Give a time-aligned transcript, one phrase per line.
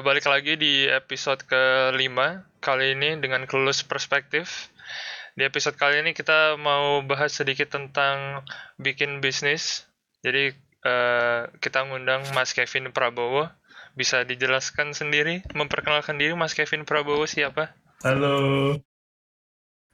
[0.00, 4.72] balik lagi di episode kelima kali ini dengan kelulus perspektif.
[5.36, 8.40] Di episode kali ini kita mau bahas sedikit tentang
[8.80, 9.84] bikin bisnis.
[10.24, 10.56] Jadi
[10.88, 13.52] uh, kita ngundang Mas Kevin Prabowo.
[13.92, 17.76] Bisa dijelaskan sendiri, memperkenalkan diri Mas Kevin Prabowo siapa?
[18.00, 18.80] Halo,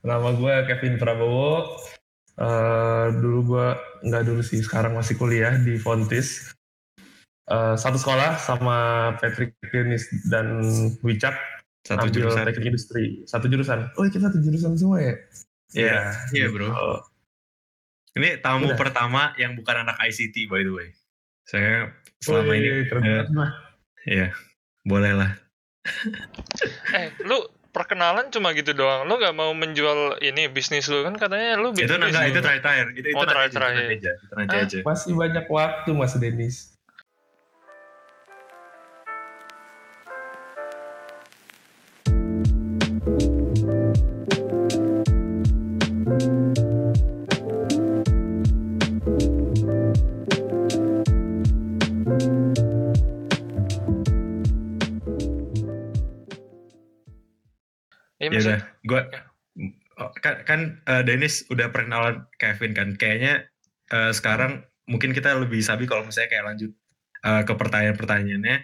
[0.06, 1.82] nama gue Kevin Prabowo.
[2.38, 3.68] Uh, dulu gue
[4.06, 6.55] nggak dulu sih, sekarang masih kuliah di Fontis
[7.50, 8.76] uh, satu sekolah sama
[9.18, 10.62] Patrick Klinis dan
[11.02, 11.34] Wicak
[11.86, 15.14] satu ambil jurusan teknik industri satu jurusan oh kita satu jurusan semua ya
[15.74, 17.00] iya yeah, iya yeah, bro oh.
[18.18, 18.78] ini tamu Udah.
[18.78, 20.88] pertama yang bukan anak ICT by the way
[21.46, 23.50] saya selama oh, iya, ini keren uh,
[24.02, 24.28] iya
[24.82, 25.30] boleh lah
[26.98, 29.04] eh lu perkenalan cuma gitu doang.
[29.04, 31.92] Lu gak mau menjual ini bisnis lu kan katanya lu bisnis.
[31.92, 32.86] Itu enggak, itu terakhir.
[32.96, 33.88] Itu, itu oh, terakhir.
[33.92, 36.75] Itu Masih banyak waktu Mas Denis.
[58.34, 58.60] Ya udah.
[58.86, 59.00] gue
[60.00, 62.88] oh, kan, kan uh, Dennis udah perkenalan Kevin kan.
[62.96, 63.46] Kayaknya
[63.92, 66.70] uh, sekarang mungkin kita lebih sabi kalau misalnya kayak lanjut
[67.26, 68.56] uh, ke pertanyaan-pertanyaannya.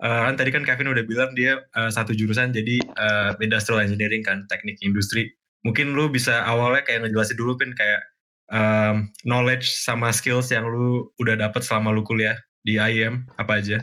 [0.00, 4.24] Uh, kan tadi kan Kevin udah bilang dia uh, satu jurusan jadi uh, industrial engineering
[4.24, 5.28] kan teknik industri.
[5.60, 8.00] Mungkin lu bisa awalnya kayak ngejelasin dulu kan kayak
[8.48, 13.80] um, knowledge sama skills yang lu udah dapet selama lu kuliah di IM apa aja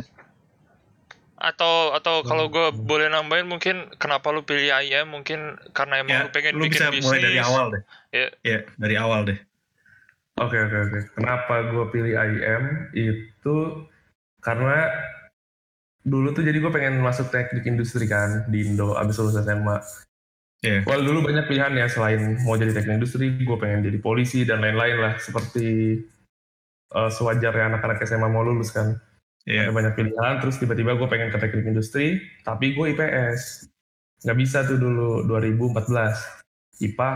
[1.38, 6.22] atau atau kalau gue boleh nambahin mungkin kenapa lu pilih IM mungkin karena emang ya,
[6.26, 7.06] lu pengen lu bikin bisa bisnis.
[7.06, 7.84] mulai dari awal deh.
[8.10, 8.28] Ya.
[8.42, 9.40] Ya, dari awal deh.
[10.42, 10.90] Oke okay, oke okay, oke.
[10.90, 11.02] Okay.
[11.14, 12.64] Kenapa gue pilih IM
[12.98, 13.56] itu
[14.42, 14.90] karena
[16.02, 19.78] dulu tuh jadi gue pengen masuk teknik industri kan di Indo abis lulus SMA.
[20.66, 20.82] Yeah.
[20.90, 24.66] Well dulu banyak pilihan ya selain mau jadi teknik industri, gue pengen jadi polisi dan
[24.66, 26.02] lain-lain lah seperti
[26.98, 28.98] uh, sewajarnya anak-anak SMA mau lulus kan
[29.48, 29.66] yeah.
[29.66, 33.72] ada banyak pilihan terus tiba-tiba gue pengen ke teknik industri tapi gue IPS
[34.28, 37.12] nggak bisa tuh dulu 2014 IPA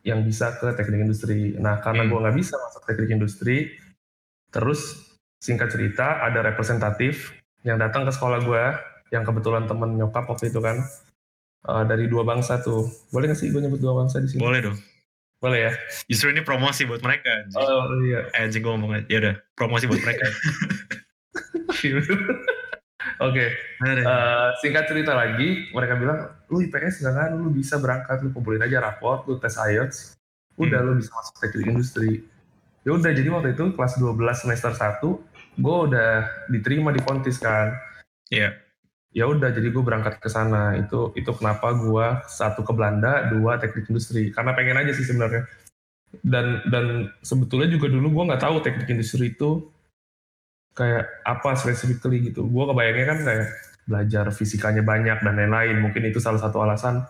[0.00, 1.54] yang bisa ke teknik industri.
[1.60, 2.10] Nah karena hmm.
[2.10, 3.56] gue nggak bisa masuk teknik industri
[4.50, 8.64] terus singkat cerita ada representatif yang datang ke sekolah gue
[9.14, 10.80] yang kebetulan temen nyokap waktu itu kan
[11.68, 12.88] uh, dari dua bangsa tuh.
[13.12, 14.40] Boleh nggak sih gue nyebut dua bangsa di sini?
[14.40, 14.78] Boleh dong.
[15.40, 15.72] Boleh ya?
[16.08, 18.28] Justru ini promosi buat mereka oh iya.
[18.36, 19.06] Eh anjing gue ngomong aja.
[19.08, 20.26] Ya udah promosi buat mereka
[23.20, 24.04] Oke, okay.
[24.04, 26.20] uh, singkat cerita lagi, mereka bilang,
[26.52, 30.20] lu IPS nggak kan, lu bisa berangkat, lu kumpulin aja raport, lu tes IELTS,
[30.60, 30.88] udah hmm.
[30.88, 32.24] lu bisa masuk teknik industri.
[32.84, 35.04] Ya udah, jadi waktu itu kelas 12 semester 1,
[35.60, 36.12] gue udah
[36.48, 37.76] diterima di Pontis kan.
[38.32, 38.40] Iya.
[38.40, 38.52] Yeah.
[39.10, 40.78] Ya udah, jadi gue berangkat ke sana.
[40.78, 44.30] Itu itu kenapa gue satu ke Belanda, dua teknik industri.
[44.30, 45.50] Karena pengen aja sih sebenarnya.
[46.22, 49.66] Dan dan sebetulnya juga dulu gue nggak tahu teknik industri itu
[50.80, 52.48] kayak apa specifically gitu.
[52.48, 53.46] Gue kebayangnya kan kayak
[53.84, 55.76] belajar fisikanya banyak dan lain-lain.
[55.84, 57.04] Mungkin itu salah satu alasan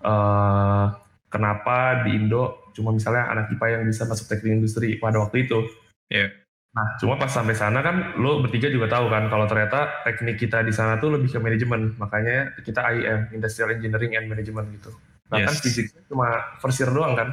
[0.00, 0.86] uh,
[1.28, 5.68] kenapa di Indo cuma misalnya anak IPA yang bisa masuk teknik industri pada waktu itu.
[6.08, 6.32] Yeah.
[6.72, 10.64] Nah, cuma pas sampai sana kan lo bertiga juga tahu kan kalau ternyata teknik kita
[10.64, 12.00] di sana tuh lebih ke manajemen.
[12.00, 14.88] Makanya kita IEM, Industrial Engineering and Management gitu.
[15.28, 15.60] Nah kan yes.
[15.60, 16.28] kan fisiknya cuma
[16.64, 17.28] first year doang kan?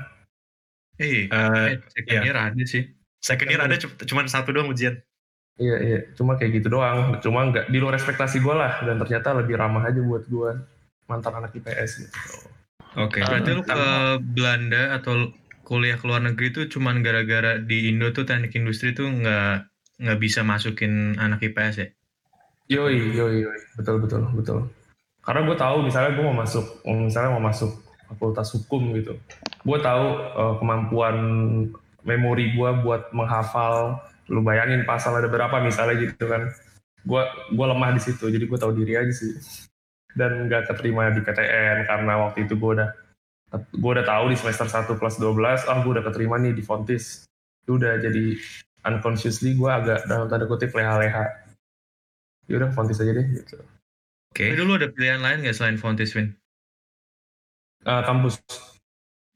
[0.99, 2.83] Eh, uh, second year ada sih.
[3.23, 4.99] Second year ada cuma satu doang ujian.
[5.59, 7.19] Iya iya, cuma kayak gitu doang.
[7.19, 10.51] Cuma nggak di luar ekspektasi gue lah dan ternyata lebih ramah aja buat gue
[11.11, 12.17] mantan anak IPS gitu.
[12.95, 13.23] Oke, okay.
[13.27, 13.83] berarti lu ke
[14.23, 15.35] Belanda atau
[15.67, 20.19] kuliah ke luar negeri itu cuman gara-gara di Indo tuh teknik industri tuh nggak nggak
[20.23, 21.87] bisa masukin anak IPS ya?
[22.69, 24.59] Yoi, yoi, yoi, betul betul betul.
[25.21, 27.69] Karena gue tahu misalnya gue mau masuk, misalnya mau masuk
[28.09, 29.13] fakultas hukum gitu,
[29.61, 31.17] gue tahu uh, kemampuan
[32.01, 36.53] memori gue buat menghafal lu bayangin pasal ada berapa misalnya gitu kan.
[37.03, 37.23] Gue
[37.55, 39.35] gua lemah di situ jadi gue tahu diri aja sih.
[40.13, 42.89] Dan nggak keterima di PTN karena waktu itu gue udah
[43.57, 47.25] gue udah tahu di semester 1 plus 12 oh gue udah keterima nih di Fontis.
[47.65, 48.37] Itu udah jadi
[48.85, 51.25] unconsciously gue agak dalam tanda kutip leha-leha.
[52.45, 53.57] Ya udah Fontis aja deh gitu.
[54.29, 54.53] Oke.
[54.53, 54.57] Okay.
[54.57, 56.37] dulu ada pilihan lain nggak selain Fontis Win
[57.85, 58.41] uh, kampus.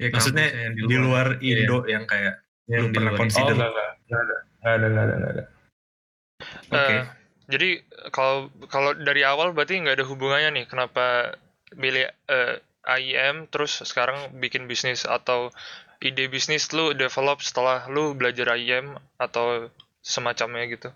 [0.02, 1.64] Ya, maksudnya di luar, di luar.
[1.64, 1.92] Indo iya.
[1.96, 2.36] yang kayak
[2.68, 5.44] yang lu pernah consider oh, enggak, enggak, enggak ada Nggak ada, nggak ada, nggak ada.
[5.44, 6.72] Oke.
[6.72, 7.00] Okay.
[7.00, 7.06] Uh,
[7.52, 7.70] jadi
[8.16, 11.36] kalau kalau dari awal berarti nggak ada hubungannya nih kenapa
[11.76, 12.56] pilih uh,
[12.88, 15.52] eh, IEM terus sekarang bikin bisnis atau
[16.00, 19.68] ide bisnis lu develop setelah lu belajar IEM atau
[20.00, 20.90] semacamnya gitu?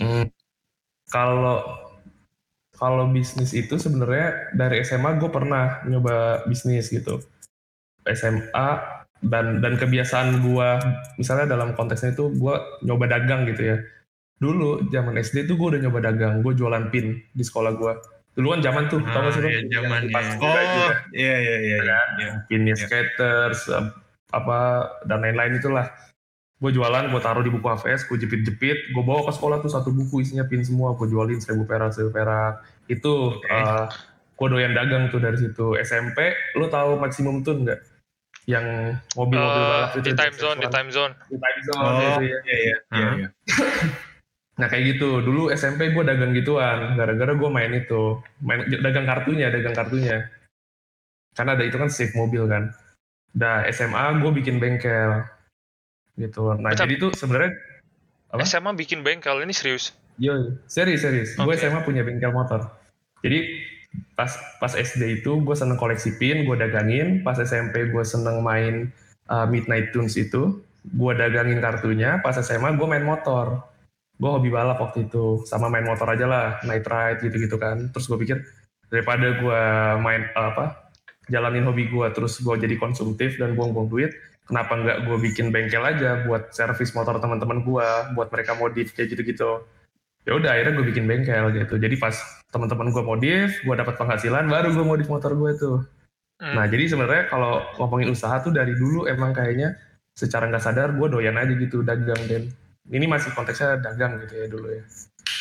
[0.00, 0.32] Hmm,
[1.12, 1.64] kalau
[2.76, 7.20] kalau bisnis itu sebenarnya dari SMA gue pernah nyoba bisnis gitu.
[8.08, 10.68] SMA dan dan kebiasaan gue
[11.18, 12.54] misalnya dalam konteksnya itu gue
[12.86, 13.76] nyoba dagang gitu ya.
[14.38, 17.92] Dulu zaman SD tuh gue udah nyoba dagang, gue jualan pin di sekolah gue.
[18.38, 20.22] Dulu kan zaman tuh, ah, tau gak sih iya, zaman ya.
[20.38, 20.54] Oh,
[21.10, 21.78] iya iya iya.
[21.82, 22.32] iya, iya.
[22.46, 23.66] Pinnya skaters,
[24.30, 24.58] apa
[25.08, 25.88] dan lain-lain itulah
[26.58, 29.94] gue jualan gue taruh di buku HVS gue jepit-jepit gue bawa ke sekolah tuh satu
[29.94, 33.62] buku isinya pin semua gue jualin seribu perak seribu perak itu okay.
[33.62, 33.86] uh,
[34.34, 37.80] gue doyan dagang tuh dari situ SMP lu tahu maksimum tuh enggak
[38.48, 41.92] yang mobil-mobil uh, balap itu di time zone di time zone di time zone oh,
[41.92, 43.28] itu ya iya iya, iya, iya.
[44.58, 49.52] nah kayak gitu dulu SMP gue dagang gituan gara-gara gue main itu main dagang kartunya
[49.52, 50.26] dagang kartunya
[51.36, 52.72] karena ada itu kan safe mobil kan
[53.36, 55.22] Dah SMA gue bikin bengkel
[56.16, 56.56] gitu.
[56.56, 56.88] Nah Bentar.
[56.88, 57.52] jadi tuh sebenarnya
[58.42, 59.92] SMA bikin bengkel ini serius?
[60.18, 61.30] Iya, serius serius.
[61.36, 61.44] Okay.
[61.44, 62.66] Gue SMA punya bengkel motor.
[63.22, 63.62] Jadi
[64.14, 67.22] pas pas SD itu gue seneng koleksi pin, gue dagangin.
[67.24, 68.90] Pas SMP gue seneng main
[69.30, 72.20] uh, Midnight Tunes itu, gue dagangin kartunya.
[72.20, 73.64] Pas SMA gue main motor.
[74.18, 77.94] Gue hobi balap waktu itu, sama main motor aja lah, night ride gitu-gitu kan.
[77.94, 78.42] Terus gue pikir
[78.90, 79.62] daripada gue
[80.00, 80.88] main uh, apa
[81.28, 84.16] jalanin hobi gue terus gue jadi konsumtif dan buang-buang duit
[84.48, 89.12] kenapa nggak gue bikin bengkel aja buat servis motor teman-teman gue buat mereka modif kayak
[89.12, 89.62] gitu-gitu
[90.28, 92.12] ya udah akhirnya gue bikin bengkel gitu jadi pas
[92.52, 95.78] teman-teman gue modif gue dapat penghasilan baru gue modif motor gue tuh
[96.44, 96.52] hmm.
[96.52, 99.72] nah jadi sebenarnya kalau ngomongin usaha tuh dari dulu emang kayaknya
[100.12, 102.52] secara nggak sadar gue doyan aja gitu dagang dan
[102.92, 104.84] ini masih konteksnya dagang gitu ya dulu ya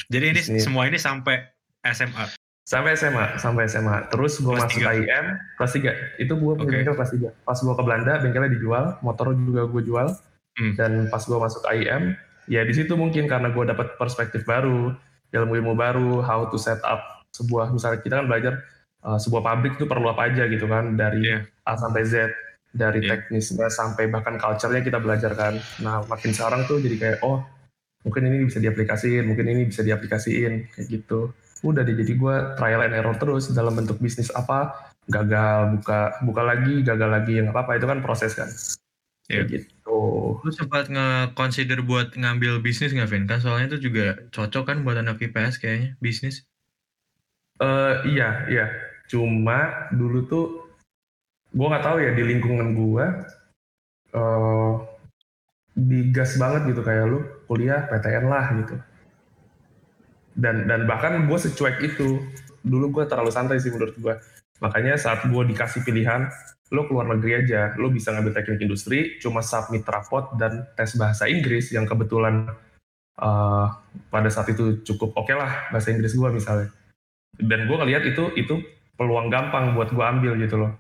[0.08, 0.64] jadi ini Bisnis.
[0.64, 1.44] semua ini sampai
[1.84, 4.12] SMA Sampai SMA, sampai SMA.
[4.12, 5.00] Terus gue masuk 3.
[5.00, 5.26] IM,
[5.56, 6.20] kelas 3.
[6.20, 6.84] Itu gue punya okay.
[6.84, 7.48] bengkel kelas 3.
[7.48, 10.12] Pas gue ke Belanda, bengkelnya dijual, motor juga gue jual.
[10.60, 10.76] Hmm.
[10.76, 14.96] Dan pas gue masuk IM, ya di situ mungkin karena gue dapat perspektif baru,
[15.36, 18.54] ilmu-ilmu baru, how to set up sebuah, misalnya kita kan belajar
[19.04, 21.44] uh, sebuah pabrik itu perlu apa aja gitu kan, dari yeah.
[21.68, 22.32] A sampai Z,
[22.72, 23.20] dari yeah.
[23.20, 25.60] teknisnya sampai bahkan culture-nya kita belajar kan.
[25.84, 27.44] Nah makin sekarang tuh jadi kayak, oh
[28.08, 31.36] mungkin ini bisa diaplikasiin, mungkin ini bisa diaplikasiin, kayak gitu
[31.66, 36.42] udah deh jadi gue trial and error terus dalam bentuk bisnis apa gagal buka buka
[36.44, 38.50] lagi gagal lagi yang apa apa itu kan proses kan
[39.28, 39.46] yeah.
[39.48, 40.00] gitu.
[40.40, 43.26] Lu sempat nge-consider buat ngambil bisnis nggak Vin?
[43.28, 46.48] Kan soalnya itu juga cocok kan buat anak IPS kayaknya bisnis.
[47.60, 48.66] Uh, iya iya.
[49.08, 50.46] Cuma dulu tuh
[51.56, 53.06] gue nggak tahu ya di lingkungan gue
[54.16, 54.74] uh,
[55.78, 58.76] digas banget gitu kayak lu kuliah PTN lah gitu.
[60.38, 62.24] Dan dan bahkan gue secuek itu.
[62.68, 64.16] Dulu gue terlalu santai sih menurut gue
[64.58, 66.34] makanya saat gue dikasih pilihan
[66.72, 67.76] lo keluar negeri aja.
[67.80, 72.52] Lo bisa ngambil teknik industri cuma submit rapot dan tes bahasa Inggris yang kebetulan
[73.20, 73.68] uh,
[74.12, 76.68] pada saat itu cukup oke okay lah bahasa Inggris gue misalnya.
[77.38, 78.56] Dan gue ngeliat itu itu
[78.98, 80.72] peluang gampang buat gue ambil gitu loh.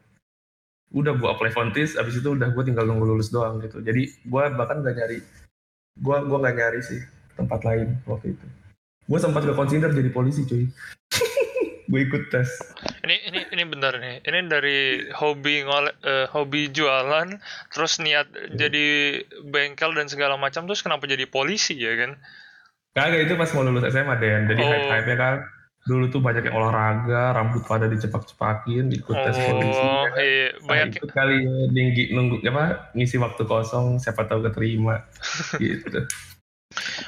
[0.92, 3.80] Udah gue apply Fontis abis itu udah gue tinggal nunggu lulus doang gitu.
[3.83, 5.19] Jadi gue bahkan gak nyari
[5.98, 7.01] gue gue gak nyari sih
[7.36, 8.45] tempat lain waktu itu.
[9.07, 10.68] Gue sempat ke consider jadi polisi cuy
[11.88, 12.48] gue ikut tes
[13.07, 14.80] ini ini ini benar nih ini dari
[15.16, 17.39] hobi ngole uh, hobi jualan
[17.72, 18.60] terus niat hmm.
[18.60, 18.86] jadi
[19.48, 22.19] bengkel dan segala macam terus kenapa jadi polisi ya kan
[22.92, 24.68] kagak itu pas mau lulus SMA deh jadi oh.
[24.68, 25.36] hype hype kan
[25.88, 30.11] dulu tuh banyak yang olahraga rambut pada dicepak-cepakin ikut tes oh, polisi ya kan?
[30.19, 31.38] iya, nah, banyak itu kali
[31.71, 35.07] tinggi nunggu apa ngisi waktu kosong siapa tahu keterima
[35.64, 36.04] gitu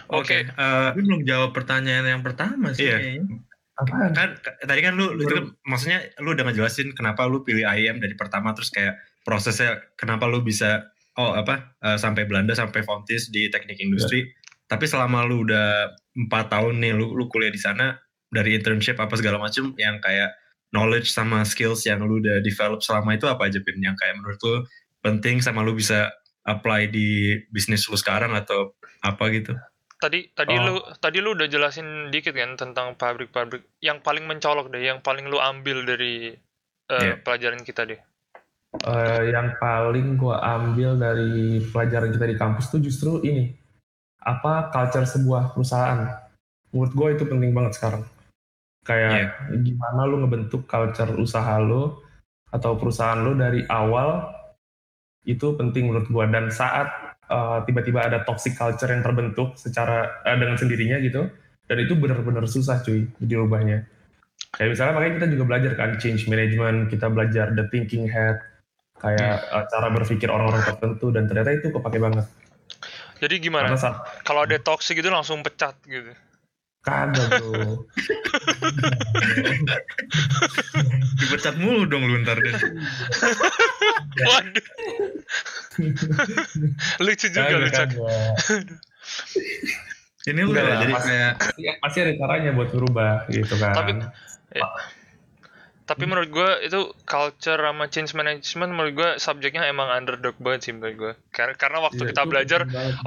[0.10, 0.42] Oke, okay.
[0.58, 2.90] uh, eh, belum jawab pertanyaan yang pertama sih.
[2.90, 3.22] Iya.
[3.88, 4.30] Kan
[4.66, 8.16] tadi kan lu, lu itu kan, maksudnya lu udah ngejelasin kenapa lu pilih IM dari
[8.18, 13.48] pertama terus kayak prosesnya kenapa lu bisa oh apa uh, sampai Belanda sampai Fontis di
[13.48, 14.24] teknik industri.
[14.24, 14.32] Yeah.
[14.70, 17.98] Tapi selama lu udah empat tahun nih lu lu kuliah di sana
[18.30, 20.36] dari internship apa segala macam yang kayak
[20.70, 24.40] knowledge sama skills yang lu udah develop selama itu apa aja pin yang kayak menurut
[24.46, 24.56] lu
[25.02, 26.14] penting sama lu bisa
[26.46, 29.56] apply di bisnis lu sekarang atau apa gitu?
[30.00, 30.64] Tadi tadi oh.
[30.64, 35.28] lu tadi lu udah jelasin dikit kan tentang pabrik-pabrik yang paling mencolok deh, yang paling
[35.28, 36.32] lu ambil dari
[36.88, 37.16] uh, eh, yeah.
[37.20, 38.00] pelajaran kita deh.
[38.88, 43.52] Uh, yang paling gua ambil dari pelajaran kita di kampus tuh justru ini
[44.24, 46.08] apa culture sebuah perusahaan.
[46.70, 48.04] Menurut gue itu penting banget sekarang.
[48.88, 49.60] Kayak yeah.
[49.60, 51.92] gimana lu ngebentuk culture usaha lu
[52.56, 54.32] atau perusahaan lu dari awal
[55.28, 60.36] itu penting menurut gua dan saat uh, tiba-tiba ada toxic culture yang terbentuk secara uh,
[60.36, 61.30] dengan sendirinya gitu.
[61.70, 63.86] Dan itu benar-benar susah cuy dirubahnya
[64.58, 68.42] kayak misalnya makanya kita juga belajar kan change management kita belajar the thinking head
[68.98, 72.26] kayak uh, cara berpikir orang-orang tertentu dan ternyata itu kepake banget.
[73.20, 73.76] Jadi gimana?
[74.24, 76.12] Kalau ada toxic gitu langsung pecat gitu
[76.90, 77.86] kagak bro
[81.20, 82.54] Dipecat mulu dong lu ntar deh.
[84.20, 84.66] Waduh.
[87.00, 87.76] lucu juga Kagak, lucu.
[87.76, 88.00] kagak.
[90.26, 93.56] Ini lu Enggak ya, lah, jadi pasti- kayak Pasti, pasti ada caranya buat berubah gitu
[93.56, 93.74] kan.
[93.74, 93.92] Tapi
[94.54, 94.68] ya.
[95.90, 96.80] Tapi menurut gue itu
[97.14, 101.14] culture sama change management menurut gue subjeknya emang underdog banget sih menurut gue.
[101.36, 102.62] Karena karena waktu Iya, kita belajar,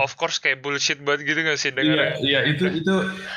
[0.05, 2.15] of course kayak bullshit banget gitu gak sih Iya, dengarnya?
[2.27, 2.93] iya itu itu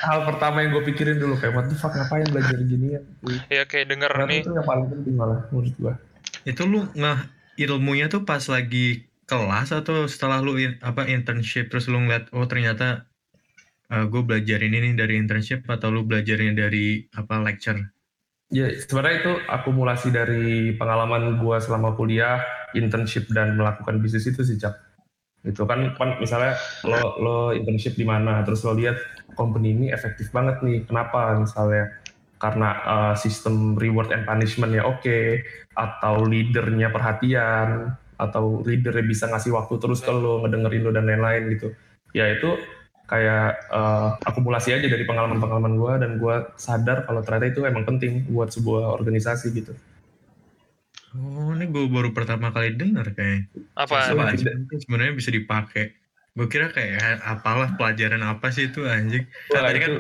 [0.05, 3.01] hal pertama yang gue pikirin dulu kayak what the fuck ngapain belajar gini ya.
[3.49, 5.93] Ya kayak denger Ternyata nih, itu yang paling penting malah menurut gue.
[6.51, 7.17] itu lu nggak
[7.63, 8.85] ilmunya tuh pas lagi
[9.29, 12.85] kelas atau setelah lu in- apa internship terus lu ngeliat oh ternyata
[14.11, 16.85] gue belajar ini nih dari internship atau lu belajarnya dari
[17.21, 17.79] apa lecture
[18.53, 22.45] Ya sebenarnya itu akumulasi dari pengalaman gue selama kuliah,
[22.77, 24.77] internship dan melakukan bisnis itu sih cak.
[25.45, 26.53] Itu kan kan misalnya
[26.85, 28.97] lo lo internship di mana, terus lo lihat
[29.33, 30.85] company ini efektif banget nih.
[30.85, 31.89] Kenapa misalnya?
[32.35, 35.41] Karena uh, sistem reward and punishment ya oke,
[35.73, 41.49] atau leadernya perhatian, atau leadernya bisa ngasih waktu terus ke lo, ngedengerin lo dan lain-lain
[41.55, 41.73] gitu.
[42.13, 42.59] Ya itu
[43.05, 48.25] kayak uh, akumulasi aja dari pengalaman-pengalaman gue dan gue sadar kalau ternyata itu emang penting
[48.29, 49.73] buat sebuah organisasi gitu.
[51.15, 53.47] oh ini gue baru pertama kali dengar kayak
[53.77, 54.11] apa?
[54.11, 54.35] Apa
[54.83, 55.95] sebenarnya bisa dipakai
[56.35, 59.23] gue kira kayak apalah pelajaran apa sih itu anjing
[59.55, 59.91] Wah, tadi kan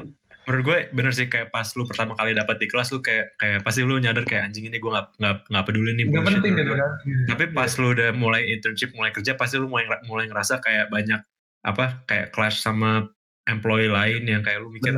[0.45, 3.63] menurut gue bener sih kayak pas lu pertama kali dapat di kelas lu kayak kayak
[3.63, 6.53] pasti lu nyadar kayak anjing ini gue nggak nggak nggak peduli nih nggak bullshit penting
[6.59, 6.91] gitu kan.
[7.31, 11.23] tapi pas lu udah mulai internship mulai kerja pasti lu mulai mulai ngerasa kayak banyak
[11.65, 13.09] apa kayak clash sama
[13.49, 14.93] employee lain yang kayak lu mikir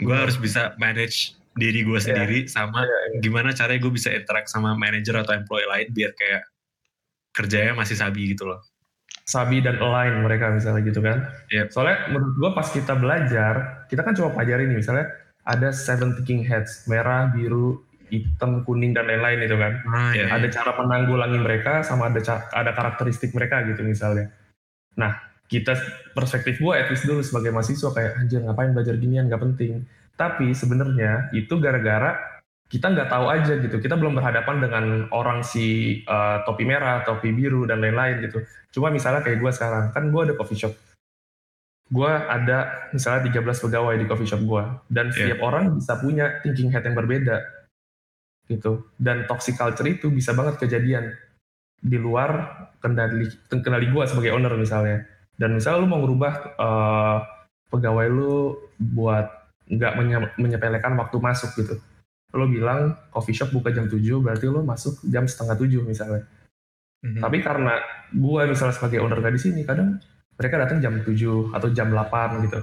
[0.00, 3.18] gue harus bisa manage diri gue sendiri sama Iya, iya.
[3.20, 6.48] gimana caranya gue bisa interact sama manager atau employee lain biar kayak
[7.36, 8.64] kerjanya masih sabi gitu loh
[9.28, 11.28] Sabi dan align mereka misalnya gitu kan.
[11.52, 11.68] Yep.
[11.68, 15.04] Soalnya menurut gue pas kita belajar, kita kan cuma pelajari nih misalnya
[15.44, 17.76] ada seven thinking heads, merah, biru,
[18.08, 19.84] hitam, kuning dan lain-lain itu kan.
[19.84, 20.32] ah, ya.
[20.32, 22.24] ada cara menanggulangi mereka sama ada
[22.56, 24.32] ada karakteristik mereka gitu misalnya.
[24.96, 25.74] Nah, kita
[26.12, 29.82] perspektif gue at least dulu sebagai mahasiswa kayak anjir ngapain belajar ginian nggak penting.
[30.14, 32.16] Tapi sebenarnya itu gara-gara
[32.68, 33.80] kita nggak tahu aja gitu.
[33.80, 34.84] Kita belum berhadapan dengan
[35.16, 38.44] orang si uh, topi merah, topi biru dan lain-lain gitu.
[38.76, 40.76] Cuma misalnya kayak gue sekarang, kan gue ada coffee shop.
[41.88, 44.64] Gue ada misalnya 13 pegawai di coffee shop gue.
[44.92, 45.16] Dan Iya.
[45.16, 47.40] setiap orang bisa punya thinking head yang berbeda
[48.48, 51.12] gitu dan toxic culture itu bisa banget kejadian
[51.78, 55.04] di luar kendali kendali gue sebagai owner misalnya
[55.38, 57.18] dan misalnya lu mau ngerubah eh,
[57.70, 59.26] pegawai lu buat
[59.68, 61.78] nggak menye- menyepelekan waktu masuk gitu.
[62.34, 66.26] Lo bilang coffee shop buka jam 7 berarti lo masuk jam setengah 7 misalnya.
[66.98, 67.22] Mhm.
[67.22, 67.78] tapi karena
[68.10, 70.02] gue misalnya sebagai owner di sini kadang
[70.34, 72.58] mereka datang jam 7 atau jam 8 gitu.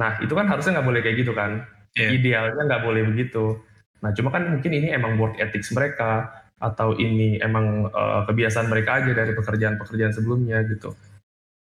[0.00, 1.60] Nah itu kan harusnya nggak boleh kayak gitu kan.
[1.92, 2.16] Iya.
[2.16, 3.60] idealnya nggak boleh begitu.
[4.00, 9.04] Nah cuma kan mungkin ini emang work ethics mereka atau ini emang eh, kebiasaan mereka
[9.04, 10.96] aja dari pekerjaan-pekerjaan sebelumnya gitu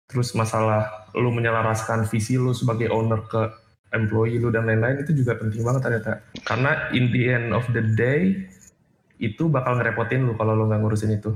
[0.06, 3.49] terus masalah lu menyelaraskan visi lu sebagai owner ke
[3.94, 6.12] employee lu dan lain-lain itu juga penting banget ternyata
[6.44, 8.44] karena in the end of the day
[9.16, 11.32] itu bakal ngerepotin lu kalau lu nggak ngurusin itu.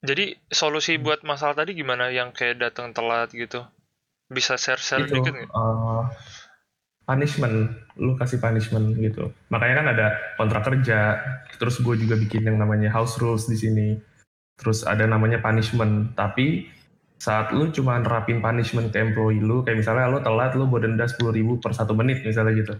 [0.00, 1.04] Jadi solusi Hmm.
[1.04, 2.08] buat masalah tadi gimana?
[2.08, 3.66] Yang kayak datang telat gitu?
[4.30, 5.50] Bisa share-share itu dikit nggak?
[5.50, 6.02] eh,
[7.04, 7.76] punishment.
[7.98, 9.34] Lu kasih punishment gitu.
[9.50, 10.06] Makanya kan ada
[10.38, 11.18] kontrak kerja
[11.58, 13.88] terus gue juga bikin yang namanya house rules di sini.
[14.56, 16.14] Terus ada namanya punishment.
[16.16, 16.70] Tapi
[17.20, 21.04] saat lu cuma nerapin punishment ke employee lu kayak misalnya lu telat lu buat denda
[21.04, 22.74] 10.000 ribu per satu menit misalnya gitu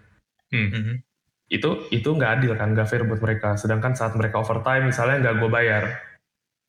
[0.50, 1.04] Mhm.
[1.52, 5.34] itu itu nggak adil kan nggak fair buat mereka sedangkan saat mereka overtime misalnya nggak
[5.38, 5.84] gue bayar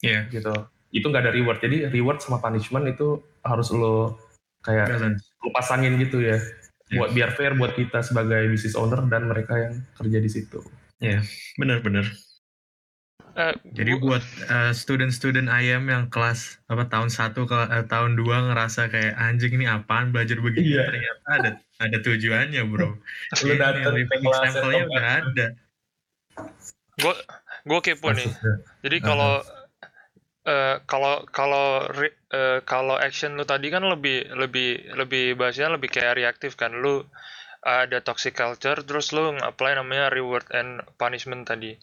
[0.04, 0.28] Iya.
[0.28, 0.52] gitu
[0.92, 4.20] itu nggak ada reward jadi reward sama punishment itu harus lo
[4.62, 5.24] kayak Balance.
[5.40, 6.38] lu pasangin gitu ya
[6.92, 6.98] Iya.
[7.00, 10.60] buat biar fair buat kita sebagai business owner dan mereka yang kerja di situ.
[11.56, 12.04] Bener-bener.
[13.32, 18.20] Eh, Jadi gua- buat eh, student-student IM yang kelas apa tahun 1 ke eh, tahun
[18.20, 20.84] 2 ngerasa kayak anjing ini apaan belajar begini Iya.
[20.92, 23.00] ternyata ada ada tujuannya, Bro.
[23.48, 25.48] Lu datang ke living kelas yang udah ada.
[27.00, 27.16] gue
[27.64, 28.30] gue kepo nih.
[28.84, 29.40] Jadi kalau
[30.44, 35.88] eh, kalau kalau re- eh, kalau action lu tadi kan lebih lebih lebih bahasanya lebih
[35.88, 36.76] kayak reaktif kan.
[36.76, 37.08] Lu
[37.64, 41.80] ada toxic culture terus lu apply namanya reward and punishment tadi.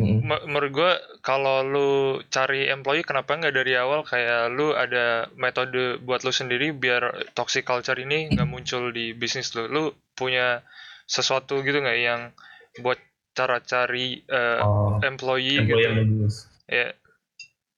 [0.00, 0.20] Mm.
[0.24, 1.90] Me- menurut gue kalau lu
[2.32, 4.00] cari employee kenapa nggak dari awal?
[4.02, 9.52] Kayak lu ada metode buat lu sendiri biar toxic culture ini nggak muncul di bisnis
[9.52, 9.68] lu.
[9.68, 9.82] Lu
[10.16, 10.64] punya
[11.04, 12.32] sesuatu gitu nggak yang
[12.80, 12.96] buat
[13.36, 16.26] cara cari eh, Oh, employee, employee gitu?
[16.70, 16.94] ya Oh,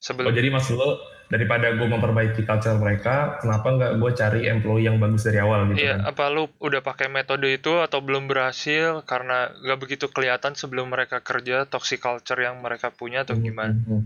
[0.02, 0.98] sebelum jadi maksud lo
[1.32, 5.80] daripada gue memperbaiki culture mereka, kenapa nggak gue cari employee yang bagus dari awal gitu
[5.80, 6.12] Iya, kan?
[6.12, 11.24] apa lu udah pakai metode itu atau belum berhasil karena nggak begitu kelihatan sebelum mereka
[11.24, 13.72] kerja toxic culture yang mereka punya atau Hmm, gimana?
[13.72, 14.02] hmm, hmm.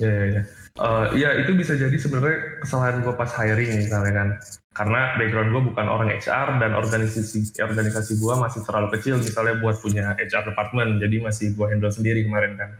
[0.00, 0.42] Iya, iya, iya.
[0.80, 4.28] Eh, Iya, itu bisa jadi sebenarnya kesalahan gue pas hiring misalnya kan.
[4.72, 9.76] Karena background gue bukan orang HR dan organisasi organisasi gue masih terlalu kecil misalnya buat
[9.78, 12.70] punya HR department, jadi masih gue handle sendiri kemarin kan.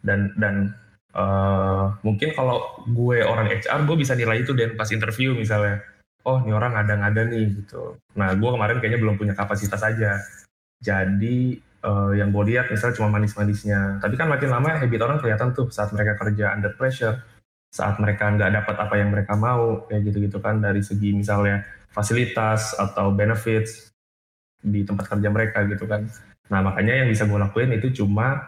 [0.00, 0.72] Dan dan
[1.14, 5.80] eh, mungkin kalau gue orang HR, gue bisa nilai itu dan pas interview misalnya,
[6.28, 7.96] oh ini orang ada-ada nih gitu.
[8.18, 10.20] Nah, gue kemarin kayaknya belum punya kapasitas aja.
[10.78, 14.02] Jadi eh, yang gue lihat misalnya cuma manis-manisnya.
[14.02, 17.22] Tapi kan makin lama habit orang kelihatan tuh saat mereka kerja under pressure,
[17.72, 22.76] saat mereka nggak dapat apa yang mereka mau, kayak gitu-gitu kan dari segi misalnya fasilitas
[22.76, 23.90] atau benefits
[24.62, 26.06] di tempat kerja mereka gitu kan.
[26.50, 28.42] Nah makanya yang bisa gue lakuin itu cuma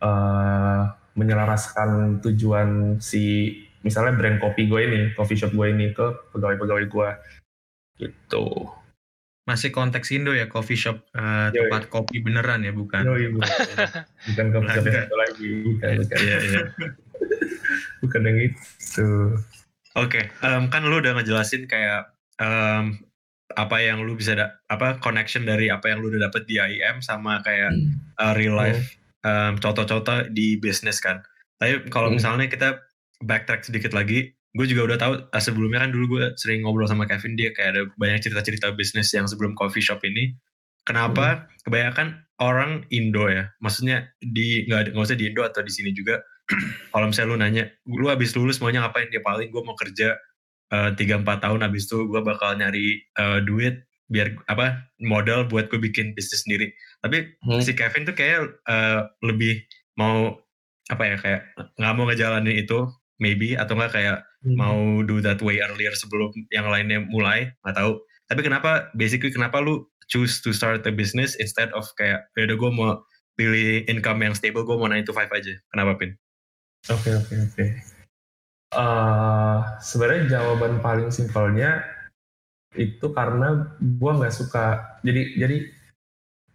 [0.00, 0.82] eh,
[1.18, 7.08] menyelaraskan tujuan si misalnya brand kopi gue ini, coffee shop gue ini ke pegawai-pegawai gue
[8.00, 8.46] gitu.
[9.48, 11.66] Masih konteks Indo ya, coffee shop eh, Yoi.
[11.66, 13.02] tempat kopi beneran ya, bukan?
[13.02, 13.50] Yoi, bukan,
[14.30, 16.18] bukan coffee shop itu lagi, bukan, bukan.
[16.20, 16.60] Iya, iya.
[18.04, 19.08] bukan yang itu.
[19.98, 23.02] Oke, em, kan lu udah ngejelasin kayak em,
[23.58, 27.02] apa yang lu bisa da- apa connection dari apa yang lu udah dapet di IEM
[27.02, 27.74] sama kayak
[28.22, 31.20] uh, real life em, contoh-contoh di bisnis kan.
[31.60, 32.16] Tapi kalau Hmm.
[32.16, 32.80] misalnya kita
[33.20, 37.06] backtrack sedikit lagi, gue juga udah tahu uh, sebelumnya kan dulu gue sering ngobrol sama
[37.06, 40.34] Kevin dia kayak ada banyak cerita-cerita bisnis yang sebelum coffee shop ini.
[40.88, 45.92] Kenapa kebanyakan orang Indo ya, maksudnya di nggak nggak usah di Indo atau di sini
[45.92, 46.18] juga.
[46.92, 49.06] kalau misalnya lu nanya, lu habis lulus maunya ngapain?
[49.12, 50.18] Dia paling gue mau kerja
[50.72, 55.70] eh, tiga empat tahun habis itu gue bakal nyari eh, duit biar apa modal buat
[55.70, 56.74] gue bikin bisnis sendiri.
[57.00, 57.60] Tapi Hmm.
[57.64, 59.64] si Kevin tuh kayak eh, lebih
[59.96, 60.36] mau
[60.90, 61.40] apa ya kayak
[61.78, 62.88] nggak mau ngejalanin itu
[63.22, 64.18] maybe atau nggak kayak
[64.56, 69.62] mau do that way earlier sebelum yang lainnya mulai nggak tahu tapi kenapa basically kenapa
[69.62, 72.98] lu choose to start a business instead of kayak ya udah gue mau
[73.38, 76.16] pilih income yang stable gue mau 9 to 5 aja kenapa pin
[76.88, 77.64] Oke oke oke.
[78.70, 81.84] Eh, Sebenarnya jawaban paling simpelnya
[82.72, 83.68] itu karena
[84.00, 84.96] gua nggak suka.
[85.04, 85.56] Jadi jadi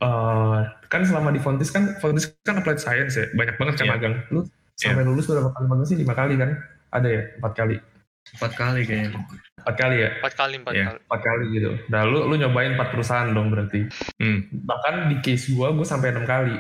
[0.06, 3.94] eh, kan selama di Fontis kan Fontis kan applied science ya banyak banget kan Iya.
[3.98, 4.16] magang.
[4.30, 4.40] Lu
[4.76, 5.98] sampai lulus berapa kali magang sih?
[5.98, 6.54] Lima kali kan?
[6.94, 7.22] Ada ya?
[7.42, 7.78] Empat kali.
[8.26, 9.22] empat kali kayaknya
[9.62, 10.10] Empat kali ya?
[10.18, 10.86] Empat kali, empat Iya.
[10.90, 11.00] kali.
[11.06, 11.70] Empat kali gitu.
[11.94, 13.86] Nah lu lu nyobain empat perusahaan dong berarti.
[14.18, 14.40] hmm.
[14.66, 16.58] Bahkan di case gua gua sampai enam kali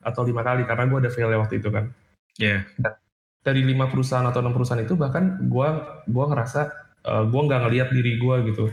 [0.00, 1.90] atau lima kali karena gua ada fail waktu itu kan.
[2.38, 2.62] ya
[3.40, 6.60] dari lima perusahaan atau enam perusahaan itu bahkan gua gua ngerasa
[7.02, 8.70] eh, gua nggak ngelihat diri gua gitu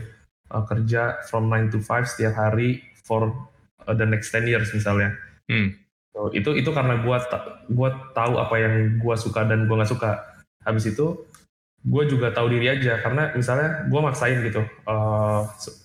[0.48, 3.28] eh, kerja from 9 to 5 setiap hari for
[3.96, 5.16] the next 10 years misalnya.
[5.48, 5.72] Hmm.
[6.12, 9.92] So, itu itu karena gua ta- gua tahu apa yang gua suka dan gua nggak
[9.94, 10.18] suka.
[10.66, 11.24] Habis itu
[11.86, 12.98] gua juga tahu diri aja.
[13.00, 14.66] Karena misalnya gua maksain gitu
[15.56, 15.76] se-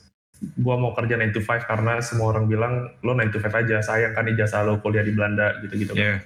[0.60, 3.80] gua mau kerja 9 to 5 karena semua orang bilang lo 9 to 5 aja
[3.80, 5.96] sayang kan ijazah lo kuliah di Belanda gitu-gitu.
[5.96, 6.20] Ya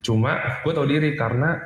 [0.00, 1.60] Cuma gue tau diri karena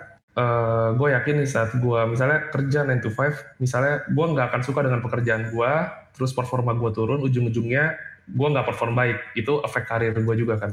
[0.99, 4.83] gue yakin nih saat gue misalnya kerja 9 to 5, misalnya gue nggak akan suka
[4.83, 5.73] dengan pekerjaan gue,
[6.19, 7.95] terus performa gue turun, ujung-ujungnya
[8.27, 9.19] gue nggak perform baik.
[9.35, 10.73] Itu efek karir gue juga kan.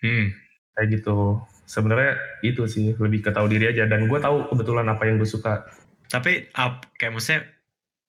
[0.00, 0.26] hmm.
[0.72, 1.40] Kayak gitu.
[1.66, 5.28] Sebenarnya itu sih lebih ke tahu diri aja dan gue tahu kebetulan apa yang gue
[5.28, 5.66] suka.
[6.06, 7.42] tapi up kayak maksudnya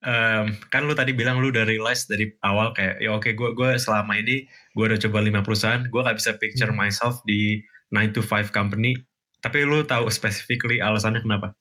[0.05, 3.69] em, kan lu tadi bilang lu udah realize dari awal kayak ya oke gue gue
[3.81, 4.45] selama ini
[4.77, 6.77] gue udah coba lima perusahaan gue gak bisa picture Hmm.
[6.77, 9.01] myself di 9 to 5 company
[9.41, 11.57] tapi lu tahu specifically alasannya kenapa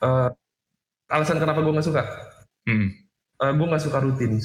[0.00, 0.28] Eh,
[1.08, 2.00] alasan kenapa gue nggak suka?
[2.64, 2.88] hmm.
[3.36, 4.40] gue nggak suka rutin.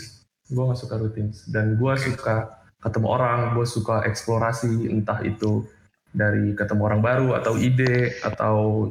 [0.49, 1.33] Gue nggak suka rutin.
[1.49, 5.65] Dan gue suka ketemu orang, gue suka eksplorasi, entah itu
[6.15, 8.89] dari ketemu orang baru atau ide atau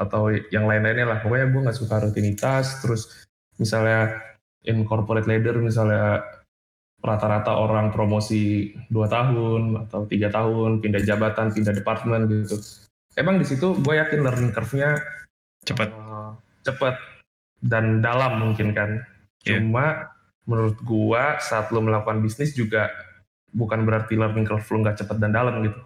[0.00, 1.18] atau yang lain-lainnya lah.
[1.20, 2.80] Pokoknya gue nggak suka rutinitas.
[2.82, 3.28] Terus
[3.60, 4.18] misalnya
[4.66, 6.22] in corporate leader misalnya
[7.02, 12.62] rata-rata orang promosi dua tahun atau tiga tahun pindah jabatan pindah departemen gitu
[13.18, 15.02] emang di situ gue yakin learning curve-nya
[15.66, 16.30] cepet eh,
[16.62, 16.94] cepet
[17.66, 19.02] dan dalam mungkin kan
[19.42, 19.58] Iya.
[19.58, 20.11] cuma
[20.44, 22.90] menurut gua saat lo melakukan bisnis juga
[23.52, 25.78] bukan berarti learning curve lo nggak cepet dan dalam gitu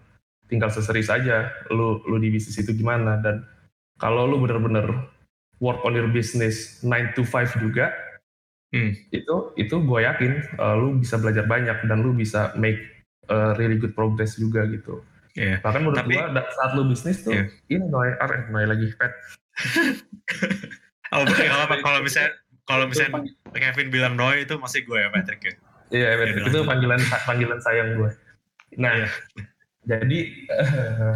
[0.47, 3.43] tinggal seserius aja lu lu di bisnis itu gimana dan
[3.99, 4.87] kalau lu bener-bener
[5.59, 7.93] work on your business 9 to 5 juga
[8.75, 8.91] Hmm.
[9.15, 12.83] itu itu gue yakin uh, lu bisa belajar banyak dan lu bisa make
[13.31, 15.07] uh, really good progress juga gitu
[15.39, 15.63] Iya.
[15.63, 17.47] bahkan menurut Tapi- gua saat lu bisnis tuh Iya.
[17.71, 19.13] ini noy ar noy lagi pet
[21.15, 21.23] oh
[21.79, 22.35] kalau misalnya
[22.67, 23.23] kalau misalnya
[23.55, 25.55] Kevin bilang Noy itu masih gue ya Patrick ya
[25.87, 26.51] Iya, Patrick.
[26.51, 26.67] itu lanjut.
[26.67, 27.01] panggilan
[27.31, 28.11] panggilan sayang gue.
[28.83, 29.09] Nah, Iya.
[29.87, 30.19] jadi
[30.51, 31.15] eh,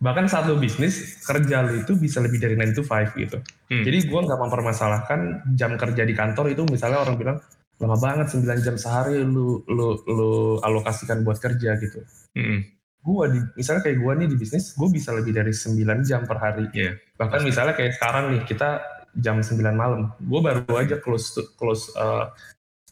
[0.00, 3.38] bahkan saat lo bisnis kerja lo itu bisa lebih dari 9 to 5 gitu
[3.70, 3.84] hmm.
[3.84, 5.20] jadi gue nggak mempermasalahkan
[5.54, 7.38] jam kerja di kantor itu misalnya orang bilang
[7.78, 12.00] lama banget 9 jam sehari lu lu lu alokasikan buat kerja gitu
[12.34, 12.58] hmm.
[13.04, 15.76] gue di misalnya kayak gue nih di bisnis gue bisa lebih dari 9
[16.08, 16.96] jam per hari yeah.
[17.20, 18.80] bahkan misalnya kayak sekarang nih kita
[19.18, 22.30] jam 9 malam gue baru aja close to, close uh,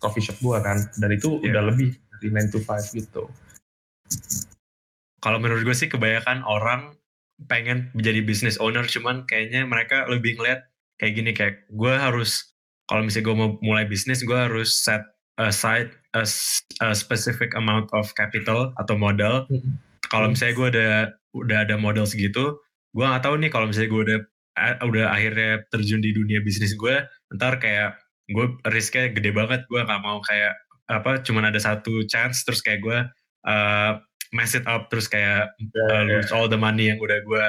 [0.02, 1.54] coffee shop gue kan dan itu yeah.
[1.54, 3.22] udah lebih dari 9 to 5 gitu
[5.18, 6.94] kalau menurut gue sih kebanyakan orang
[7.46, 10.66] pengen menjadi business owner cuman kayaknya mereka lebih ngeliat
[10.98, 12.50] kayak gini kayak gue harus
[12.90, 15.06] kalau misalnya gue mau mulai bisnis gue harus set
[15.38, 16.26] aside a,
[16.82, 19.78] a specific amount of capital atau modal hmm.
[20.10, 20.92] kalau misalnya gue udah
[21.38, 22.58] udah ada modal segitu
[22.90, 24.18] gue nggak tahu nih kalau misalnya gue udah
[24.82, 27.04] udah akhirnya terjun di dunia bisnis gue
[27.36, 30.54] ntar kayak gue risknya gede banget gue nggak mau kayak
[30.88, 32.98] apa cuman ada satu chance terus kayak gue
[33.48, 33.92] uh,
[34.32, 36.36] mess it up terus kayak yeah, uh, lose yeah.
[36.36, 37.46] all the money yang udah gue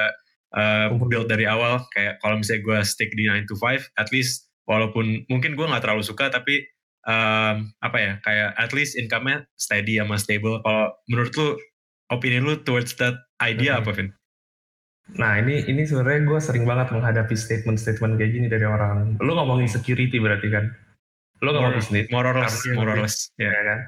[0.55, 4.51] uh, build dari awal kayak kalau misalnya gue stick di 9 to 5 at least
[4.67, 6.63] walaupun mungkin gue nggak terlalu suka tapi
[7.07, 11.49] um, apa ya kayak at least income-nya steady sama stable kalau menurut lu
[12.09, 13.81] opini lu towards that idea hmm.
[13.83, 14.09] apa Vin?
[15.17, 19.17] Nah ini ini sebenarnya gue sering banget menghadapi statement-statement kayak gini dari orang.
[19.17, 20.69] Lu ngomongin security berarti kan?
[21.39, 22.05] Lu gak mau bisnis?
[22.11, 23.79] More or less, more or less, ya kan?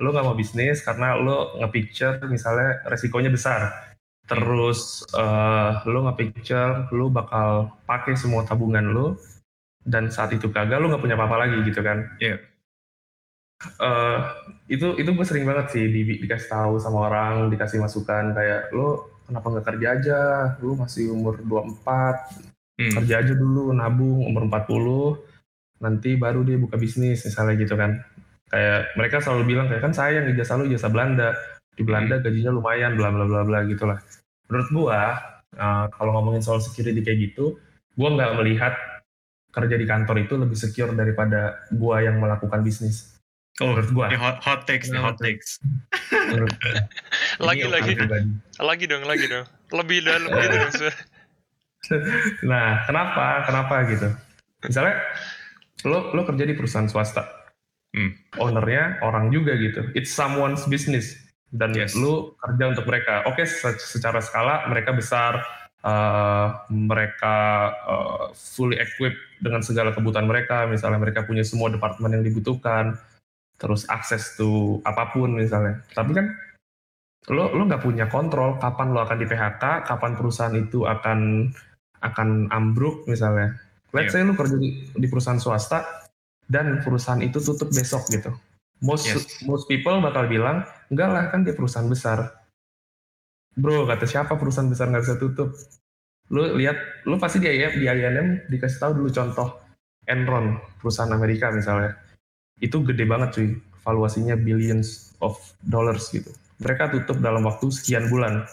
[0.00, 3.92] lo gak mau bisnis karena lo nge-picture misalnya resikonya besar.
[4.24, 9.20] Terus uh, lo nge-picture lo bakal pakai semua tabungan lo
[9.84, 12.08] dan saat itu kagak lo nggak punya apa-apa lagi gitu kan.
[12.18, 12.38] Iya.
[12.38, 12.38] Yeah.
[13.78, 14.18] Uh,
[14.66, 19.11] itu itu gue sering banget sih di, dikasih tahu sama orang, dikasih masukan kayak lo
[19.26, 20.20] kenapa nggak kerja aja,
[20.60, 22.92] lo masih umur 24, hmm.
[23.02, 28.02] kerja aja dulu nabung umur 40, nanti baru dia buka bisnis misalnya gitu kan.
[28.52, 31.32] Kayak mereka selalu bilang kayak kan sayang ijazah lu jasa Belanda.
[31.72, 32.24] Di Belanda hmm.
[32.24, 33.96] gajinya lumayan bla bla bla bla gitulah
[34.52, 35.16] menurut gua
[35.56, 37.56] uh, kalau ngomongin soal security kayak gitu
[37.96, 38.76] gua nggak melihat
[39.48, 43.11] kerja di kantor itu lebih secure daripada gua yang melakukan bisnis
[43.62, 44.06] oh, menurut gua.
[44.18, 45.62] Hot, hot takes nih hot takes.
[47.46, 47.94] Lagi lagi.
[48.60, 49.46] lagi dong lagi dong.
[49.72, 50.92] Lebih dalam gitu dong
[52.50, 53.42] nah kenapa?
[53.48, 54.08] Kenapa gitu?
[54.62, 55.02] Misalnya
[55.82, 57.42] lo lo kerja di perusahaan swasta.
[57.92, 58.08] Hmm.
[58.40, 59.84] ownernya orang juga gitu.
[59.92, 61.12] It's someone's business.
[61.52, 61.92] Dan yes.
[61.92, 63.28] lu kerja untuk mereka.
[63.28, 65.44] Oke, okay, secara skala mereka besar,
[65.84, 67.36] uh, mereka
[67.84, 70.64] uh, fully equipped dengan segala kebutuhan mereka.
[70.64, 72.96] Misalnya mereka punya semua departemen yang dibutuhkan,
[73.62, 75.86] terus akses to apa pun misalnya.
[75.94, 76.34] Tapi kan
[77.30, 81.46] lo lo nggak punya kontrol kapan lo akan di PHK, kapan perusahaan itu akan
[82.02, 83.54] akan ambruk misalnya.
[83.94, 84.26] Let's yeah.
[84.26, 86.10] say lo kerja di, di perusahaan swasta,
[86.50, 88.34] dan perusahaan itu tutup besok gitu.
[88.82, 89.46] Most yes.
[89.46, 92.34] most people bakal bilang, enggak lah kan dia perusahaan besar.
[93.54, 95.54] Bro, kata siapa perusahaan besar nggak bisa tutup?
[96.34, 99.62] Lu lihat, lu pasti di IM, di INM dikasih tahu dulu contoh
[100.08, 101.94] Enron, perusahaan Amerika misalnya.
[102.62, 103.48] Itu gede banget cuy,
[103.82, 105.34] valuasinya billions of
[105.66, 106.30] dollars gitu.
[106.62, 108.46] Mereka tutup dalam waktu sekian bulan.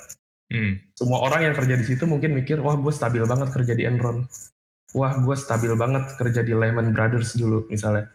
[0.49, 0.81] Hmm.
[0.97, 4.25] Semua orang yang kerja di situ mungkin mikir, wah gue stabil banget kerja di Enron
[4.93, 8.09] wah gue stabil banget kerja di Lehman Brothers dulu misalnya.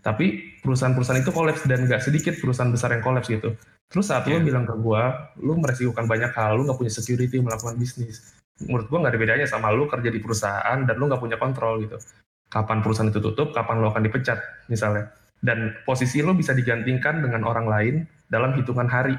[0.00, 3.52] Tapi perusahaan-perusahaan itu kolaps dan gak sedikit perusahaan besar yang kolaps gitu.
[3.90, 4.40] Terus saat yeah.
[4.40, 5.02] lo bilang ke gue,
[5.44, 8.32] lo meresikukan banyak hal, lo gak punya security melakukan bisnis.
[8.64, 11.84] Menurut gue gak ada bedanya sama lo kerja di perusahaan dan lo gak punya kontrol
[11.84, 12.00] gitu.
[12.48, 14.40] Kapan perusahaan itu tutup, kapan lo akan dipecat
[14.72, 15.12] misalnya.
[15.40, 17.94] Dan posisi lo bisa digantikan dengan orang lain
[18.28, 19.16] dalam hitungan hari.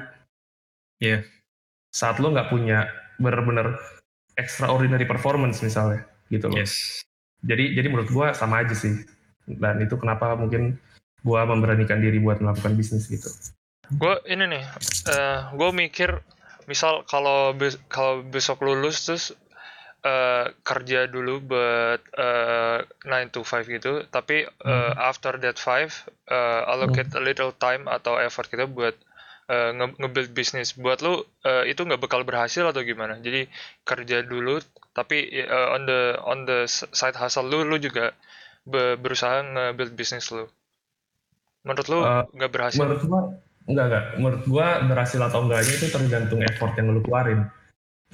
[1.02, 1.20] Iya.
[1.20, 1.20] Yeah.
[1.92, 3.76] Saat lo gak punya benar-benar
[4.38, 6.56] extraordinary performance misalnya gitu loh.
[6.56, 7.04] Yes.
[7.42, 9.02] Jadi jadi menurut gua sama aja sih.
[9.44, 10.78] Dan itu kenapa mungkin
[11.26, 13.28] gua memberanikan diri buat melakukan bisnis gitu.
[13.92, 16.10] Gue ini nih, uh, eh, gue mikir
[16.64, 19.34] misal kalau be kalau besok lulus terus
[20.02, 24.92] uh, kerja dulu buat uh, eh, 9 to 5 gitu, tapi uh, hmm.
[24.98, 25.66] after that 5
[26.30, 27.18] uh, allocate hmm.
[27.18, 28.94] a little time atau effort kita buat
[29.50, 30.74] uh, nge-build bisnis.
[30.74, 33.18] Buat lu uh, itu nggak bakal berhasil atau gimana?
[33.18, 33.46] Jadi
[33.82, 34.62] kerja dulu
[34.92, 38.12] tapi uh, on the on the side hustle lu lu juga
[38.68, 40.46] be berusaha nge-build bisnis lu
[41.64, 43.22] menurut lu eh, nggak uh, berhasil menurut gua
[43.66, 47.48] enggak enggak menurut gua berhasil atau enggaknya itu tergantung effort yang lu keluarin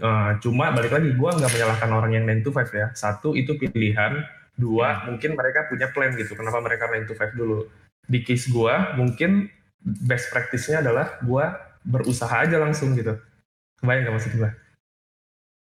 [0.03, 2.87] uh, cuma balik lagi gua nggak menyalahkan orang yang 9 to 5 ya.
[2.95, 4.25] Satu itu pilihan.
[4.59, 5.03] Dua hmm.
[5.15, 6.35] mungkin mereka punya plan gitu.
[6.35, 7.59] Kenapa mereka 9 to 5 dulu?
[8.09, 9.47] Di case gua mungkin
[9.83, 11.55] best practice-nya adalah gua
[11.87, 13.15] berusaha aja langsung gitu.
[13.79, 14.51] Kebayang gak maksud gua?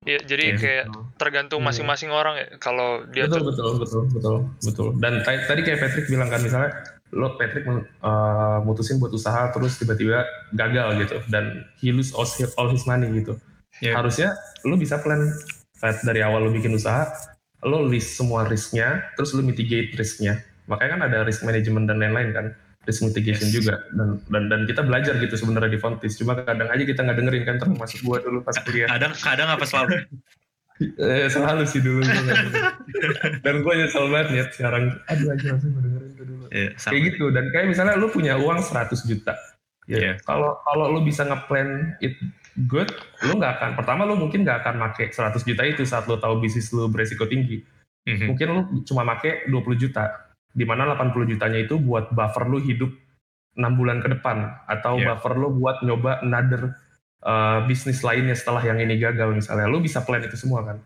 [0.06, 1.02] Iya, jadi ya, kayak betul.
[1.18, 1.66] tergantung iya.
[1.70, 2.20] masing-masing hmm.
[2.20, 2.46] orang ya.
[2.58, 3.46] Kalau dia betul, tuh...
[3.50, 4.88] betul betul betul betul.
[4.98, 6.70] Dan tadi kayak Patrick bilang kan misalnya
[7.08, 11.16] lo Patrick uh, mutusin buat usaha terus tiba-tiba gagal gitu.
[11.30, 13.38] Dan he lose all his, all his money gitu
[13.82, 13.96] yeah.
[13.98, 14.34] harusnya
[14.66, 15.30] lu bisa plan
[16.02, 17.06] dari awal lu bikin usaha
[17.66, 20.38] lo list semua risknya terus lu mitigate risknya.
[20.70, 22.46] Makanya kan ada risk management dan lain-lain kan
[22.86, 23.54] risk mitigation yes.
[23.58, 23.74] juga.
[23.94, 26.14] Dan, dan dan kita belajar gitu sebenarnya di Fontis.
[26.14, 28.86] Cuma kadang aja kita nggak dengerin kan termasuk gua dulu pas kuliah.
[28.94, 30.06] Kadang kadang apa selalu?
[30.78, 32.06] Eh, selalu sih dulu.
[33.44, 34.94] Dan gue nyesel banget nih sekarang.
[35.10, 36.44] Aduh aja langsung dengerin itu dulu.
[36.54, 37.24] Yeah, kayak gitu.
[37.34, 39.34] Dan kayak misalnya lu punya uang 100 juta
[39.88, 39.98] ya.
[39.98, 40.14] Yeah.
[40.28, 42.14] kalau kalau lu bisa ngeplan it
[42.66, 42.88] good.
[43.22, 46.42] Lu nggak akan pertama lu mungkin nggak akan make 100 juta itu saat lu tahu
[46.42, 47.62] bisnis lu beresiko tinggi.
[48.08, 48.24] Mm-hmm.
[48.24, 52.88] mungkin lu cuma make 20 juta di mana 80 jutanya itu buat buffer lu hidup
[53.52, 55.12] 6 bulan ke depan atau yeah.
[55.12, 56.72] buffer lu buat nyoba another
[57.20, 59.68] uh, bisnis lainnya setelah yang ini gagal misalnya.
[59.68, 60.80] Lu bisa plan itu semua kan.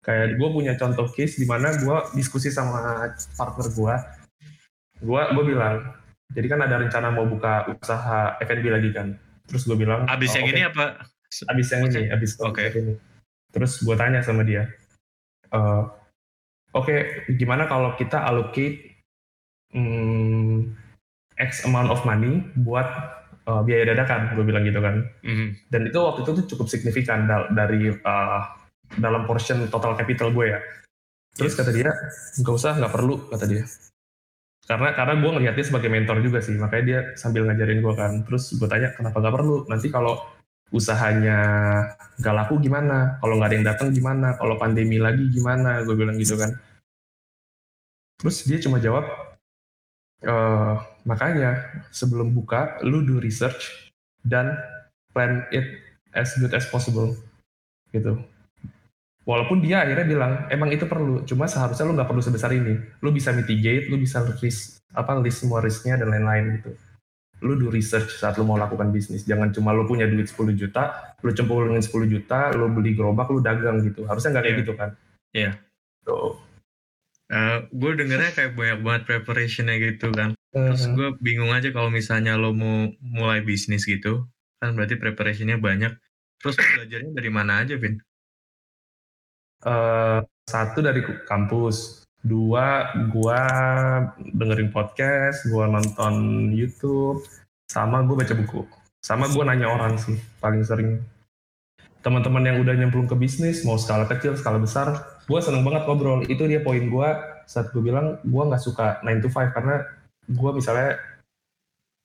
[0.00, 3.94] Kayak gue punya contoh case di mana gue diskusi sama partner gue
[5.02, 5.92] gue gue bilang
[6.32, 9.12] jadi kan ada rencana mau buka usaha F&B lagi kan
[9.46, 10.54] terus gue bilang abis oh, yang okay.
[10.54, 10.84] ini apa
[11.50, 11.90] abis yang okay.
[11.90, 12.66] ini abis okay.
[12.74, 12.94] ini
[13.50, 14.68] terus gue tanya sama dia
[15.54, 15.86] uh,
[16.74, 16.98] oke okay,
[17.34, 18.96] gimana kalau kita allocate
[19.72, 20.74] hmm,
[21.36, 22.88] X amount of money buat
[23.46, 25.06] uh, biaya dadakan, gue bilang gitu kan.
[25.22, 25.48] Mm-hmm.
[25.70, 28.40] Dan itu waktu itu tuh cukup signifikan dal- dari uh,
[28.98, 30.60] dalam portion total capital gue ya.
[31.36, 31.58] Terus yes.
[31.58, 31.90] kata dia,
[32.42, 33.64] nggak usah, nggak perlu, kata dia.
[34.66, 38.12] Karena karena gue ngeliatnya sebagai mentor juga sih, makanya dia sambil ngajarin gue kan.
[38.26, 39.56] Terus gue tanya, kenapa nggak perlu?
[39.70, 40.18] Nanti kalau
[40.74, 41.38] usahanya
[42.18, 43.22] nggak laku gimana?
[43.22, 44.34] Kalau nggak ada yang datang gimana?
[44.34, 45.86] Kalau pandemi lagi gimana?
[45.86, 46.50] Gue bilang gitu kan.
[48.18, 49.06] Terus dia cuma jawab,
[50.24, 51.60] Uh, makanya
[51.92, 53.92] sebelum buka, lu do research
[54.24, 54.56] dan
[55.12, 55.84] plan it
[56.16, 57.12] as good as possible,
[57.92, 58.16] gitu.
[59.26, 62.78] Walaupun dia akhirnya bilang emang itu perlu, cuma seharusnya lu nggak perlu sebesar ini.
[63.02, 66.70] Lu bisa mitigate, lu bisa risk apa list semua risknya dan lain-lain gitu.
[67.42, 69.26] Lu do research saat lu mau lakukan bisnis.
[69.26, 73.42] Jangan cuma lu punya duit 10 juta, lu cemplungin 10 juta, lu beli gerobak, lu
[73.42, 74.06] dagang gitu.
[74.06, 74.62] Harusnya nggak kayak yeah.
[74.62, 74.90] gitu kan.
[75.34, 75.42] Iya.
[75.42, 75.54] Yeah.
[76.06, 76.32] Tuh.
[77.26, 80.38] Uh, gue dengernya kayak banyak banget preparationnya gitu kan.
[80.54, 84.30] Terus gue bingung aja kalau misalnya lo mau mulai bisnis gitu,
[84.62, 85.98] kan berarti preparationnya banyak.
[86.38, 87.98] Terus belajarnya dari mana aja, Vin?
[89.64, 93.42] Uh, satu dari kampus, dua gue
[94.34, 96.14] dengerin podcast, gue nonton
[96.50, 97.22] YouTube,
[97.70, 98.62] sama gue baca buku,
[99.02, 101.02] sama gue nanya orang sih paling sering.
[102.02, 106.22] Teman-teman yang udah nyemplung ke bisnis, mau skala kecil, skala besar, gue seneng banget ngobrol.
[106.30, 107.08] Itu dia poin gue
[107.46, 109.82] saat gue bilang gue nggak suka 9 to 5 karena
[110.26, 110.98] gue misalnya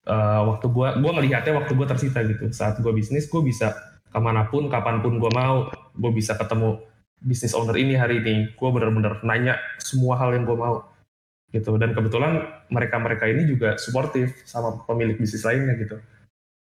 [0.10, 2.50] uh, waktu gue gue ngelihatnya waktu gue tersita gitu.
[2.50, 3.78] Saat gue bisnis gue bisa
[4.10, 6.82] ke mana pun kapan pun gue mau gue bisa ketemu
[7.22, 10.82] bisnis owner ini hari ini gue bener-bener nanya semua hal yang gue mau
[11.54, 11.78] gitu.
[11.78, 15.98] Dan kebetulan mereka-mereka ini juga suportif sama pemilik bisnis lainnya gitu.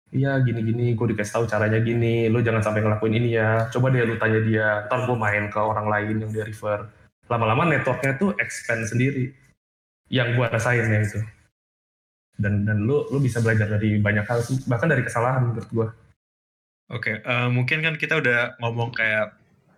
[0.10, 3.72] Iya gini-gini gue dikasih tahu caranya gini lo jangan sampai ngelakuin ini ya.
[3.72, 6.86] Coba deh lu tanya dia ntar gue main ke orang lain yang dia refer.
[7.30, 9.32] Lama-lama networknya tuh expand sendiri
[10.10, 11.22] yang gue rasain ya itu
[12.40, 15.88] dan dan lu lu bisa belajar dari banyak hal bahkan dari kesalahan menurut gue
[16.90, 19.36] oke okay, uh, eh, mungkin kan kita udah ngomong kayak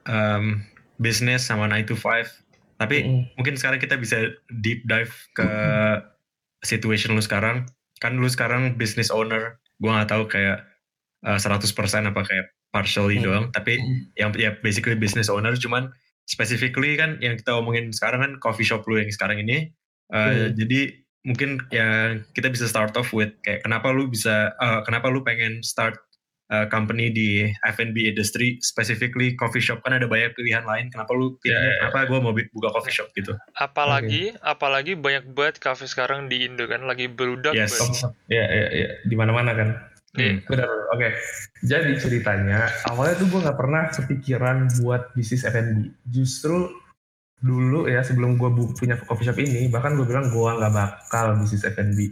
[0.07, 0.63] um,
[1.01, 3.37] bisnis sama 9 to 5 tapi mm.
[3.37, 5.49] mungkin sekarang kita bisa deep dive ke
[6.65, 7.69] situation lu sekarang
[8.01, 10.65] kan lu sekarang business owner gue nggak tahu kayak
[11.25, 13.25] uh, eh, 100% apa kayak partially hmm.
[13.27, 14.15] doang tapi hmm.
[14.15, 15.91] yang ya basically business owner cuman
[16.23, 19.75] specifically kan yang kita omongin sekarang kan coffee shop lu yang sekarang ini
[20.15, 20.55] uh, hmm.
[20.55, 20.79] jadi
[21.27, 25.61] mungkin ya kita bisa start off with kayak kenapa lu bisa uh, kenapa lu pengen
[25.61, 25.99] start
[26.51, 30.91] uh, company di F&B industry, specifically coffee shop kan ada banyak pilihan lain.
[30.91, 31.55] Kenapa lu pilih?
[31.55, 33.33] Yeah, yeah, kenapa gue mau buka coffee shop gitu?
[33.57, 34.43] Apalagi, okay.
[34.43, 37.55] apalagi banyak banget cafe sekarang di Indo kan lagi berudak.
[37.55, 37.79] Yes.
[38.27, 38.89] Iya, iya, iya.
[39.07, 39.69] Di mana-mana kan.
[40.11, 40.43] Hmm.
[40.43, 40.67] Benar.
[40.67, 40.99] Oke.
[40.99, 41.11] Okay.
[41.63, 45.87] Jadi ceritanya awalnya tuh gue nggak pernah kepikiran buat bisnis F&B.
[46.11, 46.67] Justru
[47.41, 51.65] dulu ya sebelum gue punya coffee shop ini bahkan gue bilang gue nggak bakal bisnis
[51.65, 52.11] F&B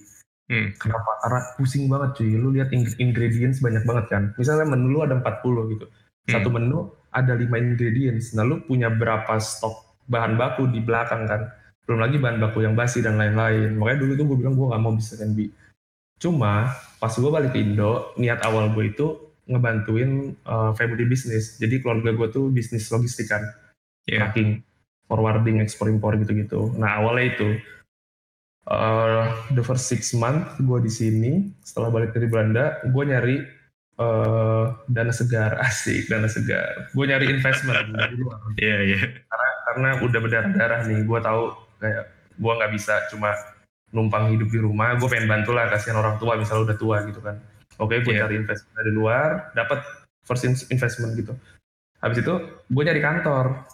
[0.50, 0.74] Hmm.
[0.82, 1.12] Kenapa?
[1.22, 2.34] Karena pusing banget cuy.
[2.34, 4.24] Lu lihat ingredients banyak banget kan.
[4.34, 5.86] Misalnya menu lu ada 40 gitu.
[5.86, 6.32] Hmm.
[6.34, 8.34] Satu menu ada 5 ingredients.
[8.34, 11.54] Nah lu punya berapa stok bahan baku di belakang kan.
[11.86, 13.78] Belum lagi bahan baku yang basi dan lain-lain.
[13.78, 15.40] Makanya dulu tuh gue bilang gue gak mau bisnis F&B.
[16.20, 19.08] Cuma pas gue balik ke Indo, niat awal gue itu
[19.50, 21.62] ngebantuin uh, family business.
[21.62, 23.46] Jadi keluarga gue tuh bisnis logistik kan.
[24.10, 24.26] Yeah.
[24.26, 24.66] Tracking,
[25.06, 26.74] forwarding, ekspor impor gitu-gitu.
[26.78, 27.48] Nah awalnya itu
[28.70, 31.32] uh, the first six month gue di sini
[31.66, 33.38] setelah balik dari Belanda gue nyari
[34.00, 35.58] uh, dana segar.
[35.68, 36.90] Asik dana segar.
[36.96, 37.92] Gue nyari investment.
[37.94, 38.40] Dari luar.
[38.56, 38.98] Iya yeah, iya.
[38.98, 39.10] Yeah.
[39.28, 41.00] karena karena udah berdarah darah nih.
[41.04, 41.42] Gue tahu
[41.84, 42.04] kayak
[42.40, 43.36] gue nggak bisa cuma
[43.92, 44.96] numpang hidup di rumah.
[44.96, 47.36] Gue pengen bantu lah kasihan orang tua misalnya udah tua gitu kan.
[47.80, 48.26] Oke gue yeah.
[48.26, 49.84] cari investment dari luar dapat
[50.24, 51.34] first investment gitu.
[52.00, 52.34] Habis itu
[52.72, 53.68] gue nyari kantor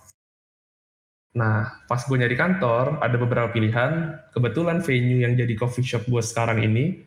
[1.35, 4.23] nah pas gue nyari kantor ada beberapa pilihan.
[4.31, 7.03] Kebetulan venue yang jadi coffee shop gue sekarang ini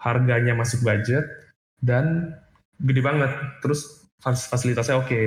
[0.00, 1.28] harganya masuk budget
[1.84, 2.32] dan
[2.80, 3.30] gede banget.
[3.60, 5.08] Terus fasilitasnya oke.
[5.08, 5.26] Okay.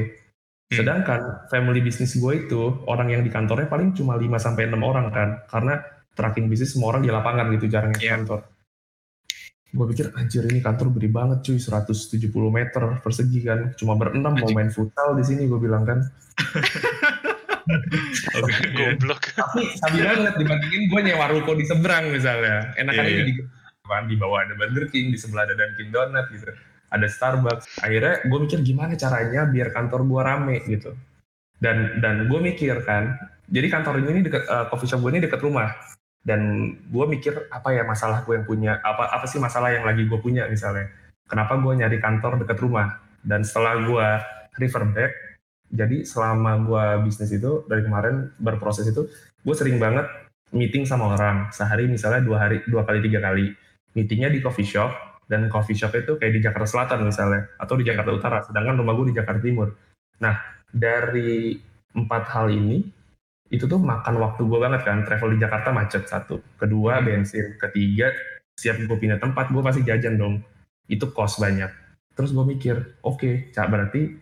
[0.72, 0.88] Hmm.
[0.88, 5.12] sedangkan family business gue itu orang yang di kantornya paling cuma 5 sampai enam orang
[5.12, 5.30] kan.
[5.52, 5.84] Karena
[6.16, 8.16] tracking bisnis semua orang di lapangan gitu jarang yeah.
[8.16, 8.48] kantor.
[9.72, 11.60] Gue pikir anjir ini kantor gede banget cuy.
[11.60, 13.76] 170 meter persegi kan.
[13.76, 16.00] Cuma berenam mau main futsal di sini gue bilang kan
[18.38, 19.22] okay, goblok.
[19.34, 22.74] Tapi sabi banget dibandingin gue nyewa ruko di seberang misalnya.
[22.78, 23.28] Enakan yeah, yeah.
[23.28, 23.34] di
[24.08, 26.48] di bawah ada Burger King, di sebelah ada Dunkin Donut gitu.
[26.92, 27.84] Ada Starbucks.
[27.84, 30.92] Akhirnya gue mikir gimana caranya biar kantor gue rame gitu.
[31.62, 33.16] Dan dan gue mikir kan,
[33.52, 35.76] jadi kantor ini dekat uh, coffee shop gue ini dekat rumah
[36.22, 40.06] dan gue mikir apa ya masalah gue yang punya apa apa sih masalah yang lagi
[40.06, 40.94] gue punya misalnya
[41.26, 44.08] kenapa gue nyari kantor dekat rumah dan setelah gue
[44.62, 45.12] refer back
[45.72, 49.08] jadi selama gue bisnis itu dari kemarin berproses itu
[49.42, 50.04] gue sering banget
[50.52, 51.48] meeting sama orang.
[51.56, 53.56] Sehari misalnya dua hari dua kali tiga kali.
[53.96, 54.92] Meetingnya di coffee shop
[55.32, 58.94] dan coffee shop itu kayak di Jakarta Selatan misalnya atau di Jakarta Utara sedangkan rumah
[59.00, 59.72] gue di Jakarta Timur.
[60.20, 60.36] Nah
[60.72, 61.56] dari
[61.96, 62.84] empat hal ini
[63.52, 65.08] itu tuh makan waktu gue banget kan.
[65.08, 66.44] Travel di Jakarta macet satu.
[66.60, 67.06] Kedua hmm.
[67.08, 67.56] bensin.
[67.56, 68.12] Ketiga
[68.60, 70.44] siap gue pindah tempat gue pasti jajan dong.
[70.92, 71.72] Itu cost banyak.
[72.12, 72.76] Terus gue mikir
[73.08, 74.21] oke okay, berarti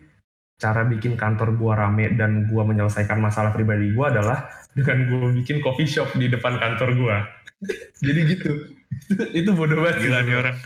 [0.60, 4.44] cara bikin kantor gue rame dan gue menyelesaikan masalah pribadi gue adalah
[4.76, 7.16] dengan gue bikin coffee shop di depan kantor gue
[8.06, 8.52] jadi gitu
[9.40, 10.56] itu bodoh banget gila nih orang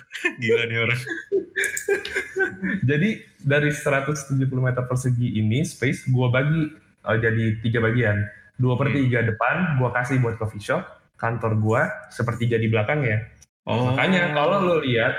[0.43, 1.01] gila nih orang
[2.91, 3.09] jadi
[3.41, 6.63] dari 170 meter persegi ini space gue bagi
[7.07, 8.27] uh, jadi tiga bagian
[8.59, 8.97] dua per hmm.
[8.99, 9.29] tiga hmm.
[9.35, 10.83] depan gue kasih buat coffee shop
[11.19, 13.31] kantor gue sepertiga di belakangnya
[13.71, 13.95] oh.
[13.95, 15.15] makanya kalau lo lihat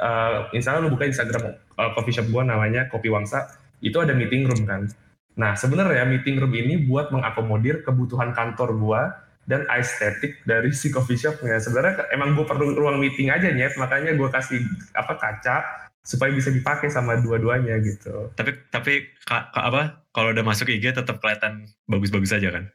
[0.00, 3.44] uh, misalnya lo buka instagram uh, coffee shop gue namanya kopi wangsa
[3.86, 4.90] itu ada meeting room kan
[5.38, 9.02] nah sebenarnya meeting room ini buat mengakomodir kebutuhan kantor gue
[9.46, 14.18] dan estetik dari si coffee shopnya sebenarnya emang gue perlu ruang meeting aja nyet makanya
[14.18, 14.58] gue kasih
[14.98, 18.30] apa kaca supaya bisa dipakai sama dua-duanya gitu.
[18.38, 22.70] Tapi tapi ka, ka, apa kalau udah masuk IG tetap kelihatan bagus-bagus aja kan?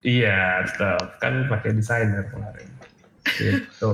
[0.00, 2.68] Iya, tetap kan pakai desainer kemarin.
[3.20, 3.90] Gitu.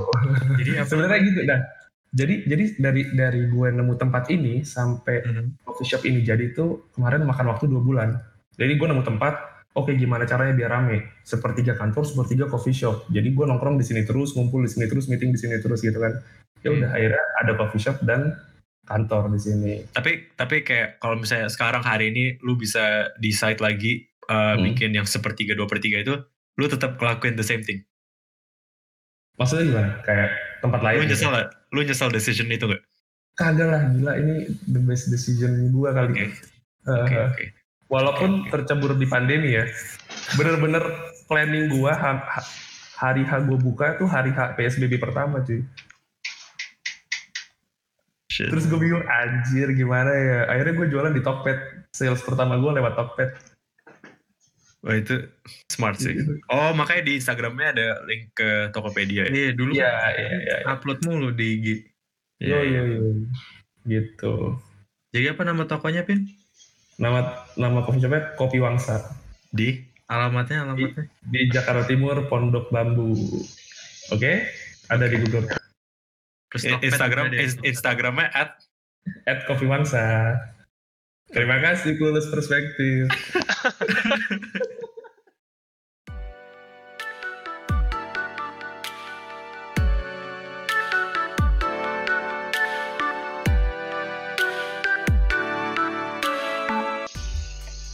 [0.63, 1.61] jadi sebenarnya gitu dah.
[2.17, 5.47] Jadi jadi dari dari gue nemu tempat ini sampai mm -hmm.
[5.69, 8.17] coffee shop ini jadi itu kemarin makan waktu dua bulan.
[8.57, 9.37] Jadi gue nemu tempat,
[9.77, 11.21] oke okay, gimana caranya biar rame?
[11.21, 13.05] Sepertiga kantor, sepertiga coffee shop.
[13.13, 16.01] Jadi gue nongkrong di sini terus, ngumpul di sini terus, meeting di sini terus gitu
[16.01, 16.17] kan.
[16.65, 16.97] Ya udah hmm.
[16.97, 18.33] akhirnya ada coffee shop dan
[18.89, 19.73] kantor di sini.
[19.93, 24.73] Tapi tapi kayak kalau misalnya sekarang hari ini lu bisa decide lagi uh, hmm.
[24.73, 26.17] bikin yang sepertiga dua per tiga itu,
[26.57, 27.85] lu tetap ngelakuin the same thing.
[29.37, 29.91] Maksudnya gimana?
[30.01, 30.33] Kayak
[30.65, 30.99] tempat lain?
[31.05, 31.45] Lu nyesel gitu?
[31.77, 32.81] Lu nyesel decision itu gak?
[33.37, 36.17] Kagak lah, gila ini the best decision gua kali.
[36.17, 36.29] Okay.
[36.89, 37.47] Uh, okay, okay.
[37.93, 38.65] Walaupun okay.
[38.65, 39.69] tercebur di pandemi ya,
[40.41, 40.81] bener-bener
[41.29, 41.93] planning gua
[42.97, 45.61] hari H gua buka tuh hari H PSBB pertama cuy.
[48.37, 48.53] Shit.
[48.53, 50.39] Terus gue bingung anjir gimana ya.
[50.53, 51.89] Akhirnya gue jualan di Tokped.
[51.89, 53.33] Sales pertama gue lewat Tokped.
[54.87, 55.19] Wah itu
[55.67, 56.15] smart sih.
[56.15, 56.39] Gitu.
[56.47, 59.35] Oh makanya di Instagramnya ada link ke Tokopedia ya?
[59.35, 61.67] Iya dulu ya, ya, ya, upload mulu di IG.
[62.39, 63.01] Iya iya iya.
[63.83, 64.55] Gitu.
[65.11, 66.31] Jadi apa nama tokonya Pin?
[67.03, 69.11] Nama nama coffee shopnya Kopi Wangsa.
[69.51, 71.11] Di alamatnya alamatnya?
[71.11, 73.11] Di, di Jakarta Timur Pondok Bambu.
[73.11, 73.43] Oke?
[74.15, 74.37] Okay?
[74.87, 75.51] Ada di Google.
[76.55, 77.35] Terus Instagram
[77.67, 78.63] Instagramnya at
[79.27, 80.39] at Kopi Wangsa.
[81.27, 83.11] Terima kasih Kulus Perspektif.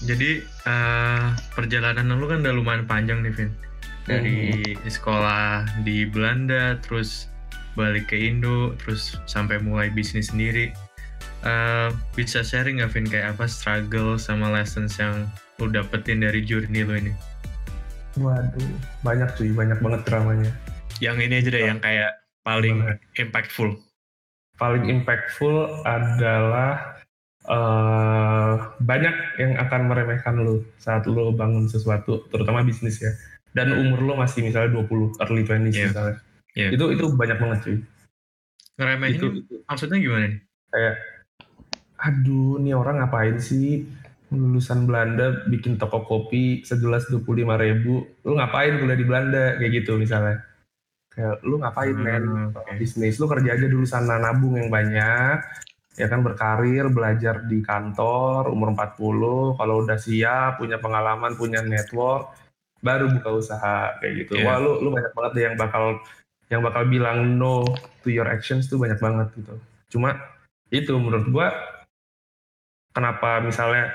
[0.02, 3.50] Jadi uh, perjalanan lu kan udah lumayan panjang nih Vin.
[4.02, 4.90] Dari hmm.
[4.90, 7.32] sekolah di Belanda, terus
[7.72, 10.72] balik ke Indo terus sampai mulai bisnis sendiri
[11.44, 15.24] uh, bisa sharing nggak Vin kayak apa struggle sama lessons yang
[15.60, 17.12] lu dapetin dari journey lu ini
[18.20, 18.68] waduh
[19.00, 20.50] banyak cuy banyak banget dramanya
[21.00, 22.12] yang ini aja deh yang kayak
[22.44, 22.98] paling banget.
[23.24, 23.70] impactful
[24.60, 27.00] paling impactful adalah
[27.48, 33.12] uh, banyak yang akan meremehkan lu saat lu bangun sesuatu terutama bisnis ya
[33.52, 35.88] dan umur lu masih misalnya 20 early 20 yeah.
[35.92, 36.16] misalnya
[36.52, 36.70] Yeah.
[36.76, 37.76] Itu itu banyak banget cuy.
[38.76, 39.26] Ngeremehin itu,
[39.68, 40.40] maksudnya gimana nih?
[40.72, 40.94] Kayak
[42.02, 43.86] aduh nih orang ngapain sih
[44.32, 49.54] lulusan Belanda bikin toko kopi segelas dua puluh lima ribu lu ngapain kuliah di Belanda
[49.60, 50.40] kayak gitu misalnya
[51.12, 52.24] kayak lu ngapain hmm, men
[52.56, 52.74] okay.
[52.80, 55.36] bisnis lu kerja aja dulu sana nabung yang banyak
[55.96, 62.32] ya kan berkarir, belajar di kantor, umur 40, kalau udah siap, punya pengalaman, punya network,
[62.82, 64.42] baru buka usaha kayak gitu.
[64.42, 64.50] Yeah.
[64.50, 65.84] Wah, lu lu banyak banget deh yang bakal
[66.50, 67.64] yang bakal bilang no
[68.04, 69.54] to your actions tuh banyak banget gitu.
[69.88, 70.18] Cuma
[70.68, 71.48] itu menurut gua
[72.92, 73.94] kenapa misalnya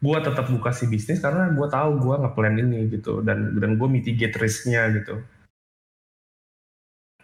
[0.00, 3.90] gua tetap buka si bisnis karena gua tahu gua nge-plan ini gitu dan dan gua
[3.90, 5.20] mitigate risknya gitu.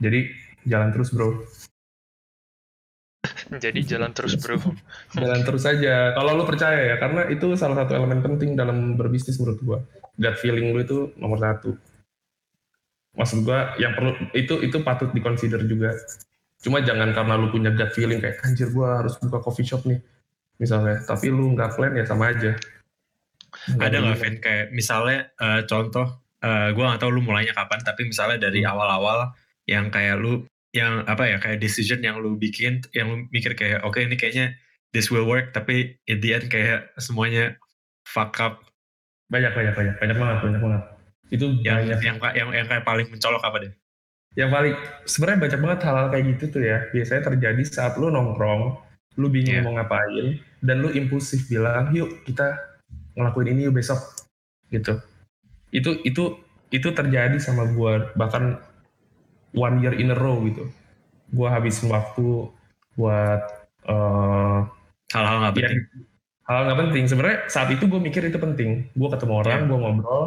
[0.01, 0.33] Jadi
[0.67, 1.47] jalan terus bro.
[3.51, 4.57] Jadi jalan terus bro.
[5.21, 6.15] jalan terus saja.
[6.17, 9.79] Kalau lu percaya ya, karena itu salah satu elemen penting dalam berbisnis menurut gua.
[10.17, 11.75] Gut feeling lu itu nomor satu.
[13.19, 15.93] Maksud gua yang perlu itu itu patut dikonsider juga.
[16.63, 20.01] Cuma jangan karena lu punya gut feeling kayak anjir gua harus buka coffee shop nih
[20.57, 21.03] misalnya.
[21.05, 22.57] Tapi lu nggak plan ya sama aja.
[23.51, 26.07] Gak Ada nggak Vin kayak misalnya uh, contoh
[26.41, 28.71] uh, gua nggak tahu lu mulainya kapan tapi misalnya dari hmm.
[28.71, 29.35] awal-awal
[29.67, 33.83] yang kayak lu yang apa ya kayak decision yang lu bikin yang lu mikir kayak
[33.83, 34.55] oke okay, ini kayaknya
[34.95, 37.59] this will work tapi in the end kayak semuanya
[38.07, 38.63] fuck up.
[39.31, 40.83] Banyak banyak banyak banyak banget banyak banget.
[41.31, 41.99] Itu yang banyak.
[42.03, 43.73] yang yang yang kayak paling mencolok apa deh?
[44.39, 44.75] Yang paling
[45.07, 46.79] sebenarnya banyak banget hal-hal kayak gitu tuh ya.
[46.91, 49.67] Biasanya terjadi saat lu nongkrong lu bingung yeah.
[49.67, 52.55] mau ngapain dan lu impulsif bilang yuk kita
[53.19, 53.99] ngelakuin ini yuk besok
[54.71, 55.03] gitu.
[55.75, 56.39] Itu itu
[56.71, 58.11] itu terjadi sama gua.
[58.15, 58.70] Bahkan
[59.57, 60.69] one year in a row gitu.
[61.31, 62.51] Gue habisin waktu
[62.99, 63.43] buat
[63.87, 64.67] uh,
[65.15, 65.81] hal-hal nggak ya, penting.
[66.47, 67.05] Hal nggak penting.
[67.07, 68.91] Sebenarnya saat itu gue mikir itu penting.
[68.95, 69.69] Gue ketemu orang yeah.
[69.69, 70.25] gue ngobrol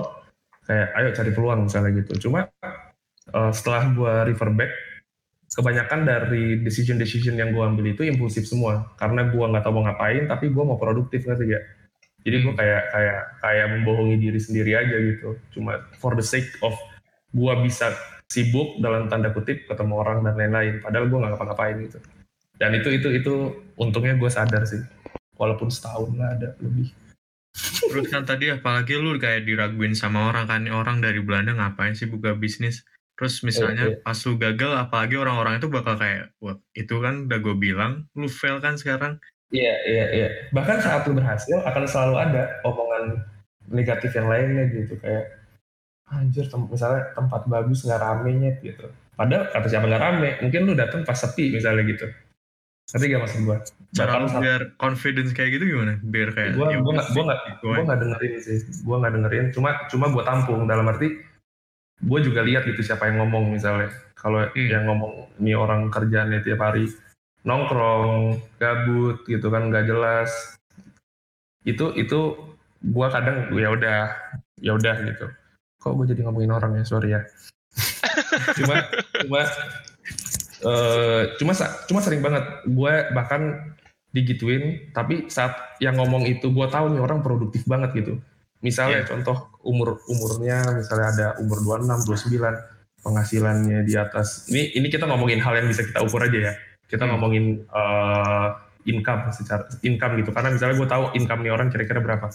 [0.64, 2.30] kayak ayo cari peluang misalnya gitu.
[2.30, 2.48] Cuma
[3.36, 4.72] uh, setelah gue refer back
[5.54, 8.96] kebanyakan dari decision decision yang gue ambil itu impulsif semua.
[8.96, 11.38] Karena gue nggak tahu mau ngapain tapi gue mau produktif nggak?
[11.40, 11.62] Sih ya
[12.24, 12.60] jadi gue hmm.
[12.60, 15.36] kayak kayak kayak membohongi diri sendiri aja gitu.
[15.52, 16.76] Cuma for the sake of
[17.36, 17.92] gue bisa
[18.34, 20.82] sibuk dalam tanda kutip ketemu orang dan lain-lain.
[20.82, 22.02] Padahal gue nggak ngapa-ngapain gitu.
[22.58, 23.34] Dan itu itu itu
[23.78, 24.82] untungnya gue sadar sih.
[25.38, 26.90] Walaupun setahun lah ada lebih.
[27.54, 30.66] Terus kan tadi apalagi lu kayak diraguin sama orang kan.
[30.66, 32.82] Orang dari Belanda ngapain sih buka bisnis?
[33.14, 34.02] Terus misalnya eh.
[34.02, 38.26] pas lu gagal apalagi orang-orang itu bakal kayak wah itu kan udah gue bilang lu
[38.26, 39.22] fail kan sekarang.
[39.54, 40.28] Iya iya iya.
[40.50, 43.22] Bahkan saat lu berhasil akan selalu ada omongan
[43.70, 44.98] negatif yang lainnya gitu.
[44.98, 45.43] Kayak
[46.12, 48.92] anjir tem misalnya tempat bagus nggak ramenya gitu.
[49.14, 52.08] Padahal kata siapa nggak rame mungkin lu datang pas sepi misalnya gitu.
[52.84, 53.58] Tapi gak maksud gua?
[53.96, 55.98] Cara lu biar confidence kayak gitu gimana?
[56.04, 58.58] Biar kayak gua ya gua nggak gua nggak gua nggak dengerin sih.
[58.84, 60.68] Gua nggak dengerin cuma cuma gua tampung.
[60.68, 61.08] Dalam arti
[62.04, 63.90] gua juga lihat gitu siapa yang ngomong misalnya.
[64.20, 64.68] Kalau hmm.
[64.70, 66.92] yang ngomong ini orang kerjaannya tiap hari
[67.48, 70.30] nongkrong gabut gitu kan nggak jelas.
[71.64, 72.36] Itu itu
[72.84, 74.00] gua kadang ya udah
[74.60, 75.28] ya udah gitu
[75.84, 76.84] kok gue jadi ngomongin orang ya?
[76.88, 77.22] Sorry ya.
[78.58, 78.76] Cuma
[79.26, 79.42] cuma
[80.64, 81.54] uh, cuma
[81.90, 82.44] cuma sering banget.
[82.70, 83.76] Gue bahkan
[84.14, 88.22] digituin tapi saat yang ngomong itu gue tahu nih orang produktif banget gitu.
[88.64, 89.10] Misalnya yeah.
[89.10, 94.48] contoh umur umurnya misalnya ada umur 26 29 penghasilannya di atas.
[94.48, 96.54] Ini ini kita ngomongin hal yang bisa kita ukur aja ya.
[96.88, 97.12] Kita hmm.
[97.12, 98.56] ngomongin uh,
[98.88, 100.32] income secara income gitu.
[100.32, 102.32] Karena misalnya gue tahu income nih orang kira-kira berapa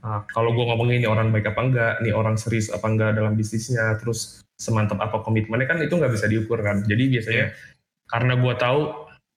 [0.00, 3.36] Nah, kalau gue ngomongin ini orang baik apa enggak, nih orang serius apa enggak dalam
[3.36, 6.80] bisnisnya, terus semantap apa komitmennya kan itu nggak bisa diukur kan.
[6.88, 8.08] Jadi biasanya yeah.
[8.08, 8.80] karena gue tahu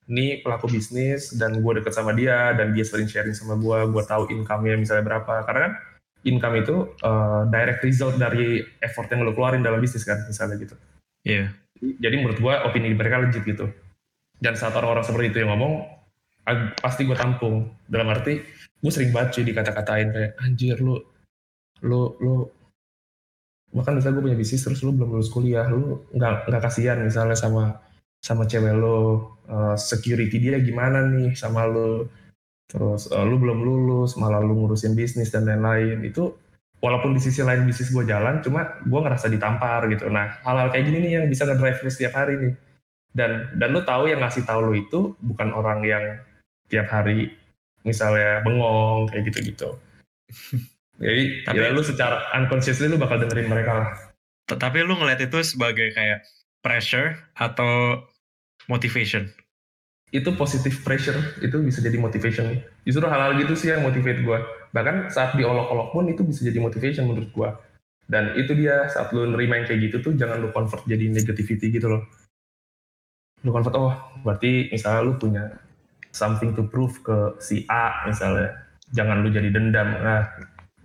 [0.08, 4.04] nih pelaku bisnis dan gue deket sama dia dan dia sering sharing sama gue, gue
[4.08, 5.44] tahu income-nya misalnya berapa.
[5.44, 5.74] Karena kan
[6.24, 10.76] income itu uh, direct result dari effort yang lo keluarin dalam bisnis kan, misalnya gitu.
[11.28, 11.52] Iya.
[11.84, 12.00] Yeah.
[12.00, 13.68] Jadi menurut gue opini mereka legit gitu.
[14.40, 15.84] Dan saat orang-orang seperti itu yang ngomong,
[16.80, 17.72] pasti gue tampung.
[17.88, 18.40] Dalam arti
[18.84, 21.00] gue sering banget cuy dikata-katain kayak anjir lu
[21.88, 22.52] lu lu.
[23.74, 27.34] Bahkan misalnya gue punya bisnis terus lu belum lulus kuliah lu nggak nggak kasihan misalnya
[27.40, 27.80] sama
[28.20, 29.00] sama cewek lo
[29.48, 32.06] uh, security dia gimana nih sama lu?
[32.68, 36.04] Terus uh, lu belum lulus malah lu ngurusin bisnis dan lain-lain.
[36.04, 36.36] Itu
[36.84, 40.12] walaupun di sisi lain bisnis gue jalan cuma gue ngerasa ditampar gitu.
[40.12, 42.54] Nah hal-hal kayak gini nih yang bisa ngedrive lu setiap hari nih.
[43.16, 46.04] Dan dan lu tahu yang ngasih tahu lu itu bukan orang yang
[46.68, 47.32] tiap hari
[47.84, 49.70] misalnya bengong kayak gitu-gitu.
[51.04, 53.90] Jadi tapi, ya lu secara unconsciously lu bakal dengerin mereka lah.
[54.48, 56.24] Tapi lu ngeliat itu sebagai kayak
[56.64, 58.00] pressure atau
[58.72, 59.28] motivation?
[60.14, 62.62] Itu positive pressure, itu bisa jadi motivation.
[62.86, 64.40] Justru hal-hal gitu sih yang motivate gue.
[64.70, 67.50] Bahkan saat diolok-olok pun itu bisa jadi motivation menurut gue.
[68.06, 71.74] Dan itu dia saat lu nerima yang kayak gitu tuh jangan lu convert jadi negativity
[71.74, 72.06] gitu loh.
[73.42, 75.50] Lu convert, oh berarti misalnya lu punya
[76.14, 78.54] something to prove ke si A misalnya.
[78.94, 79.90] Jangan lu jadi dendam.
[80.00, 80.30] Nah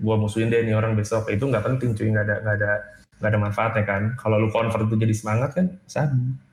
[0.01, 1.29] gua musuhin deh nih orang besok.
[1.29, 2.09] Itu nggak penting cuy.
[2.09, 2.73] Nggak ada nggak ada
[3.21, 4.03] nggak ada manfaatnya kan.
[4.17, 6.49] Kalau lu convert itu jadi semangat kan sabi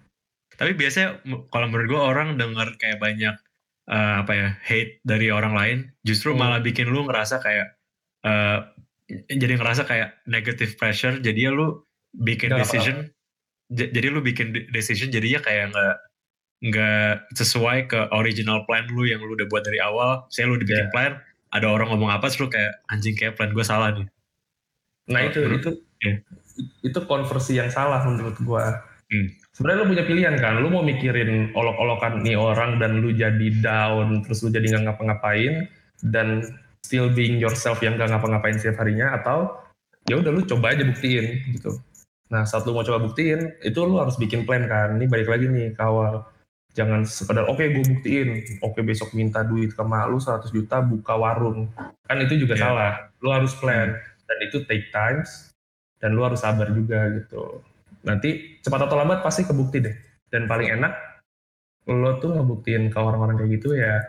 [0.56, 1.20] tapi biasanya
[1.52, 3.36] kalau menurut gua orang dengar kayak banyak
[3.92, 6.40] uh, apa ya hate dari orang lain justru hmm.
[6.40, 7.76] malah bikin lu ngerasa kayak
[8.24, 8.72] uh,
[9.30, 11.20] jadi ngerasa kayak negative pressure.
[11.22, 13.92] Jadi ya lu bikin gak decision apa.
[13.92, 15.96] jadi lu bikin decision jadinya kayak nggak
[16.64, 20.88] nggak sesuai ke original plan lu yang lu udah buat dari awal saya lu dibikin
[20.88, 20.94] yeah.
[20.94, 21.12] plan
[21.52, 24.08] ada orang ngomong apa terus lu kayak anjing kayak plan gue salah nih
[25.12, 25.70] nah oh, itu itu
[26.02, 26.18] yeah.
[26.82, 28.66] itu konversi yang salah menurut gue
[29.12, 29.28] hmm.
[29.52, 34.24] sebenarnya lu punya pilihan kan lu mau mikirin olok-olokan nih orang dan lu jadi down
[34.24, 35.68] terus lu jadi nggak ngapa-ngapain
[36.02, 36.44] dan
[36.86, 39.58] still being yourself yang gak ngapa-ngapain setiap harinya atau
[40.06, 41.82] ya udah lu coba aja buktiin gitu.
[42.30, 44.94] Nah saat lu mau coba buktiin itu lu harus bikin plan kan.
[45.02, 46.22] Ini balik lagi nih kawal.
[46.76, 50.52] Jangan sekedar oke okay, gue buktiin, oke okay, besok minta duit ke mak lu 100
[50.52, 51.72] juta buka warung.
[52.04, 52.64] Kan itu juga yeah.
[52.68, 52.94] salah.
[53.24, 53.96] Lu harus plan
[54.28, 55.56] dan itu take times
[56.04, 57.64] dan lu harus sabar juga gitu.
[58.04, 59.96] Nanti cepat atau lambat pasti kebukti deh.
[60.28, 61.16] Dan paling enak
[61.86, 64.02] lo tuh ngebuktiin ke orang-orang kayak gitu ya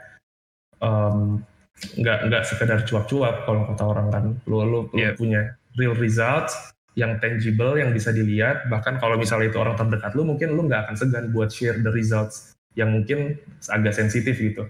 [0.81, 1.45] um,
[1.77, 5.13] nggak nggak sekedar cuap-cuap kalau kata orang kan lu lu, yeah.
[5.13, 10.25] punya real results yang tangible yang bisa dilihat bahkan kalau misalnya itu orang terdekat lu
[10.25, 13.41] mungkin lu nggak akan segan buat share the results yang mungkin
[13.73, 14.69] agak sensitif gitu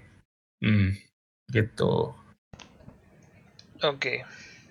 [0.63, 0.95] hmm.
[1.51, 2.15] gitu
[3.83, 4.23] oke okay.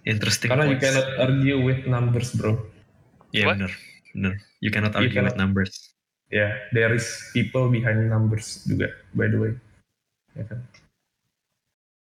[0.08, 0.74] interesting karena points.
[0.74, 2.58] you cannot argue with numbers bro
[3.36, 3.72] ya yeah, benar
[4.16, 4.34] benar
[4.64, 5.74] you cannot argue you cannot, with numbers
[6.32, 7.06] ya yeah, there is
[7.36, 9.52] people behind numbers juga by the way
[10.34, 10.60] ya kan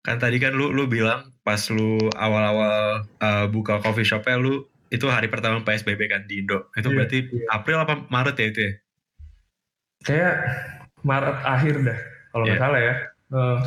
[0.03, 5.09] kan tadi kan lu lu bilang pas lu awal-awal uh, buka coffee shopnya lu itu
[5.09, 6.69] hari pertama PSBB kan di Indo.
[6.77, 7.49] Itu yeah, berarti yeah.
[7.49, 8.73] April apa Maret ya itu ya?
[10.05, 10.35] Kayak
[11.03, 11.99] Maret akhir dah
[12.31, 12.63] kalau nggak yeah.
[12.63, 12.95] salah ya.
[13.33, 13.57] Uh.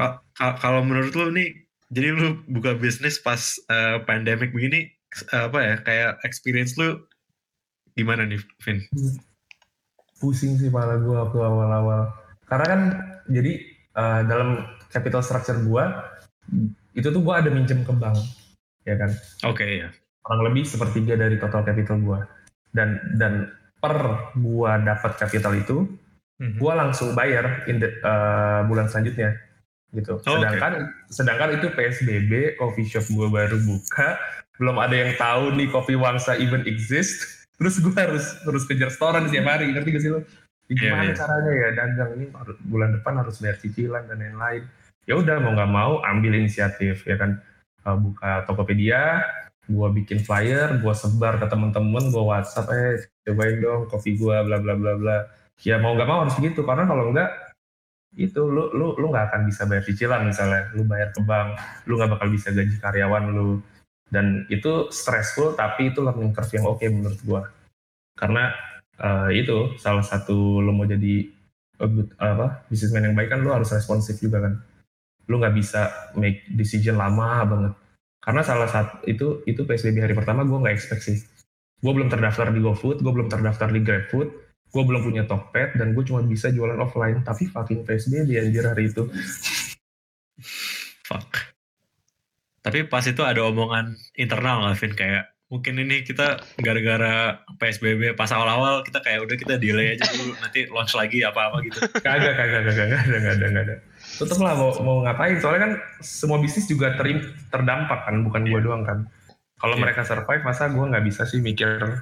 [0.60, 1.48] Kalau menurut lu nih,
[1.88, 3.40] jadi lu buka bisnis pas
[3.72, 4.92] uh, pandemic begini
[5.32, 5.74] uh, apa ya?
[5.84, 7.00] Kayak experience lu
[7.96, 8.84] gimana nih, Vin?
[10.20, 12.02] Pusing sih malah gua waktu awal-awal.
[12.48, 12.80] Karena kan
[13.32, 13.52] jadi
[13.96, 16.04] uh, dalam capital structure gua
[16.96, 18.16] itu tuh gue ada minjem ke bank
[18.88, 19.12] ya kan
[19.44, 19.88] oke okay, ya
[20.24, 22.20] kurang lebih sepertiga dari total capital gue
[22.72, 25.84] dan dan per gue dapat capital itu
[26.40, 26.58] mm-hmm.
[26.60, 29.36] gue langsung bayar in the, uh, bulan selanjutnya
[29.94, 30.20] gitu.
[30.20, 31.08] Oh, sedangkan okay.
[31.08, 34.20] sedangkan itu psbb coffee shop gue baru buka
[34.56, 37.20] belum ada yang tahu nih kopi wangsa even exist.
[37.56, 40.20] Terus gue harus harus kejar restoran setiap hari ngerti gak sih lo
[40.68, 41.16] iya, gimana yeah, yeah.
[41.16, 41.68] caranya ya?
[41.72, 42.26] Dagang ini
[42.68, 44.62] bulan depan harus bayar cicilan dan lain-lain.
[45.08, 47.40] Ya udah mau nggak mau ambil inisiatif ya kan?
[47.86, 49.24] Uh, buka Tokopedia
[49.66, 54.62] gue bikin flyer gue sebar ke temen-temen gue WhatsApp eh cobain dong kopi gue bla
[54.62, 55.18] bla bla bla
[55.62, 56.64] ya mau nggak mau harus begitu.
[56.64, 57.30] Karena kalau enggak
[58.16, 60.72] itu lu lu lu nggak akan bisa bayar cicilan misalnya.
[60.74, 61.56] Lu bayar ke bank
[61.88, 63.60] lu nggak bakal bisa gaji karyawan lu.
[64.06, 67.42] Dan itu stressful tapi itu learning curve yang oke okay menurut gue
[68.16, 68.54] karena
[69.02, 71.28] uh, itu salah satu lu mau jadi
[71.82, 74.62] uh, apa bisnismen yang baik kan lu harus responsif juga kan.
[75.28, 77.72] Lu nggak bisa make decision lama banget.
[78.24, 81.04] Karena salah satu itu itu psbb hari pertama gue nggak expect
[81.76, 84.28] gue belum terdaftar di GoFood gue belum terdaftar di GrabFood
[84.76, 88.92] gue belum punya Tokped dan gue cuma bisa jualan offline tapi fucking psbb anjir hari
[88.92, 89.08] itu
[91.08, 91.56] fuck
[92.60, 98.26] tapi pas itu ada omongan internal lah Vin kayak mungkin ini kita gara-gara PSBB pas
[98.34, 101.78] awal-awal kita kayak udah kita delay aja dulu nanti launch lagi apa-apa gitu.
[102.02, 103.76] Kagak, kagak, kagak, kagak ada, kagak ada, kagak ada
[104.16, 107.20] tetep lah mau mau ngapain soalnya kan semua bisnis juga terim,
[107.52, 108.52] terdampak kan bukan yeah.
[108.56, 108.98] gue doang kan
[109.60, 109.82] kalau yeah.
[109.82, 112.00] mereka survive masa gue nggak bisa sih mikir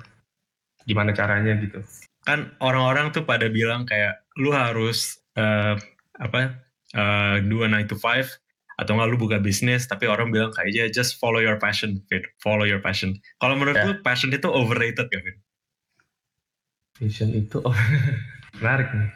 [0.85, 1.83] gimana caranya gitu
[2.25, 5.77] kan orang-orang tuh pada bilang kayak lu harus uh,
[6.19, 6.59] apa
[6.97, 8.05] uh, do a 9 to 5
[8.75, 12.27] atau nggak lu buka bisnis tapi orang bilang kayak aja just follow your passion Fit.
[12.43, 13.87] follow your passion kalau menurut yeah.
[13.87, 15.39] lu passion itu overrated gak Fit?
[16.99, 17.63] passion itu
[18.59, 19.11] menarik nih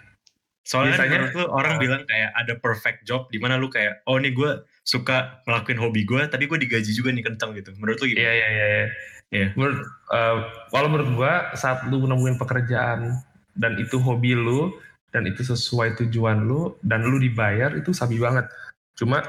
[0.68, 4.04] Soalnya Biasanya, menurut lu orang uh, bilang kayak ada perfect job di mana lu kayak
[4.04, 4.50] oh nih gue
[4.88, 7.76] suka ngelakuin hobi gue tapi gue digaji juga nih kencang gitu.
[7.76, 8.24] Menurut lu gimana?
[8.24, 8.86] Iya iya iya.
[9.28, 9.46] iya.
[9.52, 10.36] Menurut uh,
[10.72, 13.20] kalau menurut gue saat lu nemuin pekerjaan
[13.52, 14.72] dan itu hobi lu
[15.12, 18.48] dan itu sesuai tujuan lu dan lu dibayar itu sabi banget.
[18.96, 19.20] Cuma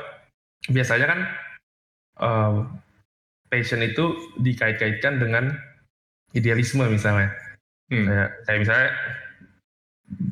[0.72, 1.20] biasanya kan
[2.24, 2.54] uh,
[3.52, 5.52] passion itu dikait-kaitkan dengan
[6.32, 7.36] idealisme misalnya.
[7.92, 8.08] Hmm.
[8.08, 8.90] Kayak kayak misalnya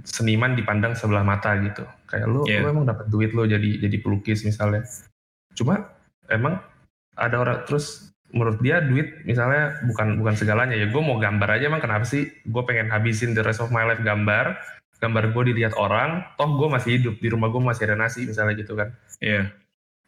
[0.08, 1.84] seniman dipandang sebelah mata gitu.
[2.08, 2.64] Kayak lu, yeah.
[2.64, 4.88] lu emang dapat duit lo jadi jadi pelukis misalnya.
[5.58, 5.90] Cuma
[6.30, 6.62] emang
[7.18, 10.88] ada orang terus menurut dia duit misalnya bukan bukan segalanya ya.
[10.94, 12.30] Gue mau gambar aja emang kenapa sih?
[12.46, 14.54] Gue pengen habisin the rest of my life gambar.
[15.02, 18.54] Gambar gue dilihat orang toh gue masih hidup di rumah gue masih ada nasi misalnya
[18.54, 18.94] gitu kan.
[19.20, 19.34] Iya.
[19.34, 19.46] Yeah.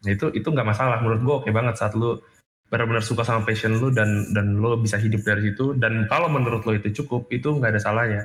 [0.06, 1.02] nah, itu itu nggak masalah.
[1.02, 2.22] Menurut gue oke okay banget saat lu
[2.70, 5.74] benar-benar suka sama passion lu dan dan lo bisa hidup dari situ.
[5.74, 8.22] Dan kalau menurut lo itu cukup itu nggak ada salahnya.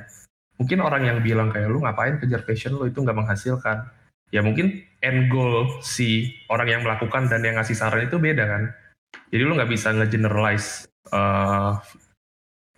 [0.55, 2.87] Mungkin orang yang bilang kayak lu ngapain kejar passion lu?
[2.87, 4.04] Itu nggak menghasilkan
[4.35, 8.63] ya mungkin end goal si orang yang melakukan dan yang ngasih saran itu beda kan.
[9.31, 11.79] Jadi lu nggak bisa nge-generalize uh,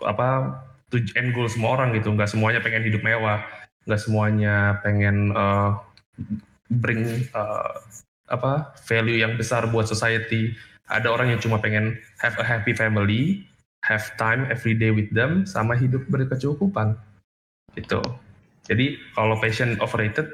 [0.05, 0.29] apa
[0.93, 2.13] end goal semua orang gitu.
[2.13, 3.41] Nggak semuanya pengen hidup mewah,
[3.89, 5.81] nggak semuanya pengen uh,
[6.69, 7.81] bring uh,
[8.29, 10.53] apa value yang besar buat society.
[10.87, 13.43] Ada orang yang cuma pengen have a happy family,
[13.81, 16.95] have time every day with them, sama hidup berkecukupan.
[17.73, 17.99] Gitu.
[18.67, 20.27] Jadi kalau passion overrated,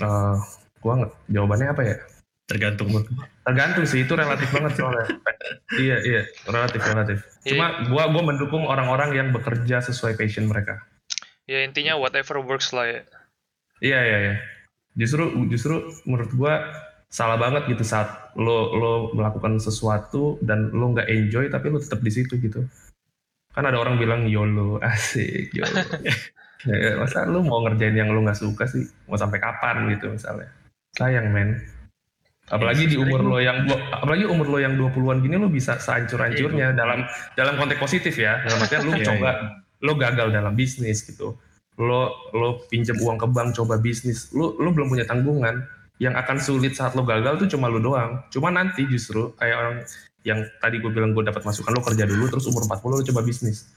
[0.00, 0.36] uh,
[0.80, 1.96] gua nggak jawabannya apa ya?
[2.48, 2.88] Tergantung.
[3.42, 5.06] Tergantung sih itu relatif banget soalnya.
[5.76, 7.18] iya iya relatif relatif.
[7.44, 7.88] Cuma iya.
[7.92, 10.80] gua gua mendukung orang-orang yang bekerja sesuai passion mereka.
[11.44, 13.02] Ya intinya whatever works lah ya.
[13.82, 14.34] Iya iya iya.
[14.96, 16.54] Justru justru menurut gua
[17.12, 22.00] salah banget gitu saat lo lo melakukan sesuatu dan lo nggak enjoy tapi lo tetap
[22.00, 22.64] di situ gitu
[23.52, 25.76] kan ada orang bilang yolo asik yolo
[26.66, 28.86] ya, ya, masa lo mau ngerjain yang lo nggak suka sih?
[29.10, 30.48] Mau sampai kapan gitu misalnya?
[30.94, 31.58] Sayang men.
[32.50, 36.76] Apalagi di umur lo yang apalagi umur lo yang 20-an gini lo bisa sehancur-hancurnya iya,
[36.76, 37.06] dalam
[37.38, 38.42] dalam konteks positif ya.
[38.42, 39.48] Dalam artian lo iya, coba iya.
[39.86, 41.38] lo gagal dalam bisnis gitu.
[41.78, 44.34] Lo lo pinjam uang ke bank coba bisnis.
[44.34, 45.64] Lo lo belum punya tanggungan.
[46.02, 48.26] Yang akan sulit saat lo gagal tuh cuma lo doang.
[48.34, 49.76] Cuma nanti justru kayak orang
[50.22, 53.20] yang tadi gue bilang gue dapat masukan lo kerja dulu terus umur 40 lo coba
[53.22, 53.70] bisnis.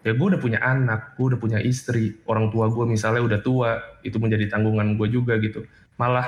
[0.00, 3.70] Ya gue udah punya anak, gue udah punya istri, orang tua gue misalnya udah tua,
[4.00, 5.68] itu menjadi tanggungan gue juga gitu.
[6.00, 6.24] Malah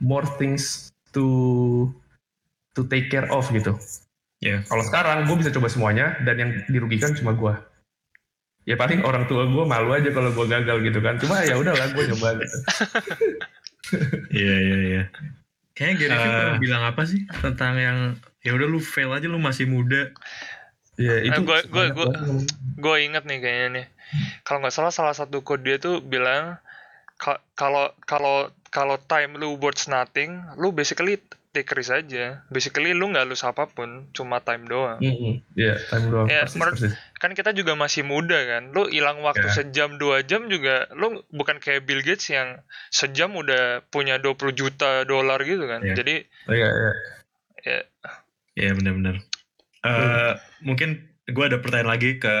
[0.00, 1.86] more things to
[2.72, 3.76] to take care of gitu.
[4.40, 4.60] Ya, yeah.
[4.64, 7.52] kalau sekarang gue bisa coba semuanya dan yang dirugikan cuma gue.
[8.64, 11.20] Ya paling orang tua gue malu aja kalau gue gagal gitu kan.
[11.20, 12.58] Cuma ya udahlah gue coba gitu.
[14.30, 15.02] Iya iya iya.
[15.74, 17.98] Kayaknya Gary uh, bilang apa sih tentang yang
[18.46, 20.14] ya udah lu fail aja lu masih muda.
[21.00, 21.40] Iya itu.
[21.40, 22.06] Gue gue gue
[22.76, 23.86] gue inget nih kayaknya nih.
[24.44, 26.60] Kalau nggak salah salah satu code dia tuh bilang
[27.56, 31.18] kalau kalau kalau time lu worth nothing, lu basically
[31.50, 32.46] take risk aja.
[32.48, 35.02] Basically lu nggak lose apa pun, cuma time doang.
[35.02, 35.34] Iya, mm -hmm.
[35.58, 36.26] yeah, time doang.
[36.30, 36.92] Ya, persis, persis.
[37.18, 38.70] kan kita juga masih muda kan.
[38.70, 39.54] Lu hilang waktu yeah.
[39.54, 42.62] sejam dua jam juga, lu bukan kayak Bill Gates yang
[42.94, 45.82] sejam udah punya 20 juta dolar gitu kan.
[45.82, 45.96] Yeah.
[45.98, 46.14] Jadi,
[46.46, 46.92] oh, iya, iya.
[47.60, 47.80] Ya,
[48.54, 49.29] yeah, benar-benar.
[49.86, 50.32] Uh, hmm.
[50.66, 50.90] Mungkin
[51.30, 52.34] gue ada pertanyaan lagi ke,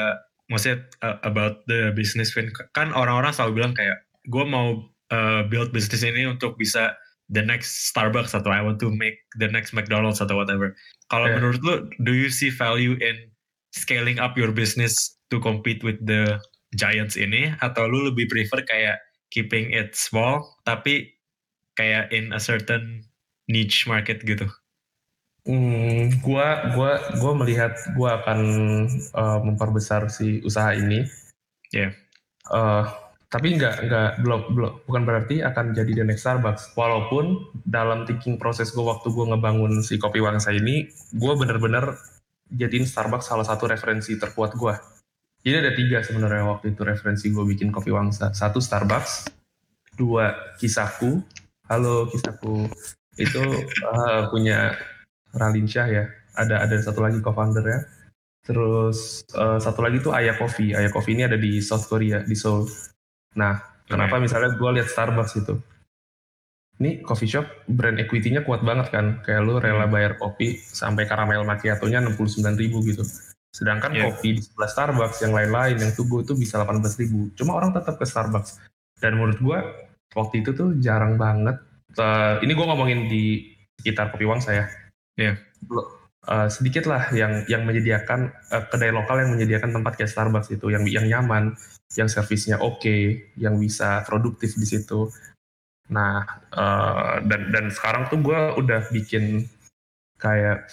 [0.50, 2.50] maksudnya uh, about the business fin.
[2.76, 6.94] Kan orang-orang selalu bilang kayak, gue mau uh, build bisnis ini untuk bisa
[7.30, 10.74] the next Starbucks atau I want to make the next McDonald's atau whatever.
[11.08, 11.38] Kalau yeah.
[11.38, 13.30] menurut lu, do you see value in
[13.70, 16.42] scaling up your business to compete with the
[16.74, 18.98] giants ini atau lu lebih prefer kayak
[19.30, 21.06] keeping it small tapi
[21.78, 23.06] kayak in a certain
[23.46, 24.50] niche market gitu?
[25.50, 28.40] Hmm, gua gua gua melihat gua akan
[29.18, 31.02] uh, memperbesar si usaha ini.
[31.74, 31.90] Ya.
[31.90, 31.92] Yeah.
[32.46, 32.86] Uh,
[33.30, 38.42] tapi nggak nggak belum belum bukan berarti akan jadi the next Starbucks walaupun dalam thinking
[38.42, 41.94] proses gue waktu gue ngebangun si kopi wangsa ini gue bener-bener
[42.50, 44.74] jadiin Starbucks salah satu referensi terkuat gue
[45.46, 49.30] jadi ada tiga sebenarnya waktu itu referensi gue bikin kopi wangsa satu Starbucks
[49.94, 51.22] dua kisahku
[51.70, 52.66] halo kisahku
[53.14, 53.42] itu
[53.86, 54.74] uh, punya
[55.34, 56.04] Ralinsyah ya
[56.38, 57.80] ada ada satu lagi co-founder ya
[58.40, 62.34] terus uh, satu lagi tuh Ayah Coffee Ayah Coffee ini ada di South Korea di
[62.34, 62.66] Seoul
[63.38, 64.24] Nah, kenapa okay.
[64.26, 65.54] misalnya gue lihat Starbucks itu?
[66.80, 69.20] Ini coffee shop brand equity-nya kuat banget kan.
[69.20, 69.92] Kayak lu rela hmm.
[69.92, 73.04] bayar kopi sampai karamel macchiato-nya 69 ribu gitu.
[73.52, 74.08] Sedangkan yeah.
[74.08, 77.28] kopi di sebelah Starbucks yang lain-lain yang tugu itu bisa 18 ribu.
[77.36, 78.64] Cuma orang tetap ke Starbucks.
[78.96, 79.58] Dan menurut gue
[80.16, 81.60] waktu itu tuh jarang banget.
[82.00, 84.64] Uh, ini gue ngomongin di sekitar kopi wang saya.
[85.20, 85.36] Yeah.
[86.24, 90.72] Uh, sedikit lah yang yang menyediakan uh, kedai lokal yang menyediakan tempat kayak Starbucks itu
[90.72, 91.56] yang yang nyaman,
[91.96, 95.12] yang servisnya oke, okay, yang bisa produktif di situ.
[95.92, 96.24] Nah,
[96.56, 99.44] uh, dan dan sekarang tuh gue udah bikin
[100.16, 100.68] kayak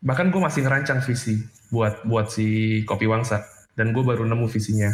[0.00, 3.44] bahkan gue masih ngerancang visi buat buat si kopi wangsa
[3.76, 4.88] dan gue baru nemu visinya.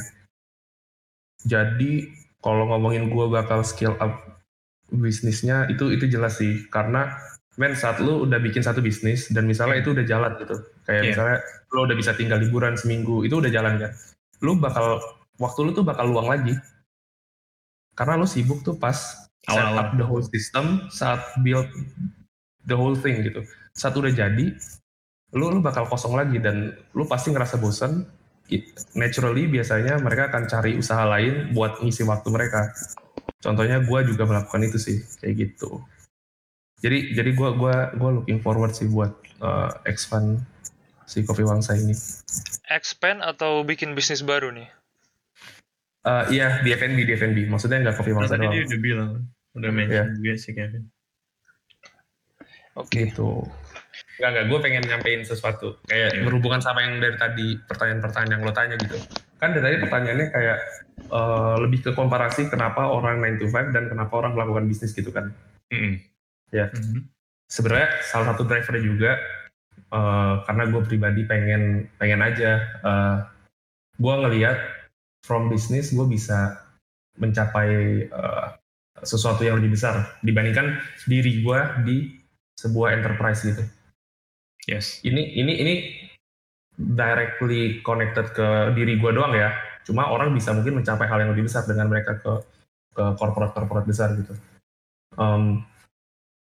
[1.45, 2.09] Jadi
[2.41, 4.41] kalau ngomongin gue bakal scale up
[4.89, 7.16] bisnisnya itu itu jelas sih karena
[7.55, 11.11] men saat lu udah bikin satu bisnis dan misalnya itu udah jalan gitu kayak yeah.
[11.15, 11.37] misalnya
[11.71, 13.93] lu udah bisa tinggal liburan seminggu itu udah jalan kan
[14.43, 15.01] lu bakal
[15.39, 16.55] waktu lu tuh bakal luang lagi.
[17.95, 18.97] Karena lu sibuk tuh pas
[19.45, 21.69] Awal set up the whole system saat build
[22.67, 23.45] the whole thing gitu.
[23.77, 24.57] Saat udah jadi,
[25.37, 28.09] lu lu bakal kosong lagi dan lu pasti ngerasa bosan.
[28.93, 32.73] Naturally biasanya mereka akan cari usaha lain buat ngisi waktu mereka.
[33.41, 35.81] Contohnya gue juga melakukan itu sih kayak gitu.
[36.85, 40.45] Jadi jadi gue gua gua looking forward sih buat uh, expand
[41.09, 41.97] si kopi wangsa ini.
[42.68, 44.68] Expand atau bikin bisnis baru nih?
[46.05, 48.53] Uh, iya di FNB di FNB maksudnya nggak kopi mangsa doang.
[48.53, 49.12] Tadi dia udah bilang.
[49.55, 50.16] udah mention yeah.
[50.18, 50.85] juga sih Kevin.
[52.74, 52.91] Oke.
[52.91, 53.03] Okay.
[53.14, 53.47] Gitu.
[54.18, 54.45] Enggak, enggak.
[54.51, 55.78] Gue pengen nyampein sesuatu.
[55.87, 56.24] Kayak yeah.
[56.26, 58.99] berhubungan sama yang dari tadi, pertanyaan-pertanyaan yang lo tanya gitu.
[59.39, 60.59] Kan dari tadi pertanyaannya kayak
[61.14, 65.14] uh, lebih ke komparasi kenapa orang 9 to 5 dan kenapa orang melakukan bisnis gitu
[65.14, 65.30] kan.
[65.70, 65.95] Mm -hmm.
[66.53, 66.69] Ya.
[66.73, 67.03] Mm -hmm.
[67.49, 69.21] Sebenarnya salah satu driver juga,
[69.95, 73.17] uh, karena gue pribadi pengen pengen aja, uh,
[74.01, 74.59] gue ngeliat
[75.25, 76.61] from bisnis gue bisa
[77.17, 77.71] mencapai
[78.11, 78.53] uh,
[79.03, 81.97] sesuatu yang lebih besar dibandingkan diri gue di
[82.59, 83.63] sebuah enterprise gitu.
[84.67, 85.03] Yes.
[85.05, 85.75] Ini ini ini
[86.75, 89.55] directly connected ke diri gue doang ya.
[89.85, 92.33] Cuma orang bisa mungkin mencapai hal yang lebih besar dengan mereka ke
[92.95, 94.35] ke corporate-corporate besar gitu.
[95.19, 95.67] Um,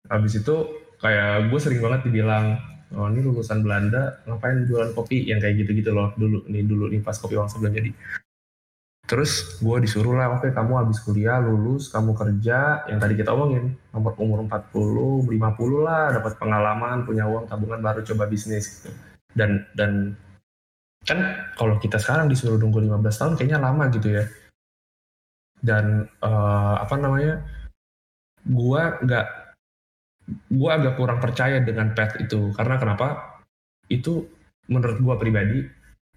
[0.08, 0.56] habis itu
[0.98, 2.58] kayak gue sering banget dibilang,
[2.96, 7.04] oh ini lulusan Belanda ngapain jualan kopi yang kayak gitu-gitu loh dulu nih dulu nih
[7.04, 7.92] pas kopi uang sebelum jadi.
[9.08, 13.72] Terus gue disuruh lah, oke kamu habis kuliah, lulus, kamu kerja, yang tadi kita omongin,
[13.96, 18.92] nomor umur 40, 50 lah, dapat pengalaman, punya uang tabungan, baru coba bisnis gitu.
[19.32, 20.12] Dan dan
[21.08, 24.28] kan kalau kita sekarang disuruh nunggu 15 tahun kayaknya lama gitu ya.
[25.64, 27.48] Dan uh, apa namanya,
[28.44, 29.28] gue nggak,
[30.28, 33.40] gue agak kurang percaya dengan path itu, karena kenapa?
[33.88, 34.28] Itu
[34.68, 35.60] menurut gue pribadi,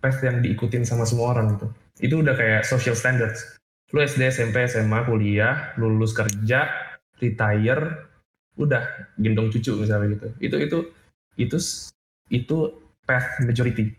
[0.02, 1.66] path yang diikutin sama semua orang gitu.
[2.00, 3.60] Itu udah kayak social standards.
[3.94, 6.66] Lu SD SMP SMA kuliah lulus kerja
[7.18, 8.10] retire
[8.58, 10.28] udah gendong cucu misalnya gitu.
[10.42, 10.78] Itu itu
[11.38, 11.58] itu
[12.32, 12.56] itu
[13.04, 13.94] path majority.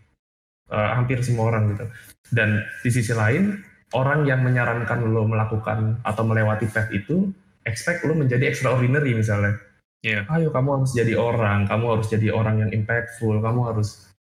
[0.72, 1.84] Uh, hampir semua orang gitu.
[2.32, 3.60] Dan di sisi lain
[3.92, 7.28] orang yang menyarankan lo melakukan atau melewati path itu
[7.68, 9.60] expect lo menjadi extraordinary misalnya
[10.02, 10.26] yeah.
[10.34, 14.12] ayo kamu harus jadi orang kamu harus jadi orang yang impactful kamu harus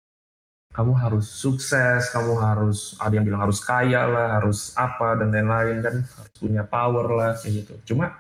[0.72, 5.84] kamu harus sukses, kamu harus ada yang bilang harus kaya lah, harus apa dan lain-lain
[5.84, 7.74] kan, harus punya power lah kayak gitu.
[7.92, 8.16] Cuma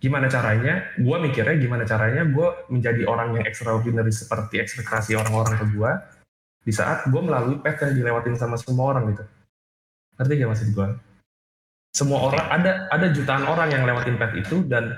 [0.00, 0.88] gimana caranya?
[0.96, 5.92] Gue mikirnya gimana caranya gue menjadi orang yang extraordinary seperti ekspektasi orang-orang ke gue
[6.64, 9.24] di saat gue melalui path yang dilewatin sama semua orang gitu.
[10.16, 10.88] Ngerti gak maksud gue?
[11.92, 14.96] Semua orang ada ada jutaan orang yang lewatin path itu dan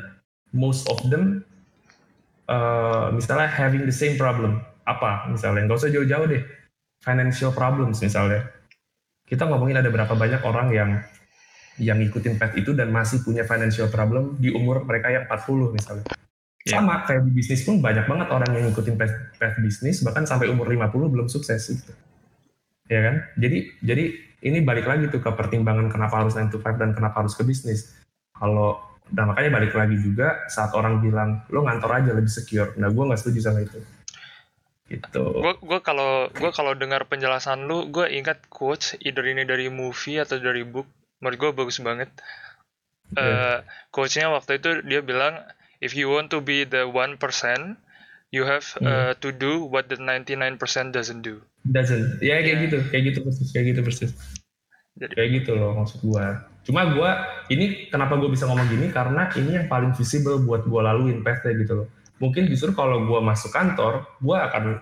[0.55, 1.43] most of them
[2.49, 6.43] uh, misalnya having the same problem apa misalnya nggak usah jauh-jauh deh
[7.03, 8.47] financial problems misalnya.
[9.27, 10.91] Kita ngomongin ada berapa banyak orang yang
[11.81, 16.07] yang ngikutin path itu dan masih punya financial problem di umur mereka yang 40 misalnya.
[16.63, 16.79] Yeah.
[16.79, 20.47] Sama kayak di bisnis pun banyak banget orang yang ngikutin path, path bisnis bahkan sampai
[20.47, 21.93] umur 50 belum sukses gitu.
[22.87, 23.17] Ya kan?
[23.35, 24.05] Jadi jadi
[24.47, 27.43] ini balik lagi tuh ke pertimbangan kenapa harus 9 to 5 dan kenapa harus ke
[27.43, 27.99] bisnis.
[28.37, 28.79] Kalau
[29.11, 32.77] dan makanya balik lagi juga saat orang bilang lo ngantor aja lebih secure.
[32.79, 33.81] Nah gue nggak setuju sama itu
[34.93, 35.25] gitu.
[35.41, 40.21] Gue gue kalau gue kalau dengar penjelasan lu, gue ingat quotes either ini dari movie
[40.21, 40.85] atau dari book.
[41.25, 42.13] Menurut gue bagus banget.
[43.17, 43.25] Yeah.
[43.25, 43.59] Uh,
[43.93, 45.41] quotesnya waktu itu dia bilang,
[45.81, 47.81] if you want to be the one percent,
[48.33, 48.89] you have hmm.
[48.89, 50.59] uh, to do what the 99%
[50.93, 51.41] doesn't do.
[51.69, 52.21] Doesn't.
[52.21, 52.65] Ya kayak yeah.
[52.69, 54.11] gitu, kayak gitu persis, kayak gitu persis.
[54.97, 56.27] Jadi, kayak gitu loh maksud gue.
[56.63, 57.11] Cuma gue
[57.51, 61.43] ini kenapa gue bisa ngomong gini karena ini yang paling visible buat gue laluin path
[61.43, 61.89] gitu loh
[62.23, 64.79] mungkin justru kalau gue masuk kantor gue akan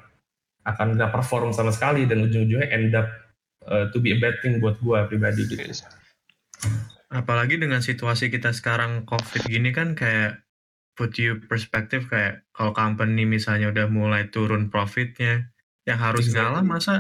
[0.69, 3.09] akan nggak perform sama sekali dan ujung-ujungnya end up
[3.65, 5.65] uh, to be a bad thing buat gue pribadi gitu.
[7.09, 10.45] Apalagi dengan situasi kita sekarang COVID gini kan kayak
[10.93, 15.49] put you perspektif kayak kalau company misalnya udah mulai turun profitnya,
[15.89, 16.45] yang harus exactly.
[16.45, 16.95] ngalah masa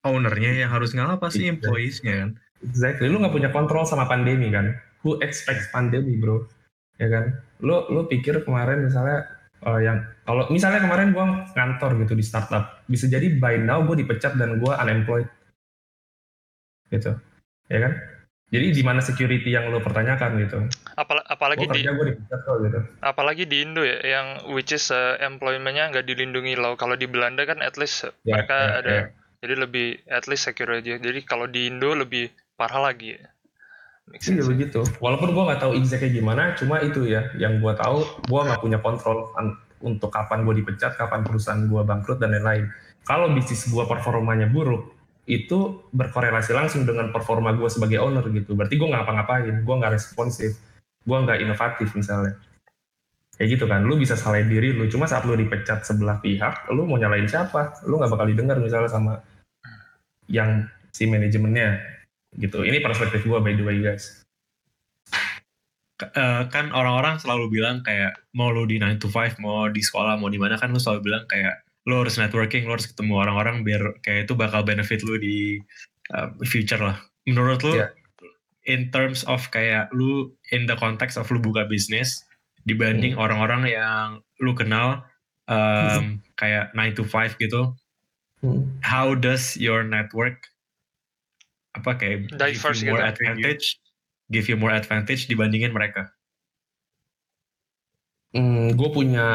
[0.00, 1.52] ownernya yang harus ngalah pasti exactly.
[1.60, 2.30] employees-nya kan.
[2.64, 4.72] Exactly, lu nggak punya kontrol sama pandemi kan.
[5.04, 6.48] Who expects pandemi bro?
[6.96, 7.36] Ya kan?
[7.60, 9.28] Lu lu pikir kemarin misalnya
[9.60, 14.00] uh, yang kalau misalnya kemarin gue ngantor gitu di startup, bisa jadi by now gue
[14.00, 15.28] dipecat dan gue unemployed,
[16.88, 17.12] gitu,
[17.68, 17.92] ya kan?
[18.48, 20.58] Jadi di mana security yang lo pertanyakan gitu?
[20.94, 22.80] Apal apalagi di kok, gitu.
[23.02, 26.78] Apalagi di Indo ya, yang which is uh, employmentnya nggak dilindungi lo.
[26.78, 29.06] Kalau di Belanda kan at least yeah, mereka yeah, ada, yeah.
[29.42, 30.96] jadi lebih at least secure aja.
[31.02, 33.18] Jadi kalau di Indo lebih parah lagi.
[33.18, 33.28] Ya.
[34.12, 34.84] Iya begitu.
[35.00, 38.78] Walaupun gue nggak tahu exactly gimana, cuma itu ya yang gue tahu, gue nggak punya
[38.84, 39.32] kontrol
[39.80, 42.68] untuk kapan gue dipecat, kapan perusahaan gue bangkrut dan lain-lain.
[43.04, 44.92] Kalau bisnis gue performanya buruk,
[45.24, 48.52] itu berkorelasi langsung dengan performa gue sebagai owner gitu.
[48.52, 50.60] Berarti gue nggak ngapa-ngapain, gue nggak responsif,
[51.04, 52.36] gue nggak inovatif misalnya.
[53.34, 56.86] Kayak gitu kan, lu bisa salahin diri lu, cuma saat lu dipecat sebelah pihak, lu
[56.86, 57.82] mau nyalain siapa?
[57.88, 59.18] Lu nggak bakal didengar misalnya sama
[60.28, 61.93] yang si manajemennya
[62.38, 64.24] gitu ini perspektif gue by the way guys
[66.02, 70.18] uh, kan orang-orang selalu bilang kayak mau lu di 9 to 5 mau di sekolah
[70.18, 73.62] mau di mana kan lu selalu bilang kayak lu harus networking lu harus ketemu orang-orang
[73.62, 75.60] biar kayak itu bakal benefit lu di
[76.16, 76.96] uh, future lah
[77.28, 77.92] menurut lu yeah.
[78.64, 82.24] in terms of kayak lu in the context of lu buka bisnis
[82.64, 85.04] dibanding orang-orang yang lu kenal
[85.48, 87.76] um, kayak 9 to 5 gitu.
[88.40, 88.64] Hmm.
[88.80, 90.48] How does your network
[91.74, 93.10] apa kayak Diverse give you more gitu.
[93.10, 93.64] advantage,
[94.30, 96.14] give you more advantage dibandingin mereka?
[98.34, 99.26] Hmm, gue punya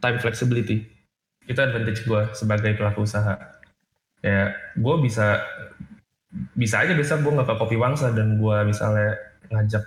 [0.00, 0.84] time flexibility.
[1.48, 3.36] Itu advantage gue sebagai pelaku usaha.
[4.20, 5.44] Ya, gue bisa
[6.52, 9.16] bisa aja bisa gue nggak ke kopi wangsa dan gue misalnya
[9.48, 9.80] ngajak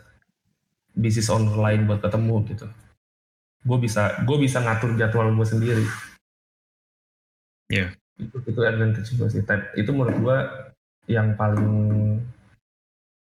[0.98, 2.66] bisnis lain buat ketemu gitu.
[3.62, 5.86] Gue bisa gue bisa ngatur jadwal gue sendiri.
[7.70, 7.94] Iya.
[8.18, 9.42] Itu itu advantage gue sih.
[9.46, 10.38] Time- Itu menurut gue
[11.10, 11.74] yang paling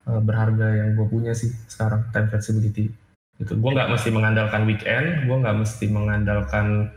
[0.07, 2.91] eh, berharga yang gue punya sih sekarang time flexibility
[3.35, 6.91] gitu gue nggak mesti mengandalkan weekend gue nggak mesti mengandalkan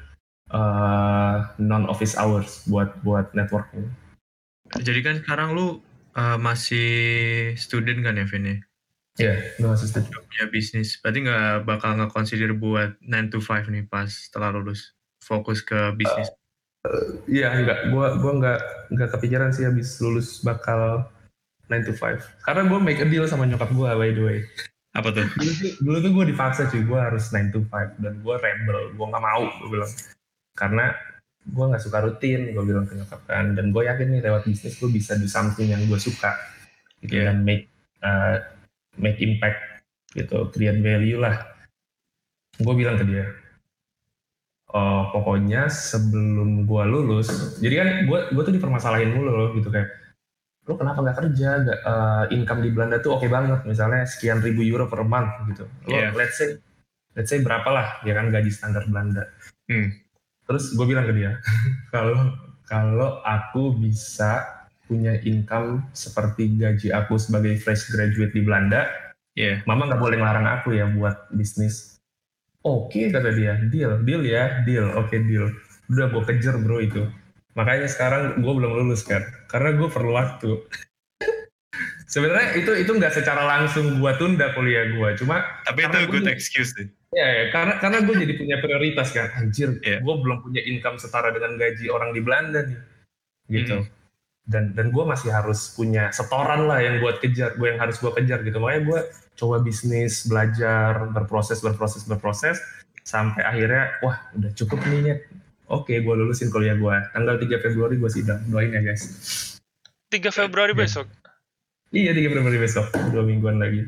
[1.61, 3.85] non office hours buat buat networking
[4.81, 5.81] Jadi kan sekarang lu
[6.19, 6.89] uh, masih
[7.55, 8.57] student kan ya, Vin ya?
[9.19, 9.87] Iya, gue masih.
[9.91, 10.99] Udah punya bisnis.
[11.03, 14.95] Berarti nggak bakal nge-consider buat 9 to 5 nih pas setelah lulus.
[15.23, 16.31] Fokus ke bisnis.
[17.29, 17.79] Iya, enggak.
[17.93, 18.61] Gua gua enggak
[18.93, 21.05] enggak kepikiran sih habis lulus bakal
[21.69, 22.45] 9 to 5.
[22.45, 24.39] Karena gue make a deal sama nyokap gue by the way.
[24.97, 25.29] Apa tuh?
[25.37, 28.97] Dulu tuh, dulu tuh gue dipaksa cuy, gue harus 9 to 5 dan gue rebel,
[28.97, 29.93] gue nggak mau gue bilang.
[30.57, 30.97] Karena
[31.45, 33.53] gue nggak suka rutin, gue bilang ke nyokap kan.
[33.53, 36.33] Dan gue yakin nih lewat bisnis gue bisa do something yang gue suka.
[37.05, 37.31] Gitu Iya.
[37.31, 37.71] dan make
[38.03, 38.43] uh,
[38.99, 39.85] make impact
[40.17, 41.37] gitu, create value lah.
[42.59, 43.29] Gue bilang ke dia,
[44.73, 47.29] oh, pokoknya sebelum gue lulus,
[47.61, 49.89] jadi kan gue gue tuh dipermasalahin mulu loh gitu kayak,
[50.69, 51.51] lo kenapa nggak kerja?
[51.65, 55.65] Gak, uh, income di Belanda tuh oke banget, misalnya sekian ribu euro per month gitu.
[55.89, 56.13] Lo Iya.
[56.13, 56.61] let's say
[57.17, 59.25] let's say berapa lah, ya kan gaji standar Belanda.
[59.67, 59.89] Hmm.
[60.45, 61.41] Terus gue bilang ke dia,
[61.95, 62.37] kalau
[62.69, 64.45] kalau aku bisa
[64.89, 68.89] punya income seperti gaji aku sebagai fresh graduate di Belanda,
[69.37, 69.63] Iya.
[69.65, 71.98] mama nggak boleh ngelarang aku ya buat bisnis.
[72.67, 75.47] Oke kata dia, deal, deal ya, deal, oke deal.
[75.89, 77.07] Udah gue kejar bro itu.
[77.55, 80.51] Makanya sekarang gue belum lulus kan, karena gue perlu waktu.
[82.13, 86.35] Sebenarnya itu itu nggak secara langsung gue tunda kuliah gue, cuma Tapi itu good gua-
[86.35, 86.89] excuse deh.
[87.09, 90.05] Ya, ya, karena karena gue jadi punya prioritas kan, anjir, Iya.
[90.05, 92.79] gue belum punya income setara dengan gaji orang di Belanda nih,
[93.49, 93.81] gitu.
[93.81, 93.89] Hmm.
[94.45, 98.13] Dan dan gue masih harus punya setoran lah yang buat kejar, gue yang harus gue
[98.13, 98.61] kejar gitu.
[98.61, 99.01] Makanya gue
[99.39, 102.59] coba bisnis, belajar, berproses, berproses, berproses,
[103.07, 105.21] sampai akhirnya, wah udah cukup nih Nyet.
[105.69, 106.97] Oke, gue lulusin kuliah gue.
[107.15, 109.05] Tanggal 3 Februari gue sidang, doain ya guys.
[110.11, 110.81] 3 Februari Iya.
[110.83, 111.07] besok.
[111.95, 113.87] Iya 3 Februari besok, dua mingguan lagi.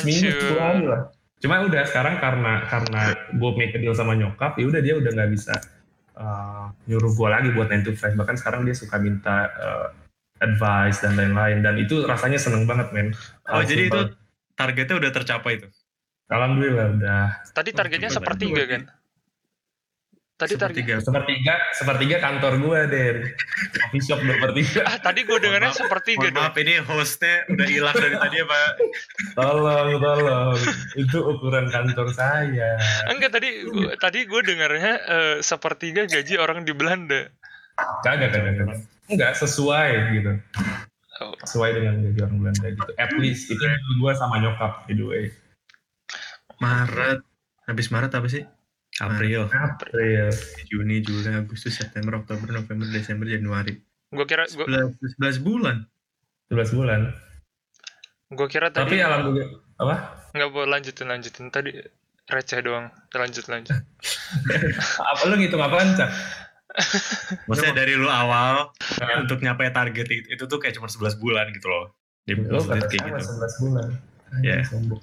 [0.00, 1.10] Seminggu hari lah.
[1.40, 5.30] Cuma udah sekarang karena karena gue make deal sama nyokap, ya udah dia udah nggak
[5.32, 5.56] bisa
[6.20, 8.12] uh, nyuruh gue lagi buat 9 to 5.
[8.20, 9.88] Bahkan sekarang dia suka minta uh,
[10.44, 11.64] advice dan lain-lain.
[11.64, 13.16] Dan itu rasanya seneng banget men.
[13.48, 14.00] Oh, jadi itu.
[14.60, 15.72] Targetnya udah tercapai tuh.
[16.28, 17.26] Alhamdulillah udah.
[17.56, 18.82] Tadi targetnya sepertiga kan?
[20.40, 20.80] Tadi target.
[20.80, 20.94] Sepertiga.
[21.04, 23.16] Sepertiga, sepertiga kantor gue Den.
[23.76, 24.80] Coffee shop dua per tiga.
[24.88, 28.70] Ah, tadi gue dengarnya sepertiga Mohon maaf ini hostnya udah hilang dari tadi ya Pak.
[29.36, 30.56] Tolong, tolong.
[30.96, 32.80] Itu ukuran kantor saya.
[33.12, 37.28] Enggak tadi gua, tadi gue dengarnya eh, sepertiga gaji orang di Belanda.
[38.00, 38.80] Kagak, kagak, kagak.
[39.12, 40.32] Enggak, sesuai gitu.
[41.20, 41.36] Oh.
[41.36, 42.92] Sesuai dengan gaji orang Belanda gitu.
[42.96, 45.24] At least, itu gue sama nyokap by the way.
[46.58, 47.20] Maret.
[47.64, 48.42] Habis Maret apa sih?
[48.98, 50.28] April, April.
[50.66, 53.76] Juni, Juli, Agustus, September, Oktober, November, Desember, Januari.
[54.10, 55.86] Gue kira gue 11, 11 bulan.
[56.50, 57.00] 11 bulan.
[58.30, 59.94] gue kira Tapi tadi alhamdulillah apa?
[60.30, 61.74] nggak boleh lanjutin lanjutin tadi
[62.30, 63.74] receh doang lanjut lanjut
[65.10, 66.10] Apa lu ngitung apaan, Cak?
[67.48, 71.50] Maksudnya dari lu awal Nah, untuk nyampe target itu, itu tuh kayak cuma 11 bulan
[71.50, 71.94] gitu loh.
[72.24, 73.20] Di kata kayak gitu.
[73.38, 73.86] 11 bulan.
[74.40, 74.62] Iya.
[74.62, 75.02] sombong.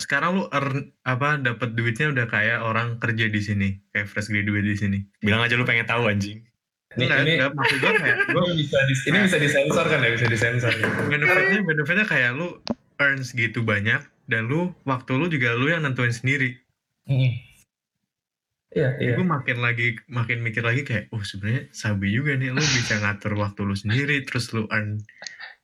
[0.00, 4.64] Sekarang lu earn apa dapat duitnya udah kayak orang kerja di sini, kayak fresh graduate
[4.64, 4.98] di sini.
[5.20, 6.40] Bilang aja lu pengen tahu anjing.
[6.96, 10.10] Ini, Enggak, ini, enggak, maksud gue kayak gua bisa dis- ini bisa disensor kan ya?
[10.16, 10.72] Bisa disensor.
[11.04, 12.64] benefitnya benefitnya kayak lu
[12.96, 16.56] earn segitu banyak dan lu waktu lu juga lu yang nentuin sendiri.
[18.68, 19.14] Iya, iya.
[19.16, 23.32] Gue makin lagi makin mikir lagi kayak, oh sebenarnya sabi juga nih lu bisa ngatur
[23.40, 25.00] waktu lu sendiri, terus lu earn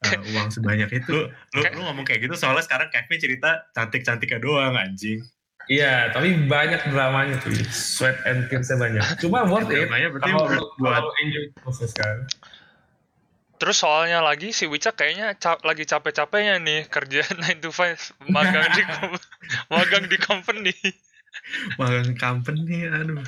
[0.09, 1.13] uh, uang sebanyak itu.
[1.13, 5.21] Lu, lu, lu ngomong kayak gitu soalnya sekarang Kevin cerita cantik-cantiknya doang anjing.
[5.65, 7.53] Iya, tapi banyak dramanya tuh.
[7.73, 9.05] Sweat and tears-nya banyak.
[9.21, 9.89] Cuma worth it.
[9.89, 10.45] Namanya berarti Kalau
[10.77, 12.25] buat kalau enjoy proses kan.
[13.55, 18.67] terus soalnya lagi si Wicak kayaknya ca- lagi capek-capeknya nih kerja 9 to 5 magang
[18.77, 18.83] di
[19.73, 20.75] magang di company
[21.81, 23.23] magang company, aduh.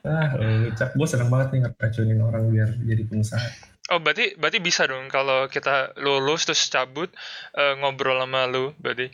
[0.00, 0.96] Ah, lu cak.
[0.96, 3.48] Gue seneng banget nih ngeracunin orang biar jadi pengusaha.
[3.90, 7.10] oh berarti berarti bisa dong kalau kita lulus terus cabut
[7.58, 9.10] eh, ngobrol sama lu berarti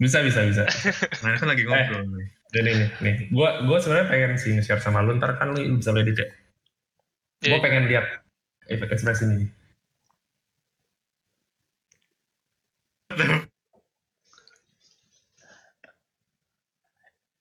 [0.00, 0.64] Bisa bisa bisa.
[1.22, 2.28] Nah kan lagi ngobrol eh, nih.
[2.50, 5.92] Dan ini nih, gua gua sebenarnya pengen sih nge-share sama lu ntar kan lu bisa
[5.92, 6.28] lihat ya.
[7.44, 7.60] Gue yeah.
[7.60, 8.06] pengen lihat
[8.66, 9.46] ekspresi ini.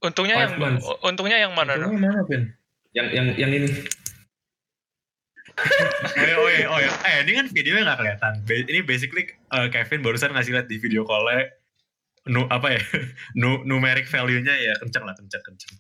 [0.10, 0.86] Untungnya yang months.
[1.06, 1.78] untungnya yang mana?
[1.78, 2.44] Untungnya mana, Ben?
[2.98, 3.70] Yang yang yang ini.
[5.60, 8.34] oh, ya, oh, ya, oh ya, eh ini kan videonya nggak kelihatan.
[8.48, 11.28] Ini basically uh, Kevin barusan ngasih lihat di video call
[12.30, 12.82] nu apa ya
[13.42, 15.74] nu numeric value-nya ya kenceng lah kenceng kenceng.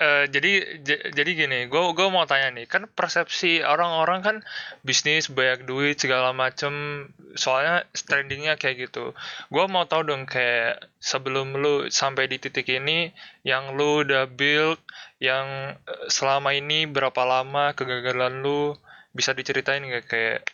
[0.00, 0.80] Uh, jadi
[1.12, 4.36] jadi gini, gue gue mau tanya nih, kan persepsi orang-orang kan
[4.80, 7.04] bisnis banyak duit segala macem,
[7.36, 9.12] soalnya trendingnya kayak gitu.
[9.52, 13.12] Gue mau tahu dong kayak sebelum lu sampai di titik ini,
[13.44, 14.80] yang lu udah build,
[15.20, 18.72] yang eh, selama ini berapa lama kegagalan lu
[19.12, 20.48] bisa diceritain nggak kayak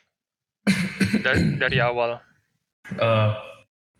[1.22, 2.18] dari, dari awal?
[2.98, 3.30] Uh,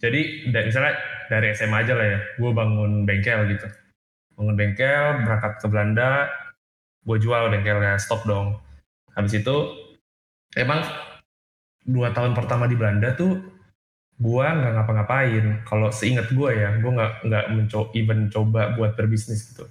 [0.02, 0.98] jadi misalnya
[1.30, 3.85] dari SMA aja lah ya, gue bangun bengkel gitu
[4.36, 6.30] bangun bengkel berangkat ke Belanda
[7.06, 8.58] gue jual bengkelnya stop dong.
[9.14, 9.56] Habis itu
[10.58, 10.82] emang
[11.86, 13.38] dua tahun pertama di Belanda tuh
[14.18, 15.62] gue nggak ngapa-ngapain.
[15.62, 19.64] Kalau seingat gue ya gue nggak nggak mencoba even coba buat berbisnis gitu.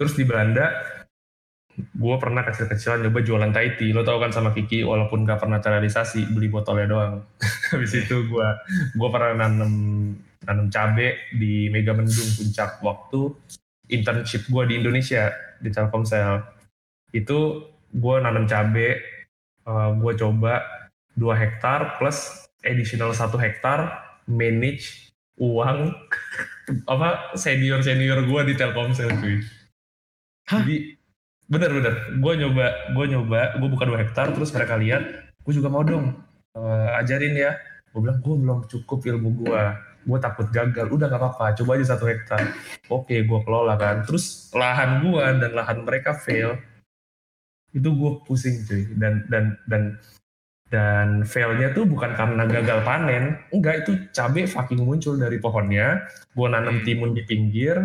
[0.00, 0.72] Terus di Belanda
[1.78, 6.34] gue pernah kecil-kecilan coba jualan Tahiti lo tau kan sama Kiki walaupun gak pernah terrealisasi
[6.34, 7.14] beli botolnya doang.
[7.70, 8.48] Habis itu gue
[8.98, 9.72] gue pernah nanam
[10.42, 13.30] nanam cabe di Mega Mendung puncak waktu
[13.88, 16.44] internship gue di Indonesia di Telkomsel.
[17.12, 19.00] Itu gue nanam cabe
[19.64, 20.64] uh, gue coba
[21.16, 25.96] dua hektar plus additional satu hektar manage uang
[26.92, 29.40] apa senior senior gue di Telkomsel cuy.
[30.48, 30.64] Hah?
[30.64, 30.96] jadi
[31.48, 35.80] bener-bener gue nyoba gue nyoba gue buka dua hektar terus mereka lihat gue juga mau
[35.80, 36.12] dong
[36.56, 37.56] uh, ajarin ya.
[37.88, 39.62] Gue bilang gue belum cukup ilmu gue
[40.08, 40.88] gue takut gagal.
[40.88, 41.52] Udah gak apa-apa.
[41.60, 42.40] Coba aja satu hektar.
[42.88, 44.08] Oke gue kelola kan?
[44.08, 46.56] Terus lahan gue dan lahan mereka fail.
[47.76, 48.88] Itu gue pusing cuy.
[48.96, 50.00] Dan dan dan
[50.72, 53.36] dan failnya tuh bukan karena gagal panen.
[53.52, 56.08] Enggak itu cabai fucking muncul dari pohonnya.
[56.32, 56.84] Gue nanam hmm.
[56.88, 57.76] timun di pinggir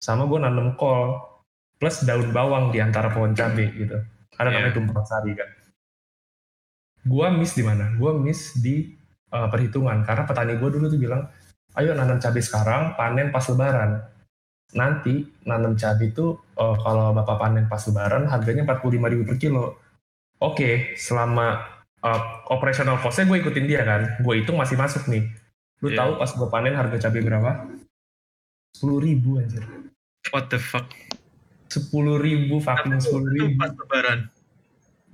[0.00, 1.20] sama gue nanam kol
[1.76, 4.00] plus daun bawang di antara pohon cabai gitu.
[4.36, 4.56] Ada yeah.
[4.56, 5.48] namanya tumpang sari kan?
[7.06, 7.92] Gue miss di mana?
[7.96, 8.96] Gue miss di
[9.32, 10.04] uh, perhitungan.
[10.04, 11.28] Karena petani gue dulu tuh bilang
[11.76, 14.00] ayo nanam cabai sekarang, panen pas lebaran.
[14.74, 19.66] Nanti nanam cabai itu uh, kalau Bapak panen pas lebaran harganya 45.000 per kilo.
[20.40, 21.64] Oke, selama
[22.04, 22.20] uh,
[22.52, 24.20] operational cost-nya gue ikutin dia kan.
[24.20, 25.24] Gue itu masih masuk nih.
[25.84, 26.04] Lu yeah.
[26.04, 27.50] tahu pas gue panen harga cabai berapa?
[28.80, 29.64] 10 ribu anjir.
[30.32, 30.88] What the fuck?
[31.72, 33.56] 10 ribu, fucking 10 ribu.
[33.60, 34.20] pas lebaran.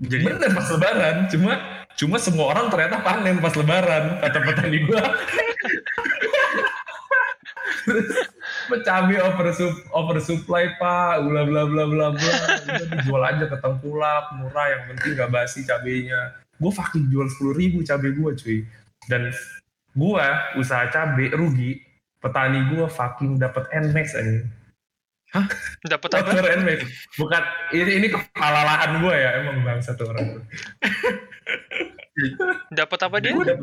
[0.03, 0.25] Jadi...
[0.27, 1.53] Bener pas lebaran, cuma
[1.97, 5.03] cuma semua orang ternyata panen pas lebaran, kata petani gue.
[8.82, 12.36] cabai over sup, over supply pak, bla bla bla bla bla.
[12.90, 16.36] Dijual aja ke tengkulap, murah yang penting gak basi cabenya.
[16.59, 18.59] Gue fucking jual sepuluh ribu cabai gue cuy.
[19.11, 19.34] Dan
[19.99, 20.26] gue
[20.59, 21.82] usaha cabai rugi,
[22.22, 24.47] petani gue fucking dapat nmax aja.
[25.32, 25.47] Hah?
[25.88, 26.61] Dapat apa?
[26.61, 26.78] nmax.
[27.16, 30.38] Bukan ini ini kepala lahan gue ya emang bang satu orang.
[32.72, 33.32] dapat apa dia?
[33.32, 33.57] Dia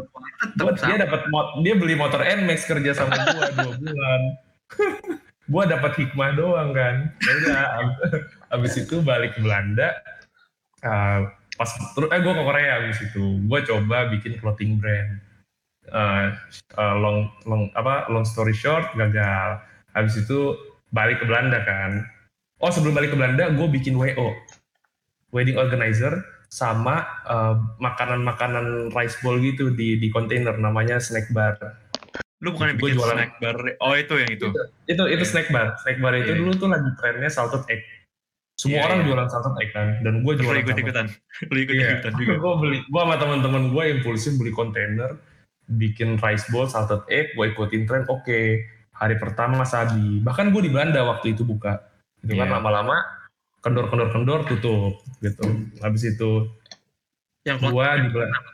[0.58, 1.22] dapat dia dapat
[1.62, 4.22] dia beli motor Nmax kerja sama gua dua bulan.
[5.52, 7.14] gua dapat hikmah doang kan.
[7.22, 7.60] Ya udah
[8.58, 10.02] abis itu balik ke Belanda.
[10.80, 13.24] Uh, pas terus eh gua ke Korea abis itu.
[13.46, 15.22] Gua coba bikin clothing brand.
[15.90, 16.38] Uh,
[16.78, 19.62] uh, long long apa long story short gagal.
[19.98, 20.54] Habis itu
[20.94, 22.06] balik ke Belanda kan.
[22.60, 24.36] Oh sebelum balik ke Belanda gue bikin WO.
[25.32, 31.56] Wedding organizer sama uh, makanan-makanan rice bowl gitu di di kontainer namanya snack bar.
[32.42, 33.58] Lu bukan bikin jualan snack bar?
[33.86, 34.50] Oh itu yang itu.
[34.50, 35.30] Itu itu, itu yeah.
[35.30, 35.78] snack bar.
[35.86, 36.40] Snack bar itu yeah.
[36.42, 37.86] dulu tuh lagi trennya salted egg.
[38.58, 39.08] Semua yeah, orang yeah.
[39.14, 40.60] jualan salted egg kan, dan gue jualan.
[40.66, 41.06] ikut ikutan.
[41.54, 42.34] Lu ikut ikutan juga.
[42.44, 45.16] gue beli, gue sama teman-teman gue impulsif beli kontainer,
[45.70, 48.04] bikin rice bowl salted egg, gue ikutin tren.
[48.10, 48.46] Oke, okay.
[48.98, 50.18] hari pertama sabi.
[50.26, 51.78] Bahkan gue di Belanda waktu itu buka.
[52.26, 52.44] Itu yeah.
[52.44, 52.56] kan iya.
[52.58, 53.19] lama-lama
[53.60, 55.48] kendor kendor kendor tutup gitu.
[55.84, 56.48] Habis itu
[57.48, 58.10] yang gua di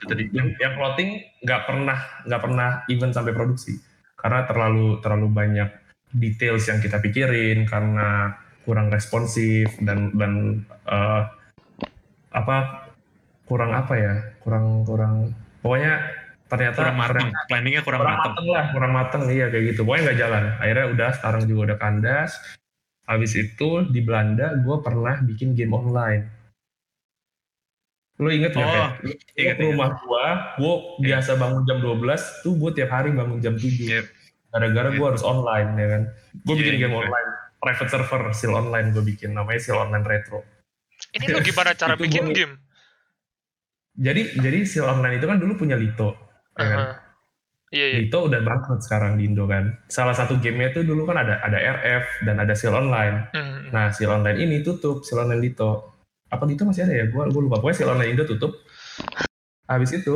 [0.05, 0.23] tadi?
[0.29, 1.09] Yang, yang clothing
[1.41, 3.77] nggak pernah nggak pernah even sampai produksi.
[4.15, 5.69] Karena terlalu terlalu banyak
[6.15, 11.29] details yang kita pikirin karena kurang responsif dan dan uh,
[12.33, 12.89] apa
[13.45, 16.01] kurang apa ya kurang kurang pokoknya
[16.49, 17.27] ternyata kurang mateng.
[17.45, 18.33] planningnya kurang, kurang mateng.
[18.33, 19.81] mateng lah kurang mateng iya kayak gitu.
[19.85, 20.43] Pokoknya nggak jalan.
[20.61, 22.31] Akhirnya udah sekarang juga udah kandas
[23.05, 26.25] Habis itu di Belanda gue pernah bikin game online.
[28.15, 28.63] Lo inget gak?
[28.63, 28.89] Oh,
[29.35, 30.25] inget, rumah gue,
[30.55, 31.19] gue yeah.
[31.19, 31.99] biasa bangun jam 12,
[32.41, 33.69] tuh gue tiap hari bangun jam 7.
[33.75, 34.05] Yep.
[34.55, 36.01] gara-gara gue harus online ya kan
[36.47, 37.01] gue Iya, bikin game iya.
[37.03, 37.29] online
[37.59, 40.47] private server seal online gue bikin namanya seal online retro
[41.11, 42.53] Ini lu gimana cara bikin gua- game?
[43.91, 46.15] jadi jadi seal online itu kan dulu punya Lito
[46.55, 46.79] ya kan?
[47.73, 47.97] Iya, iya.
[48.05, 51.57] Lito udah bangkrut sekarang di Indo kan salah satu gamenya itu dulu kan ada ada
[51.57, 53.55] RF dan ada seal online Hmm.
[53.73, 55.97] Nah, seal online ini tutup, seal online Dito.
[56.29, 57.05] Apa Dito masih ada ya?
[57.09, 57.59] Gue gue lupa.
[57.59, 58.55] Pokoknya seal online Indo tutup.
[59.65, 60.15] Habis itu,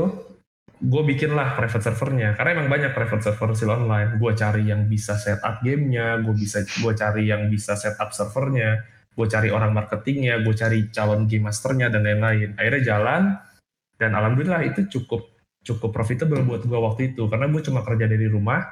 [0.80, 2.38] gue bikin lah private servernya.
[2.38, 4.16] Karena emang banyak private server seal online.
[4.22, 8.80] Gue cari yang bisa setup gamenya, gue bisa gue cari yang bisa setup servernya,
[9.12, 12.56] gue cari orang marketingnya, gue cari calon game masternya dan lain-lain.
[12.56, 13.22] Akhirnya jalan
[14.00, 15.29] dan alhamdulillah itu cukup
[15.64, 18.64] cukup profitable buat gue waktu itu karena gue cuma kerja dari rumah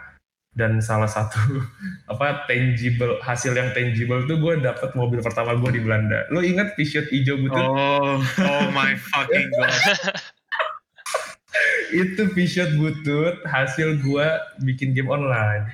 [0.57, 1.37] dan salah satu
[2.11, 6.25] apa tangible hasil yang tangible tuh gue dapet mobil pertama gue di Belanda.
[6.33, 7.61] Lo inget t-shirt hijau butut?
[7.61, 9.69] Oh, oh my fucking god.
[11.93, 14.27] Itu t-shirt butut hasil gue
[14.65, 15.69] bikin game online.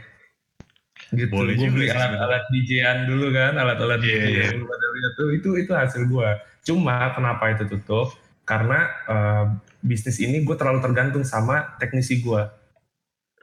[1.16, 1.32] Gitu.
[1.32, 4.66] Boleh gue beli alat-alat DJ-an dulu kan, alat-alat Iya, DJ
[5.14, 6.30] tuh itu itu hasil gue.
[6.66, 8.16] Cuma kenapa itu tutup?
[8.44, 9.46] Karena eh,
[9.84, 12.44] bisnis ini gue terlalu tergantung sama teknisi gue.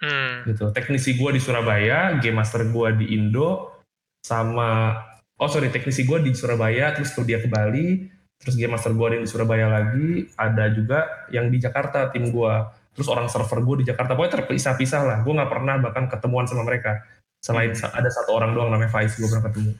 [0.01, 0.49] Hmm.
[0.49, 0.73] gitu.
[0.73, 3.85] Teknisi gue di Surabaya, game master gue di Indo,
[4.25, 4.97] sama
[5.37, 8.09] oh sorry teknisi gue di Surabaya, terus tuh dia ke Bali,
[8.41, 10.09] terus game master gue ada yang di Surabaya lagi,
[10.41, 12.55] ada juga yang di Jakarta tim gue,
[12.97, 15.19] terus orang server gue di Jakarta, pokoknya terpisah-pisah lah.
[15.21, 17.05] Gue nggak pernah bahkan ketemuan sama mereka.
[17.41, 19.73] Selain sa- ada satu orang doang namanya Faiz, gue pernah ketemu.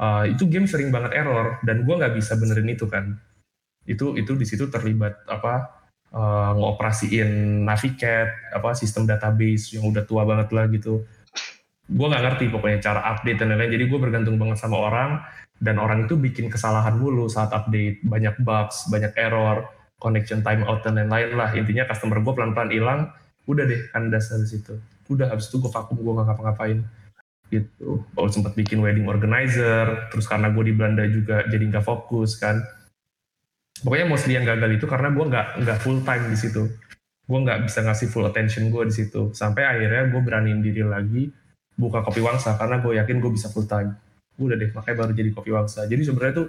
[0.00, 3.20] Uh, itu game sering banget error dan gue nggak bisa benerin itu kan.
[3.88, 5.80] Itu itu di situ terlibat apa
[6.14, 11.06] uh, ngoperasiin Navicat, apa sistem database yang udah tua banget lah gitu.
[11.90, 13.74] Gue nggak ngerti pokoknya cara update dan lain-lain.
[13.74, 15.10] Jadi gue bergantung banget sama orang
[15.58, 19.68] dan orang itu bikin kesalahan mulu saat update, banyak bugs, banyak error,
[20.00, 21.50] connection timeout dan lain-lain lah.
[21.52, 23.00] Intinya customer gue pelan-pelan hilang,
[23.50, 24.78] udah deh kandas habis itu.
[25.10, 26.78] Udah habis itu gue vakum, gue nggak ngapa-ngapain
[27.50, 28.06] gitu.
[28.14, 32.62] Baru sempat bikin wedding organizer, terus karena gue di Belanda juga jadi nggak fokus kan
[33.82, 36.68] pokoknya mostly yang gagal itu karena gue nggak nggak full time di situ.
[37.26, 39.30] Gue nggak bisa ngasih full attention gue di situ.
[39.32, 41.30] Sampai akhirnya gue beraniin diri lagi
[41.78, 43.94] buka kopi wangsa karena gue yakin gue bisa full time.
[44.40, 45.86] Udah deh makanya baru jadi kopi wangsa.
[45.86, 46.48] Jadi sebenarnya tuh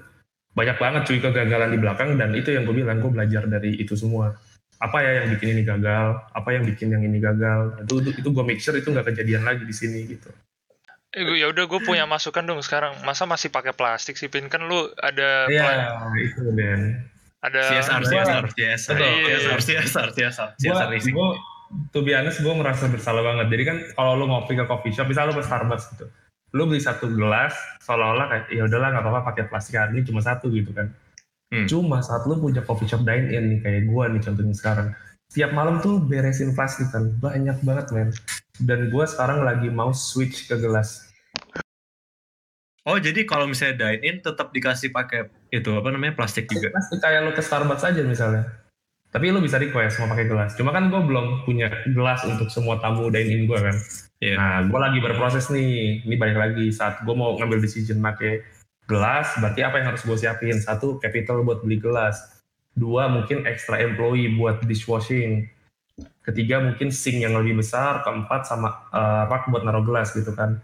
[0.51, 3.95] banyak banget cuy kegagalan di belakang dan itu yang gue bilang gue belajar dari itu
[3.95, 4.35] semua.
[4.81, 6.17] Apa ya yang bikin ini gagal?
[6.33, 7.85] Apa yang bikin yang ini gagal?
[7.85, 10.27] Itu itu, itu gue make sure itu nggak kejadian lagi di sini gitu.
[11.11, 12.97] Eh, ya udah gue punya masukan dong sekarang.
[13.05, 14.49] Masa masih pakai plastik sih Pin?
[14.49, 16.81] Kan lu ada Iya, plan- itu Ben.
[17.41, 18.97] Ada CSR, CSR, CSR.
[19.01, 21.13] CSR, CSR, CSR, gue CSR racing.
[21.17, 21.29] gue
[21.89, 23.47] to be honest gue merasa bersalah banget.
[23.49, 26.05] Jadi kan kalau lu ngopi ke coffee shop misalnya lu ke Starbucks gitu
[26.51, 30.19] lu beli satu gelas seolah-olah kayak ya udahlah nggak apa-apa pakai plastik hari ini cuma
[30.19, 30.91] satu gitu kan.
[31.51, 31.67] Hmm.
[31.67, 34.87] cuma saat lu punya coffee shop dine in nih kayak gue nih contohnya sekarang
[35.35, 37.11] tiap malam tuh beresin plastik kan.
[37.19, 38.09] Banyak banget men.
[38.59, 41.10] Dan gue sekarang lagi mau switch ke gelas
[42.81, 46.73] Oh jadi kalau misalnya dine in tetap dikasih pakai itu apa namanya plastik juga.
[46.73, 48.49] plastik kayak lu ke Starbucks aja misalnya
[49.11, 52.79] tapi lu bisa request mau pakai gelas cuma kan gue belum punya gelas untuk semua
[52.79, 53.75] tamu dine in gue kan
[54.21, 54.35] Iya.
[54.37, 56.05] Nah, gue lagi berproses nih.
[56.05, 58.45] Ini balik lagi saat gue mau ngambil decision pakai
[58.85, 60.61] gelas, berarti apa yang harus gue siapin?
[60.61, 62.21] Satu, capital buat beli gelas.
[62.77, 65.49] Dua, mungkin extra employee buat dishwashing.
[66.21, 68.05] Ketiga, mungkin sink yang lebih besar.
[68.05, 70.61] Keempat, sama eh, rak buat naruh gelas gitu kan.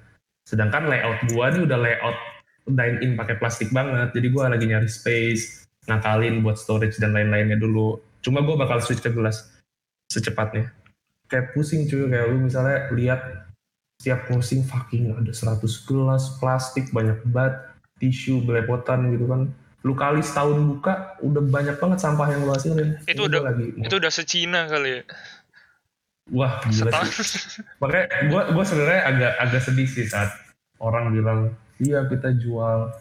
[0.48, 2.18] Sedangkan layout gue nih udah layout
[2.64, 4.16] dine in pakai plastik banget.
[4.16, 8.00] Jadi gue lagi nyari space, ngakalin buat storage dan lain-lainnya dulu.
[8.24, 9.44] Cuma gue bakal switch ke gelas
[10.08, 10.72] secepatnya.
[11.28, 13.20] Kayak pusing cuy, kayak lu misalnya lihat
[14.00, 17.60] setiap closing fucking ada 100 gelas plastik banyak banget
[17.98, 19.50] tisu belepotan gitu kan
[19.82, 23.74] lu kali setahun buka udah banyak banget sampah yang lu hasilin Itu udah- gua lagi
[23.74, 25.02] itu udah secina kali ya.
[26.32, 27.64] Wah gila sih.
[27.80, 30.32] Makanya gua gua sebenarnya agak agak sedih sih saat
[30.80, 31.40] orang bilang
[31.80, 32.92] iya kita jual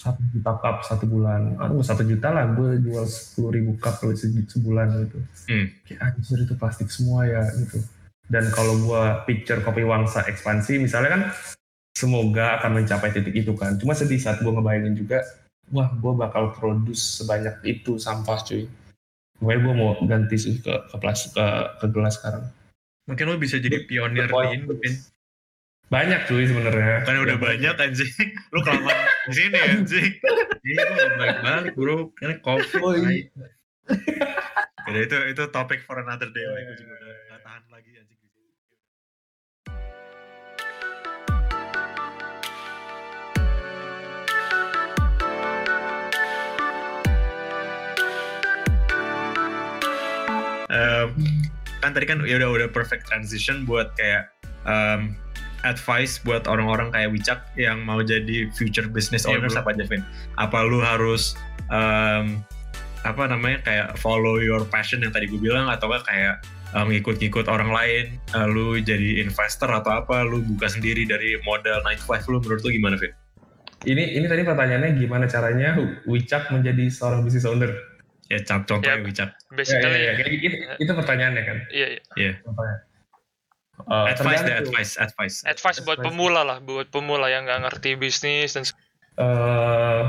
[0.00, 1.60] satu juta cup satu bulan.
[1.60, 5.18] Aduh satu juta lah gue jual sepuluh ribu cup se- sebulan gitu.
[5.50, 5.66] Hmm.
[5.84, 7.84] kayak anjir itu plastik semua ya gitu.
[8.30, 11.22] Dan kalau gua picture kopi wangsa ekspansi misalnya kan
[11.92, 13.76] semoga akan mencapai titik itu kan.
[13.76, 15.20] Cuma sedih saat gua ngebayangin juga
[15.68, 18.64] wah gua bakal produce sebanyak itu sampah cuy.
[19.40, 21.46] Pokoknya gue mau ganti sih ke, ke plastik ke,
[21.80, 22.44] ke gelas sekarang
[23.10, 24.94] Mungkin lo bisa jadi pionir di Indo, Pin.
[25.90, 28.14] banyak cuy sebenarnya Kan udah banyak anjing.
[28.54, 30.10] Lu kelamaan di sini anjing.
[30.62, 31.96] Iya, lu nggak balik-balik bro.
[32.14, 32.78] Karena covid.
[32.78, 33.26] Oh, iya.
[34.86, 36.46] Udah, itu itu topik for another day.
[36.46, 36.62] lah.
[36.62, 38.18] Gue juga udah nggak tahan lagi anjing.
[50.70, 51.10] Em,
[51.80, 54.28] kan tadi kan ya udah udah perfect transition buat kayak
[54.68, 55.16] um,
[55.64, 59.64] advice buat orang-orang kayak Wicak yang mau jadi future business Iya, owners bro.
[59.64, 60.02] apa aja Vin?
[60.40, 61.36] Apa lu harus
[61.68, 62.40] um,
[63.00, 66.34] apa namanya kayak follow your passion yang tadi gue bilang atau enggak kayak
[66.76, 68.04] um, ngikut-ngikut orang lain
[68.36, 72.38] uh, lu jadi investor atau apa lu buka sendiri dari modal 9 to 5 lu
[72.44, 73.12] menurut lu gimana Vin?
[73.80, 75.72] Ini ini tadi pertanyaannya gimana caranya
[76.04, 77.72] Wicak menjadi seorang business owner?
[78.30, 79.30] Ya cap contohnya Ya, Wicak.
[79.34, 80.12] Ya, Basically, ya, ya.
[80.22, 81.58] Kayak gitu, itu pertanyaannya kan.
[81.74, 82.32] iya, iya.
[82.46, 82.76] Contohnya.
[83.80, 85.36] Eh, advice deh, advice, advice.
[85.42, 86.06] advice buat Advice.
[86.12, 88.62] pemula lah, buat pemula yang nggak ngerti bisnis dan
[89.20, 90.02] Eh,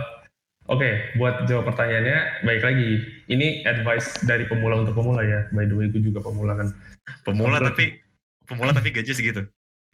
[0.70, 0.88] Oke,
[1.20, 2.90] buat jawab pertanyaannya, baik lagi.
[3.28, 5.50] Ini advice dari pemula untuk pemula ya.
[5.52, 6.72] By the way, gue juga pemula kan.
[7.28, 7.76] Pemula Goblok.
[7.76, 7.86] tapi
[8.48, 9.42] pemula tapi gaji segitu.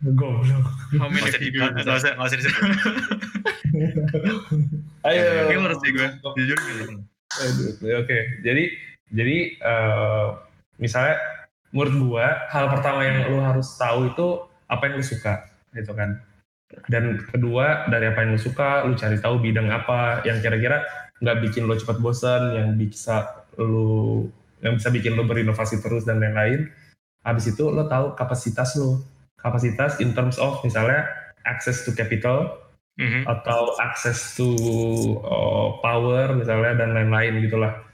[0.04, 0.68] Goblok.
[1.02, 1.32] How many
[1.82, 2.62] usah, usah disebut.
[5.08, 5.24] Ayo.
[5.49, 6.60] Ini menurut sih gue, jujur.
[7.84, 8.64] Oke, jadi
[9.12, 10.28] jadi eh,
[10.80, 11.16] misalnya
[11.76, 14.28] menurut gua hal pertama yang lu harus tahu itu
[14.72, 16.24] apa yang lu suka, gitu kan.
[16.91, 20.84] Dan kedua dari apa yang lu suka, lu cari tahu bidang apa yang kira-kira
[21.24, 24.28] nggak bikin lo cepat bosan, yang bisa lu
[24.64, 26.68] yang bisa bikin lo berinovasi terus dan lain-lain.
[27.24, 29.04] Habis itu lo tahu kapasitas lo,
[29.40, 31.08] kapasitas in terms of misalnya
[31.48, 32.60] access to capital,
[32.98, 33.30] Mhm.
[33.30, 34.49] atau access to
[35.22, 37.74] uh, power misalnya dan lain-lain gitulah.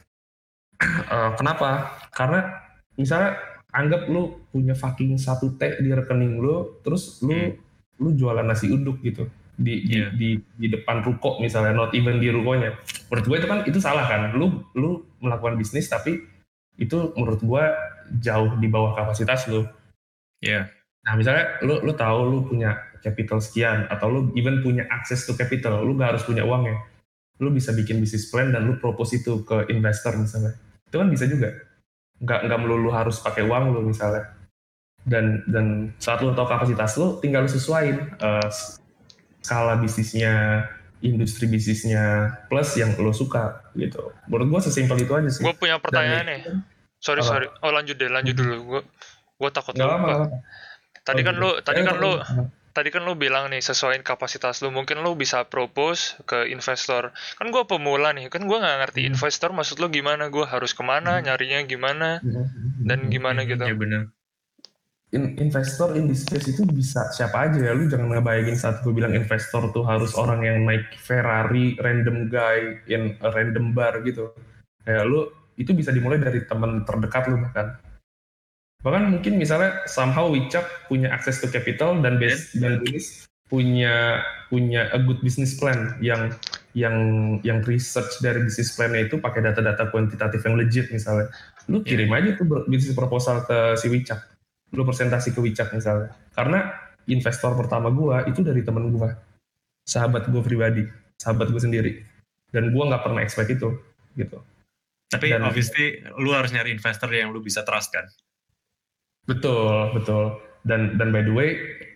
[0.84, 1.96] Uh, kenapa?
[2.12, 2.44] Karena
[3.00, 3.40] misalnya
[3.72, 7.56] anggap lu punya fucking satu T di rekening lu, terus lu Hmm.
[8.04, 10.08] lu jualan nasi uduk gitu di di, Iya.
[10.12, 12.74] di di depan ruko misalnya, not even di rukonya.
[13.08, 14.34] Menurut gue itu kan itu salah kan?
[14.36, 16.20] Lu lu melakukan bisnis tapi
[16.76, 17.64] itu menurut gue
[18.20, 19.64] jauh di bawah kapasitas lu.
[20.42, 20.68] Iya.
[21.06, 25.36] Nah, misalnya lu lu tahu lu punya capital sekian atau lu even punya access to
[25.36, 26.78] capital, lu gak harus punya uang ya.
[27.38, 30.56] Lu bisa bikin bisnis plan dan lu propose itu ke investor misalnya.
[30.88, 31.52] Itu kan bisa juga.
[32.24, 34.32] Nggak nggak melulu harus pakai uang lu misalnya.
[35.04, 38.48] Dan dan saat lu tahu kapasitas lu, tinggal lu sesuaiin eh,
[39.44, 40.64] skala bisnisnya,
[41.04, 44.16] industri bisnisnya, plus yang lu suka gitu.
[44.32, 45.44] Menurut gua sesimpel itu aja sih.
[45.44, 46.40] gue punya pertanyaan nih.
[47.04, 47.28] Sorry Apa?
[47.28, 47.48] sorry.
[47.60, 48.56] Oh lanjut deh, lanjut dulu.
[48.64, 48.82] Gue
[49.36, 50.08] gue takut apa-apa, lupa.
[50.24, 50.38] apa-apa.
[51.04, 51.44] Tadi Oh, kan gitu.
[51.44, 52.44] lu tadi Eh, kan lu apa-apa.
[52.74, 54.74] Tadi kan lu bilang nih sesuaiin kapasitas lu.
[54.74, 57.14] Mungkin lu bisa propose ke investor.
[57.38, 58.28] Kan gue pemula nih.
[58.34, 59.16] Kan gue nggak ngerti Hmm.
[59.16, 60.28] investor maksud lu gimana?
[60.28, 61.22] Gue harus ke mana?
[61.22, 61.30] Hmm.
[61.30, 62.20] Nyarinya gimana?
[62.84, 63.64] Dan gimana gitu?
[63.64, 64.04] Iya benar.
[65.14, 68.90] in- investor in this case itu bisa siapa aja ya lu jangan ngebayangin saat gue
[68.90, 74.34] bilang investor tuh harus orang yang naik Ferrari random guy in a random bar gitu
[74.82, 77.78] kayak lu itu bisa dimulai dari teman terdekat lu bahkan
[78.84, 84.20] bahkan mungkin misalnya somehow Wicak punya access to capital dan base dan Dennis punya
[84.52, 86.36] punya a good business plan yang
[86.76, 86.96] yang
[87.48, 91.32] yang research dari business plan-nya itu pakai data-data kuantitatif yang legit misalnya
[91.72, 94.34] lu kirim aja tuh bisnis proposal ke si Wicak
[94.74, 96.12] lu presentasi ke Wicak misalnya.
[96.34, 96.74] Karena
[97.06, 99.14] investor pertama gua itu dari temen gua,
[99.86, 100.84] sahabat gua pribadi,
[101.22, 102.02] sahabat gua sendiri.
[102.50, 103.70] Dan gua nggak pernah expect itu,
[104.18, 104.42] gitu.
[105.14, 108.10] Tapi Dan- obviously lu harus nyari investor yang lu bisa trust kan.
[109.24, 110.24] Betul, betul.
[110.64, 111.50] Dan dan by the way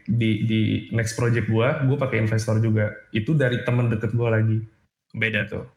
[0.07, 0.59] di di
[0.91, 2.91] next project gua, gua pakai investor juga.
[3.11, 4.63] Itu dari temen deket gua lagi,
[5.11, 5.43] Beda.
[5.43, 5.67] gitu.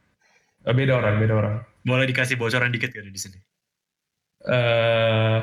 [0.62, 1.54] Eh, Beda orang, beda orang.
[1.82, 3.38] Boleh dikasih bocoran dikit gak di sini?
[4.40, 5.38] eh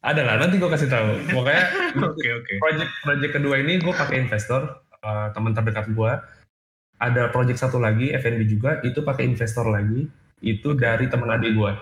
[0.00, 1.18] ada lah, nanti gua kasih tahu.
[1.32, 1.64] Pokoknya
[2.12, 2.54] Oke oke.
[2.62, 4.62] project project kedua ini gue pakai investor
[5.00, 6.12] eh, teman terdekat gue
[6.96, 10.06] ada project satu lagi F&B juga itu pakai investor lagi
[10.40, 11.72] itu dari teman adik gue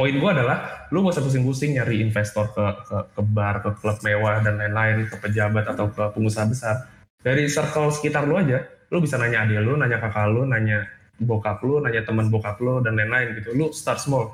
[0.00, 4.00] poin gue adalah lu gak usah pusing-pusing nyari investor ke, ke ke bar ke klub
[4.00, 6.88] mewah dan lain-lain ke pejabat atau ke pengusaha besar.
[7.20, 10.88] Dari circle sekitar lu aja lu bisa nanya adik lu nanya kakak lu nanya
[11.20, 13.52] bokap lu nanya teman bokap lu dan lain-lain gitu.
[13.52, 14.32] Lu start small.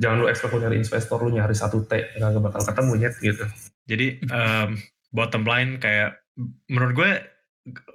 [0.00, 3.44] Jangan lu expect lu nyari investor lu nyari satu T nggak bakal ketemu nyet gitu.
[3.84, 4.80] Jadi um,
[5.12, 6.24] bottom line kayak
[6.72, 7.10] menurut gue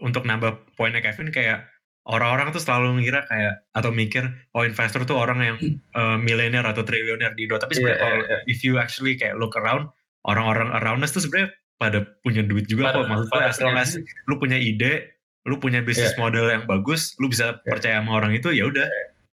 [0.06, 1.66] untuk nambah poinnya Kevin kayak
[2.06, 5.58] orang-orang tuh selalu ngira kayak atau mikir oh investor tuh orang yang
[5.94, 7.56] uh, milenial atau triliuner di Indo.
[7.56, 9.90] Tapi sebenarnya Iya, kalau iya, if you actually kayak look around
[10.24, 13.08] orang-orang around us tuh sebenarnya pada punya duit juga Pada- kok.
[13.08, 13.90] Maksud gue pada as long as
[14.26, 16.20] lu punya ide, lu punya bisnis Iya.
[16.20, 18.88] model yang bagus, lu bisa percaya sama orang itu ya udah.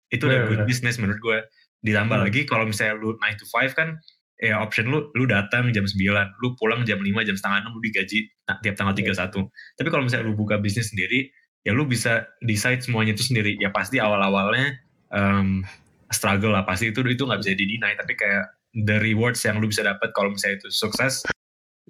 [0.08, 1.38] Itu udah good business menurut gue.
[1.82, 2.24] Ditambah Hmm.
[2.28, 3.98] lagi kalau misalnya lu 9 to 5 kan
[4.36, 5.96] ya option lu lu datang jam 9,
[6.38, 9.16] lu pulang jam 5, jam setengah 6 lu digaji ta- tiap tanggal Iya.
[9.16, 9.48] 31.
[9.74, 11.32] Tapi kalau misalnya lu buka bisnis sendiri,
[11.66, 13.58] ya lu bisa decide semuanya itu sendiri.
[13.58, 14.78] Ya pasti awal-awalnya
[15.10, 15.66] em,
[16.14, 18.46] struggle lah pasti itu itu nggak bisa di-deny tapi kayak
[18.86, 21.26] the rewards yang lu bisa dapat kalau misalnya itu sukses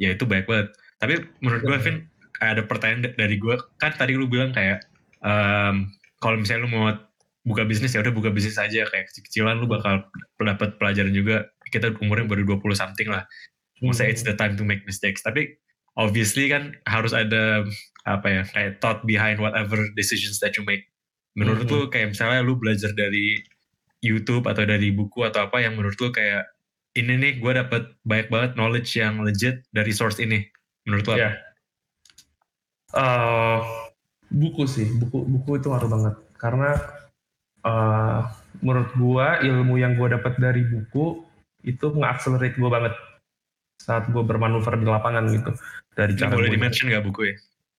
[0.01, 0.73] ya itu baik banget.
[0.97, 1.79] Tapi menurut gue.
[1.85, 1.97] Vin
[2.41, 4.81] ada pertanyaan da- dari gue kan tadi lu bilang kayak
[5.21, 5.93] em,
[6.25, 6.89] kalau misalnya lu mau
[7.47, 10.03] buka bisnis ya udah buka bisnis aja kayak kecil-kecilan lu bakal
[10.43, 13.23] dapat pelajaran juga kita umurnya baru 20 something lah
[13.81, 15.55] maksudnya it's the time to make mistakes tapi
[15.97, 17.65] obviously kan harus ada
[18.07, 20.87] apa ya kayak thought behind whatever decisions that you make.
[21.37, 21.85] Menurut mm -hmm.
[21.85, 23.43] lu kayak misalnya lu belajar dari
[24.05, 26.47] YouTube atau dari buku atau apa yang menurut lu kayak
[26.97, 30.47] ini nih gue dapet banyak banget knowledge yang legit dari source ini.
[30.87, 31.21] Menurut lu apa?
[31.21, 31.35] Yeah.
[32.97, 33.61] Uh,
[34.31, 36.71] buku sih, buku buku itu ngaruh banget karena
[37.67, 38.21] uh,
[38.63, 41.25] menurut gue ilmu yang gue dapat dari buku
[41.67, 42.95] itu nge-accelerate gue banget
[43.83, 45.53] saat gue bermanuver di lapangan gitu
[45.97, 47.37] dari cara boleh dimention nggak buku ya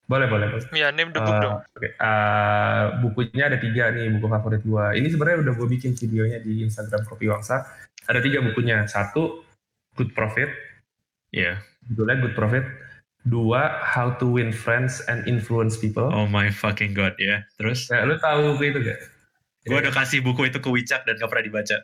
[0.08, 0.64] boleh, boleh, boleh.
[0.72, 1.58] Iya, name the book uh, dong.
[1.76, 1.92] Okay.
[2.00, 4.86] Uh, bukunya ada tiga nih, buku favorit gue.
[5.04, 7.68] Ini sebenarnya udah gue bikin videonya di Instagram Kopi Wangsa.
[8.08, 8.88] Ada tiga bukunya.
[8.88, 9.44] Satu,
[10.00, 10.48] Good Profit.
[11.36, 11.60] Iya.
[11.60, 11.92] Yeah.
[11.92, 12.64] Judulnya Good Profit.
[13.28, 16.08] Dua, How to Win Friends and Influence People.
[16.08, 17.28] Oh my fucking god, ya.
[17.28, 17.40] Yeah.
[17.60, 17.92] Terus?
[17.92, 19.00] Ya, lu tahu buku itu gak?
[19.68, 21.78] Gue udah kasih buku itu ke Wicak dan gak pernah dibaca.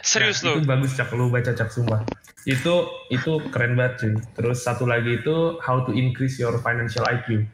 [0.00, 0.62] Serius nah, lo?
[0.62, 2.06] Itu bagus cak, lu baca cak sumpah.
[2.46, 4.12] Itu itu keren banget cuy.
[4.38, 7.50] Terus satu lagi itu How to Increase Your Financial IQ.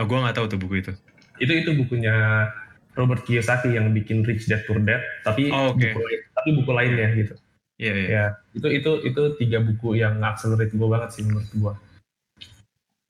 [0.00, 0.92] Oh, gue nggak tahu tuh buku itu.
[1.36, 2.48] Itu itu bukunya
[2.96, 5.92] Robert Kiyosaki yang bikin Rich Dad Poor Dad, tapi oh, okay.
[5.92, 6.00] buku,
[6.32, 7.34] tapi buku lainnya gitu.
[7.80, 8.08] Iya, yeah, yeah.
[8.08, 8.24] ya.
[8.56, 11.74] Itu itu itu tiga buku yang accelerate gue banget sih menurut gue.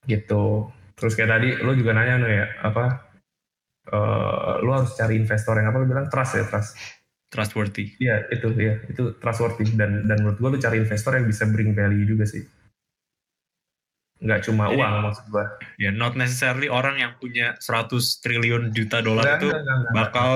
[0.08, 0.44] Gitu.
[0.98, 3.09] Terus kayak tadi lo juga nanya no ya, apa
[3.92, 6.06] uh, lo harus cari investor yang apa lo bilang?
[6.08, 6.78] Trust ya, trust.
[7.30, 7.94] Trustworthy.
[8.02, 9.74] Iya, itu ya, itu trustworthy.
[9.78, 12.42] Dan dan menurut gue lo cari investor yang bisa bring value juga sih.
[14.20, 15.44] Nggak cuma Jadi, uang maksud gua.
[15.80, 20.30] Ya, not necessarily orang yang punya 100 triliun juta dolar itu enggak, enggak, bakal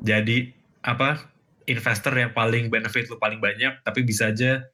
[0.00, 0.38] jadi
[0.82, 1.28] apa
[1.68, 4.64] investor yang paling benefit lu paling banyak, tapi bisa aja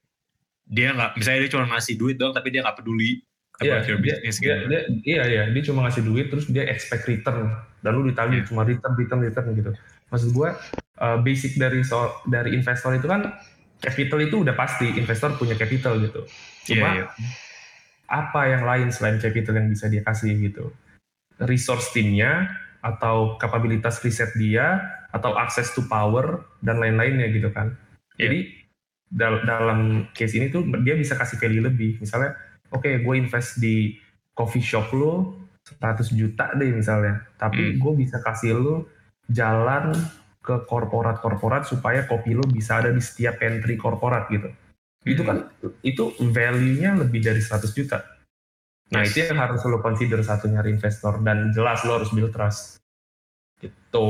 [0.69, 3.25] dia nggak, misalnya dia cuma ngasih duit dong, tapi dia nggak peduli
[3.59, 4.67] Iya, dia, business dia, gitu.
[4.71, 7.51] dia, iya, iya, dia cuma ngasih duit terus dia expect return
[7.83, 8.47] dan lu ditagih yeah.
[8.47, 9.71] cuma return, return, return gitu.
[10.15, 10.55] Maksud gua
[11.03, 13.35] uh, basic dari so, dari investor itu kan
[13.83, 16.23] capital itu udah pasti investor punya capital gitu.
[16.71, 17.47] Cuma yeah, yeah
[18.09, 20.73] apa yang lain selain capital yang bisa dia kasih gitu.
[21.45, 22.49] Resource timnya
[22.81, 24.81] atau kapabilitas riset dia
[25.13, 27.77] atau access to power dan lain-lainnya gitu kan.
[28.17, 28.33] Yeah.
[28.33, 28.39] Jadi
[29.09, 32.01] dal dalam case ini tuh dia bisa kasih value lebih.
[32.01, 32.35] Misalnya,
[32.73, 33.97] oke okay, gue invest di
[34.33, 35.15] coffee shop lo
[35.69, 37.83] 100 juta deh misalnya, tapi mm.
[37.83, 38.89] gue bisa kasih lo
[39.29, 39.93] jalan
[40.41, 44.49] ke korporat-korporat supaya kopi lo bisa ada di setiap pantry korporat gitu
[45.07, 45.47] itu kan
[45.87, 48.03] itu value-nya lebih dari 100 juta.
[48.91, 49.13] Nah yes.
[49.13, 52.81] itu yang harus lo consider satu nyari investor dan jelas lo harus build trust.
[53.61, 54.09] Gitu.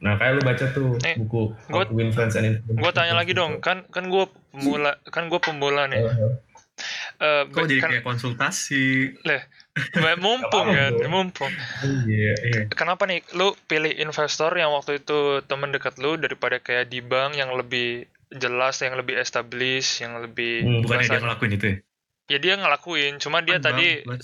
[0.00, 3.58] Nah kayak lo baca tuh eh, buku gua, Win Friends and Gue tanya lagi dong,
[3.58, 6.00] kan kan gue pemula kan gue pemula nih.
[6.06, 6.32] Uh-huh.
[7.20, 9.12] Uh, Kok jadi kan, kayak konsultasi?
[9.28, 9.44] Leh,
[10.24, 11.52] mumpung kan, mumpung.
[12.08, 12.62] Iya, iya.
[12.72, 17.36] Kenapa nih lu pilih investor yang waktu itu teman dekat lu daripada kayak di bank
[17.36, 21.76] yang lebih jelas yang lebih established yang lebih hmm, bukan dia ngelakuin itu ya
[22.30, 24.20] ya dia ngelakuin cuma dia kan tadi bang,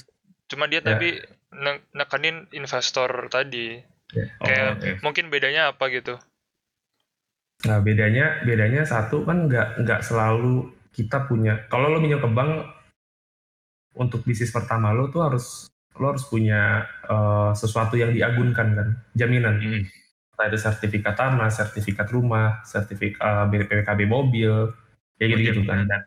[0.47, 0.87] cuma dia ya.
[0.95, 1.11] tadi
[1.59, 3.83] ne nekanin investor tadi
[4.15, 4.25] ya.
[4.39, 4.95] oh, kayak okay.
[5.03, 6.15] mungkin bedanya apa gitu
[7.67, 12.76] nah bedanya bedanya satu kan nggak nggak selalu kita punya kalau lo minjem ke bank
[13.97, 19.57] untuk bisnis pertama lo tuh harus lo harus punya uh, sesuatu yang diagunkan kan jaminan
[19.57, 19.85] hmm
[20.37, 24.53] ada sertifikat tanah, sertifikat rumah, sertifikat uh, eh, BPKB mobil,
[25.17, 25.89] kayak gitu gitu kan.
[25.89, 26.01] Dan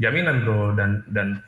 [0.00, 1.38] jaminan bro dan dan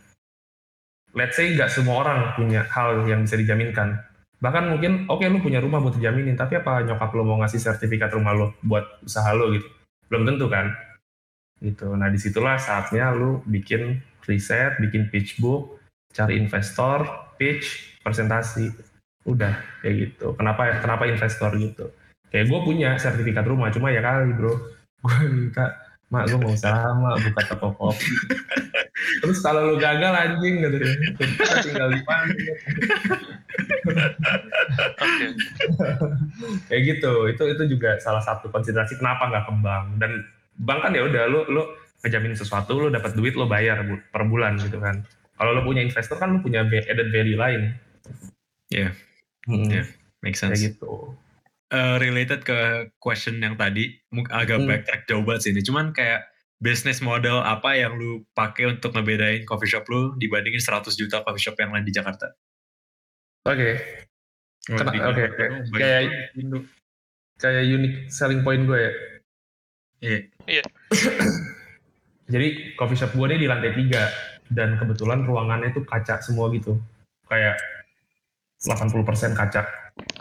[1.16, 3.98] let's say nggak semua orang punya hal yang bisa dijaminkan.
[4.42, 7.62] Bahkan mungkin oke okay, lu punya rumah buat dijaminin, tapi apa nyokap lu mau ngasih
[7.62, 9.66] sertifikat rumah lu buat usaha lu gitu?
[10.10, 10.70] Belum tentu kan.
[11.62, 11.86] Gitu.
[11.94, 15.78] Nah di situlah saatnya lu bikin riset, bikin pitch book,
[16.10, 17.06] cari investor,
[17.38, 18.74] pitch, presentasi,
[19.30, 20.34] udah kayak gitu.
[20.34, 21.94] Kenapa kenapa investor gitu?
[22.32, 24.56] kayak gue punya sertifikat rumah cuma ya kali bro.
[25.02, 25.66] Gue minta
[26.12, 28.06] mak gue mau usaha mak buka toko kopi.
[29.24, 30.78] Terus kalau lu gagal anjing gitu.
[31.18, 31.98] Kita tinggal di
[36.70, 37.12] kayak gitu.
[37.34, 40.22] Itu itu juga salah satu konsiderasi kenapa nggak ke bank dan
[40.58, 41.62] bank kan ya udah lu lu
[42.02, 43.80] ngejamin sesuatu lu dapat duit lu bayar
[44.10, 45.06] per bulan gitu kan
[45.38, 47.76] kalau lu punya investor kan lu punya added value lain
[48.68, 48.92] ya yeah.
[49.48, 49.68] hmm.
[49.70, 49.86] yeah.
[50.20, 51.14] make sense kayak gitu
[51.72, 53.96] uh, related ke question yang tadi,
[54.30, 54.68] agak hmm.
[54.68, 55.64] backtrack jauh banget sih ini.
[55.64, 56.28] Cuman kayak
[56.62, 61.42] business model apa yang lu pakai untuk ngebedain coffee shop lu dibandingin 100 juta coffee
[61.42, 62.30] shop yang lain di Jakarta?
[63.48, 63.56] Oke.
[63.58, 63.74] Okay.
[64.78, 65.48] Oke, okay, okay.
[65.74, 66.02] kayak
[67.42, 68.92] kayak unique selling point gue ya.
[70.02, 70.18] Iya.
[70.50, 70.64] Iya.
[72.32, 74.10] Jadi coffee shop gue nih di lantai tiga
[74.50, 76.76] dan kebetulan ruangannya itu kaca semua gitu.
[77.30, 77.56] Kayak
[78.62, 79.62] 80% kaca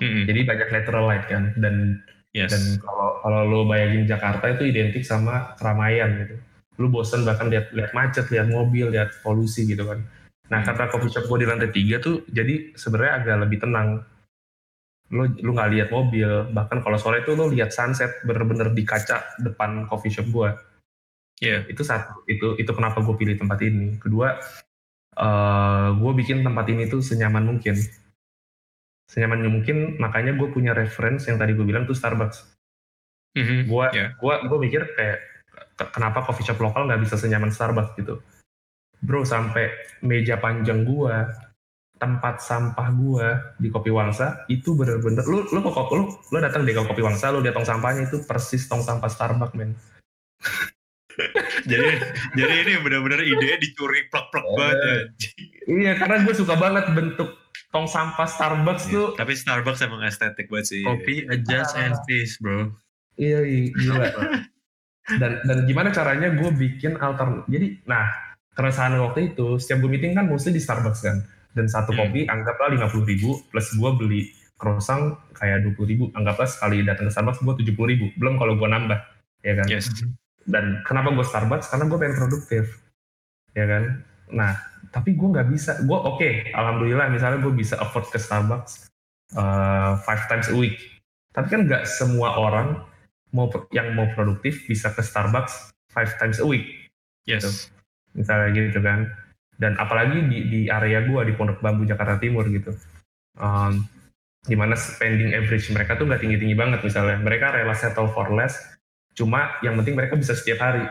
[0.01, 2.01] hmm Jadi banyak lateral light kan dan
[2.35, 2.51] yes.
[2.51, 6.35] dan kalau kalau lo bayangin Jakarta itu identik sama keramaian gitu.
[6.81, 10.03] Lu bosen bahkan lihat lihat macet, lihat mobil, lihat polusi gitu kan.
[10.51, 10.67] Nah Hmm.
[10.67, 14.03] karena coffee shop gue di lantai tiga tuh jadi sebenarnya agak lebih tenang.
[15.11, 19.35] Lo lu nggak lihat mobil, bahkan kalau sore itu lo lihat sunset bener-bener di kaca
[19.43, 20.49] depan coffee shop gue.
[21.43, 21.67] Iya.
[21.67, 23.99] Itu satu, itu itu kenapa gue pilih tempat ini.
[23.99, 24.39] Kedua,
[25.19, 27.75] eh gue bikin tempat ini tuh senyaman mungkin.
[29.11, 32.55] Senyaman mungkin, makanya gue punya reference yang tadi gue bilang tuh Starbucks.
[33.35, 33.67] Mhm.
[33.67, 34.15] Gue Iya.
[34.15, 35.19] gua gue mikir kayak
[35.75, 38.23] ke- kenapa coffee shop lokal nggak bisa senyaman Starbucks gitu.
[39.03, 39.71] Bro sampai
[40.05, 41.27] meja panjang gua,
[42.01, 46.73] tempat sampah gua di Kopi Wangsa itu bener-bener lu lu kok lu lu datang di
[46.73, 49.77] Kopi Wangsa lu lihat tong sampahnya itu persis tong sampah Starbucks men.
[51.69, 52.01] jadi
[52.33, 54.79] jadi ini benar-benar idenya dicuri plek-plek Oh, banget.
[54.81, 54.97] iya.
[55.69, 57.29] Iya karena gue suka banget bentuk
[57.69, 59.07] tong sampah Starbucks Iya, tuh.
[59.15, 60.81] Tapi Starbucks emang estetik banget sih.
[60.81, 62.73] Kopi adjust and face, bro.
[63.15, 64.09] Iya iya, gila.
[65.19, 68.05] dan dan gimana caranya gue bikin altern jadi nah
[68.53, 71.25] keresahan waktu itu setiap gue meeting kan mostly di Starbucks kan
[71.57, 72.07] dan satu Hmm.
[72.07, 74.21] kopi anggaplah lima puluh ribu plus gue beli
[74.55, 78.05] croissant kayak dua puluh ribu anggaplah sekali datang ke Starbucks gue tujuh puluh ribu.
[78.15, 78.99] Belum kalau gue nambah
[79.41, 79.67] ya kan?
[79.67, 79.89] Yes.
[80.49, 81.69] dan kenapa gue Starbucks?
[81.69, 82.63] Karena gue pengen produktif
[83.53, 83.83] ya kan?
[84.33, 84.57] Nah
[84.89, 88.89] tapi gue nggak bisa gue oke alhamdulillah misalnya gue bisa afford ke Starbucks
[89.37, 90.77] uh, five times a week.
[91.31, 92.81] Tapi kan nggak semua orang
[93.31, 96.67] mau yang mau produktif bisa ke Starbucks five times a week.
[97.29, 97.69] Yes.
[98.11, 99.07] misalnya gitu kan
[99.61, 102.73] dan apalagi di di area gua di Pondok Bambu Jakarta Timur gitu
[103.37, 103.85] um,
[104.41, 108.33] di mana spending average mereka tuh nggak tinggi tinggi banget misalnya mereka rela settle for
[108.33, 108.57] less
[109.13, 110.81] cuma yang penting mereka bisa setiap hari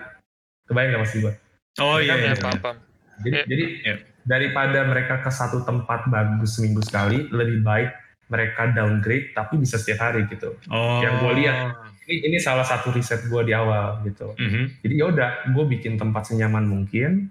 [0.65, 1.35] kebayang nggak maksud gua
[1.79, 2.15] Oh Mereka iya.
[2.17, 2.35] Ya, iya.
[2.37, 2.77] paham, paham.
[3.21, 3.45] jadi Iya.
[3.47, 3.95] jadi Iya.
[4.23, 7.91] daripada mereka ke satu tempat bagus seminggu sekali lebih baik
[8.27, 11.03] mereka downgrade tapi bisa setiap hari gitu Oh.
[11.03, 11.57] Yang gua lihat.
[12.03, 14.83] ini ini salah satu riset gua di awal gitu Mhm.
[14.83, 17.31] jadi ya udah gue bikin tempat senyaman mungkin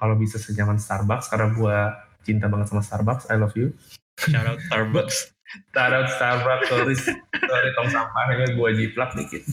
[0.00, 1.78] kalau bisa senyaman Starbucks karena gue
[2.24, 3.76] cinta banget sama Starbucks I love you
[4.16, 5.36] Shout out Starbucks.
[5.76, 9.44] shout out Starbucks sorry sorry tong sampahnya gue jiplak dikit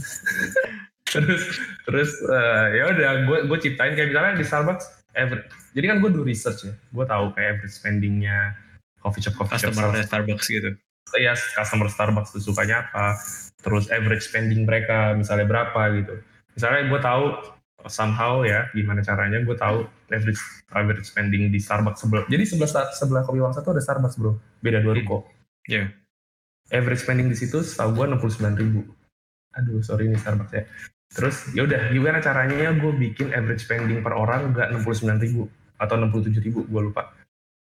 [1.12, 1.44] terus
[1.88, 4.86] terus eh, ya udah gue gue ciptain kayak misalnya di Starbucks
[5.18, 8.54] average jadi kan gue do research ya gue tahu kayak average spendingnya
[9.02, 10.70] coffee shop coffee shop Customer Starbucks gitu.
[11.16, 13.16] ya customer Starbucks tuh sukanya apa
[13.64, 16.20] terus average spending mereka misalnya berapa gitu
[16.54, 17.24] misalnya gue tahu
[17.88, 20.40] somehow ya gimana caranya gue tahu average
[20.72, 24.38] average spending di Starbucks sebelah jadi sebelah sebelah kopi wangsa tuh ada Starbucks bro.
[24.64, 25.28] Beda dua ruko.
[25.68, 25.92] Iya.
[26.68, 28.82] average spending di situ setahu gue enam puluh sembilan ribu.
[29.56, 30.64] Aduh sorry ini Starbucks ya.
[31.08, 35.20] Terus ya udah gimana caranya gue bikin average spending per orang nggak enam puluh sembilan
[35.24, 35.44] ribu
[35.80, 37.16] atau enam puluh tujuh ribu gue lupa.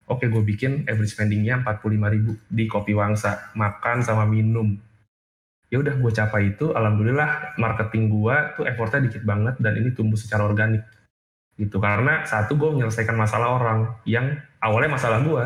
[0.09, 3.53] Oke gue bikin average spendingnya empat puluh lima ribu di kopi wangsa.
[3.53, 4.73] Makan sama minum
[5.67, 10.15] ya udah gue capai itu alhamdulillah marketing gue tuh effortnya dikit banget dan ini tumbuh
[10.15, 10.83] secara organik
[11.59, 15.43] gitu karena satu gue menyelesaikan masalah orang yang awalnya masalah gue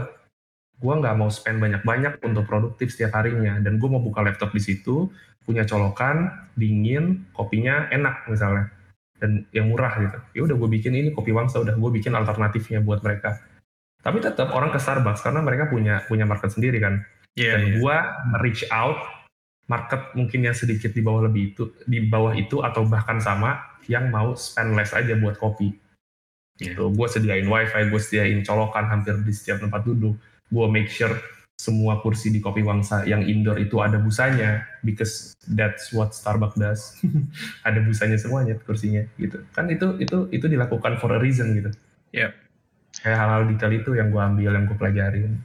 [0.81, 4.61] gue nggak mau spend banyak-banyak untuk produktif setiap harinya dan gue mau buka laptop di
[4.61, 5.10] situ
[5.41, 8.69] punya colokan dingin kopinya enak misalnya
[9.18, 12.81] dan yang murah gitu ya udah gue bikin ini kopi wangsa udah gue bikin alternatifnya
[12.81, 13.41] buat mereka
[14.02, 17.06] tapi tetap orang ke Starbucks karena mereka punya punya market sendiri kan
[17.39, 17.52] Iya.
[17.56, 17.76] dan iya.
[17.80, 17.98] gua
[18.43, 18.99] reach out
[19.72, 23.56] market mungkin yang sedikit di bawah lebih itu di bawah itu atau bahkan sama
[23.88, 25.72] yang mau spend less aja buat kopi
[26.61, 26.77] Iya.
[26.77, 30.14] gitu gue sediain wifi gue sediain colokan hampir di setiap tempat duduk
[30.52, 31.10] gue make sure
[31.57, 36.81] semua kursi di kopi wangsa yang indoor itu ada busanya because that's what Starbucks does
[37.68, 41.72] ada busanya semuanya kursinya gitu kan itu itu itu dilakukan for a reason gitu
[42.14, 42.35] Yep.
[43.02, 45.39] kayak hal-hal detail itu yang gue ambil yang gue pelajarin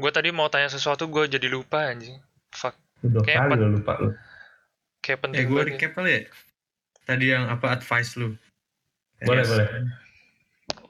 [0.00, 2.16] Gue tadi mau tanya sesuatu, gue jadi lupa anjing.
[2.56, 2.72] Fuck.
[3.02, 4.10] Udah Kayak kali lo lupa lo
[5.00, 6.20] Kayak Eh, penting gue recap kali ya.
[7.02, 8.36] Tadi yang apa advice lu?
[9.18, 9.48] boleh Yes.
[9.48, 9.66] boleh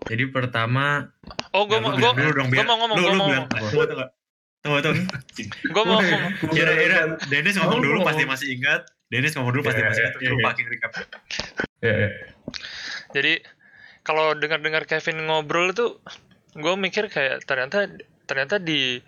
[0.03, 1.07] Jadi pertama,
[1.51, 3.29] Oh, gue Ya, mau gue dulu dong, gue biar- mau ngomong, lu, gue lu mau
[3.29, 4.11] bilang, ngomong.
[4.61, 5.03] tunggu, tunggu.
[5.65, 6.23] Gue mau ngomong.
[6.51, 8.83] Kira kira Dennis ngomong dulu pasti masih ingat.
[9.07, 10.15] Dennis ngomong dulu pasti Iya, masih iya, ingat.
[10.17, 10.47] Terus lu iya.
[10.47, 10.91] pakai recap.
[11.81, 12.11] ya, ya.
[13.11, 13.33] Jadi
[14.01, 15.87] kalau dengar-dengar Kevin ngobrol itu,
[16.53, 17.87] gue mikir kayak ternyata
[18.25, 18.99] ternyata di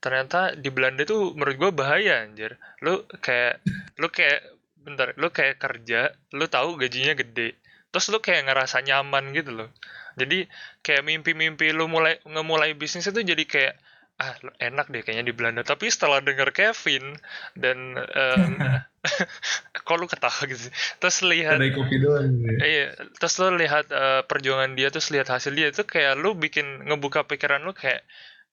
[0.00, 2.56] ternyata di Belanda tuh menurut gue bahaya anjir.
[2.80, 3.60] Lu kayak
[4.00, 4.40] lu kayak
[4.80, 7.56] bentar, lu kayak kerja, lu tahu gajinya gede.
[7.92, 9.68] Terus lu kayak ngerasa nyaman gitu loh.
[10.16, 10.48] Jadi
[10.80, 13.74] kayak mimpi-mimpi lu mulai ngemulai bisnis itu jadi kayak
[14.20, 15.62] ah enak deh kayaknya di Belanda.
[15.64, 17.16] Tapi setelah denger Kevin
[17.56, 18.56] dan em,
[19.86, 20.72] kok lu ketawa gitu sih?
[21.00, 22.60] Terus lihat kopi doang gitu.
[22.60, 26.84] Iya, terus lo lihat eh, perjuangan dia, terus lihat hasil dia itu kayak lu bikin
[26.84, 28.04] ngebuka pikiran lu kayak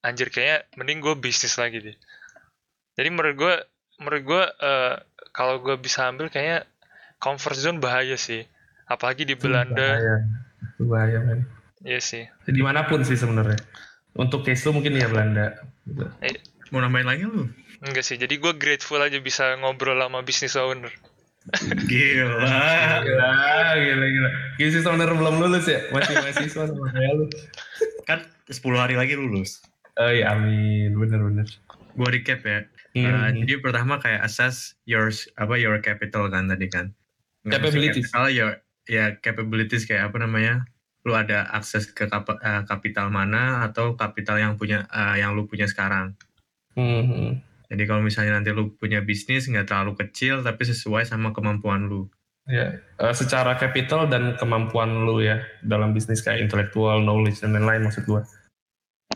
[0.02, 1.98] anjir kayaknya mending gue bisnis lagi deh.
[2.98, 3.53] Jadi menurut gue,
[4.02, 4.95] menurut gue eh,
[5.32, 6.65] kalau gue bisa ambil kayaknya
[7.22, 8.45] comfort zone bahaya sih,
[8.90, 9.98] apalagi di Itu Belanda.
[9.98, 10.15] bahaya.
[10.74, 11.40] Itu bahaya men
[11.86, 12.24] Iya sih.
[12.49, 13.61] Di mana pun sih sebenarnya.
[14.18, 15.61] Untuk case lu mungkin ya Belanda.
[15.86, 16.10] Gitu.
[16.74, 17.45] Mau nambahin lagi lu?
[17.86, 18.18] Enggak sih.
[18.18, 20.90] Jadi gue grateful aja bisa ngobrol sama business owner.
[21.86, 22.44] Gila.
[23.06, 23.32] Gila,
[23.78, 24.30] gila, gila.
[24.57, 25.80] Business owner belum lulus ya?
[25.94, 27.26] Masih mahasiswa sama kayak lu.
[28.10, 28.19] Kan
[28.49, 29.61] 10 hari lagi lulus.
[29.98, 30.94] Oh iya, amin.
[30.94, 31.48] Bener-bener.
[31.98, 32.69] Gua recap ya.
[32.98, 36.94] Uh, jadi pertama kayak assess your apa your capital kan tadi kan.
[37.45, 38.06] Nggak mesti Capabilities.
[38.10, 38.45] Capital ya
[38.90, 40.65] ya capabilities kayak apa namanya?
[41.06, 45.45] Lu ada akses ke kap- eh, kapital mana atau kapital yang punya eh, yang lu
[45.45, 46.18] punya sekarang.
[46.74, 47.41] Hmm.
[47.68, 52.10] Jadi kalau misalnya nanti lu punya bisnis nggak terlalu kecil tapi sesuai sama kemampuan lu.
[52.48, 57.84] Ya, eh, secara capital dan kemampuan lu ya dalam bisnis kayak intellectual knowledge dan lain-lain
[57.86, 58.24] maksud gua.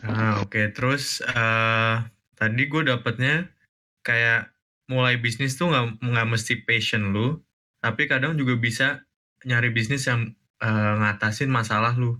[0.00, 1.96] Ah oke terus eh
[2.32, 3.52] tadi gue dapetnya
[4.00, 4.48] kayak
[4.88, 7.38] mulai bisnis tuh nggak nggak mesti passion lu,
[7.78, 9.04] tapi kadang juga bisa
[9.44, 10.32] nyari bisnis yang
[10.64, 12.18] eh, ngatasin masalah lu.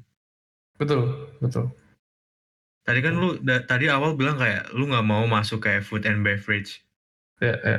[0.78, 1.72] Betul, betul.
[2.82, 6.26] Tadi kan lu da- tadi awal bilang kayak lu nggak mau masuk kayak food and
[6.26, 6.82] beverage
[7.38, 7.78] Ya, ya.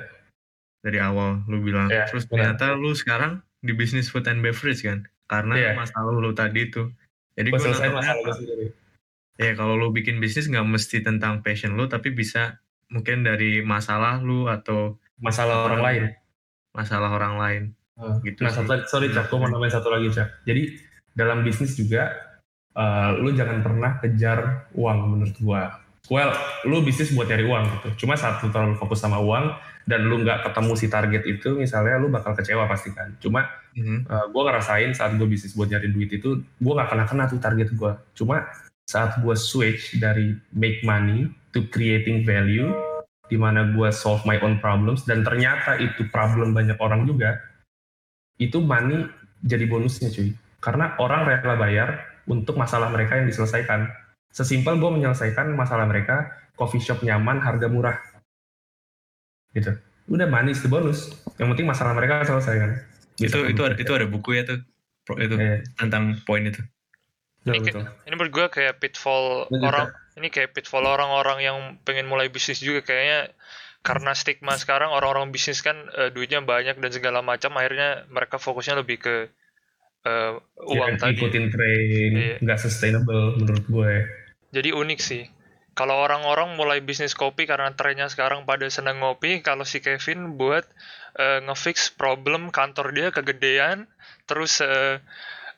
[0.83, 1.87] dari awal lu bilang.
[1.91, 2.55] Iya, Terus benar.
[2.59, 5.71] ternyata lu sekarang di bisnis food and beverage kan, karena Iya.
[5.75, 6.91] masalah lu tadi itu.
[7.39, 8.67] Jadi gue selesai masalah gua sendiri.
[9.35, 14.19] Ya kalau lu bikin bisnis nggak mesti tentang passion lu, tapi bisa mungkin dari masalah
[14.19, 16.03] lu atau Masalah orang lain.
[16.71, 17.63] masalah orang lain.
[17.93, 18.65] Uh, Gitu nah, sih.
[18.65, 20.43] satu, sorry Cak, gue mau nambahin satu lagi Cak.
[20.43, 20.73] Jadi
[21.13, 22.09] dalam bisnis juga,
[22.73, 25.79] uh, lu jangan pernah kejar uang menurut gua.
[26.11, 26.35] Well,
[26.67, 28.03] lu bisnis buat cari uang gitu.
[28.03, 29.55] Cuma saat lu terlalu fokus sama uang
[29.85, 33.15] dan lu nggak ketemu si target itu, misalnya lu bakal kecewa pasti kan.
[33.17, 34.05] Cuma Mhm.
[34.05, 37.39] uh, gue ngerasain saat gue bisnis buat nyari duit itu, gue nggak kena kena tuh
[37.39, 37.91] target gue.
[38.13, 38.43] Cuma
[38.93, 42.69] saat gue switch dari make money to creating value,
[43.25, 47.41] di mana gue solve my own problems dan ternyata itu problem banyak orang juga,
[48.37, 49.09] itu money
[49.41, 50.29] jadi bonusnya cuy.
[50.61, 51.89] Karena orang rela bayar
[52.29, 53.89] untuk masalah mereka yang diselesaikan.
[54.29, 57.97] Sesimpel gue menyelesaikan masalah mereka, coffee shop nyaman, harga murah.
[59.57, 59.73] Gitu.
[60.09, 61.11] Udah money is the bonus.
[61.41, 62.71] Yang penting masalah mereka selesai kan.
[63.13, 64.57] itu itu ada itu ada buku ya tuh
[65.21, 66.65] itu Iya, tentang poin itu.
[67.43, 67.83] Betul, Ini, betul.
[68.07, 72.59] ini menurut gue kayak pitfall Lanjut, orang ini kayak pitfall orang-orang yang pengen mulai bisnis
[72.59, 73.31] juga kayaknya
[73.83, 78.79] karena stigma sekarang orang-orang bisnis kan eh, duitnya banyak dan segala macam akhirnya mereka fokusnya
[78.79, 79.15] lebih ke
[80.03, 80.31] eh,
[80.63, 81.19] uang Ya, tadi.
[81.19, 82.35] ikutin tren Iya.
[82.39, 83.93] nggak sustainable menurut gue
[84.53, 85.23] Jadi unik sih.
[85.73, 90.61] Kalau orang-orang mulai bisnis kopi karena trennya sekarang pada senang ngopi, kalau si Kevin buat
[91.17, 93.89] eh, ngefix problem kantor dia kegedean,
[94.29, 95.01] terus eh,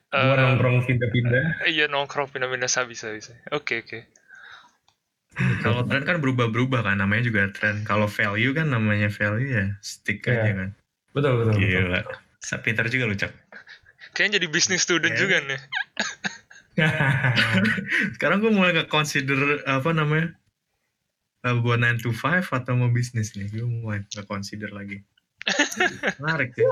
[0.10, 3.32] gue eh, nongkrong pindah-pindah iya nongkrong pindah-pindah bisa bisa.
[3.52, 4.00] Oke oke.
[5.60, 7.84] Kalau tren kan berubah-berubah kan namanya juga tren.
[7.84, 10.40] Kalau value kan namanya value ya stick Iya.
[10.40, 10.70] aja kan.
[11.12, 11.68] betul betul, betul.
[11.68, 12.02] Gila.
[12.40, 13.32] Sa- Pintar juga lu, Cak.
[14.16, 15.20] Kayaknya jadi bisnis student Iya.
[15.20, 15.60] juga nih.
[18.16, 20.32] Sekarang gue mulai nge-consider apa namanya?
[21.44, 23.52] eh, buat 9 to 5 atau mau bisnis nih.
[23.52, 25.04] Gue mulai nge-consider lagi.
[26.24, 26.68] Menarik ya.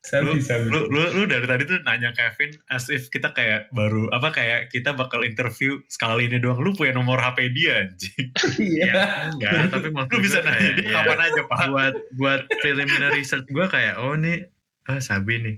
[0.00, 3.68] Lu, sabi sabi lu, lu, lu dari tadi tuh nanya Kevin as if kita kayak
[3.68, 6.56] baru apa kayak kita bakal interview sekali ini doang.
[6.56, 8.32] Lu punya nomor HP dia anjing.
[8.80, 11.58] iya Enggak, tapi maksud Lu bisa nanya dia ya, kapan aja, Pak.
[11.68, 14.48] Buat buat preliminary research gue kayak oh nih
[14.88, 15.56] ah Sabi nih.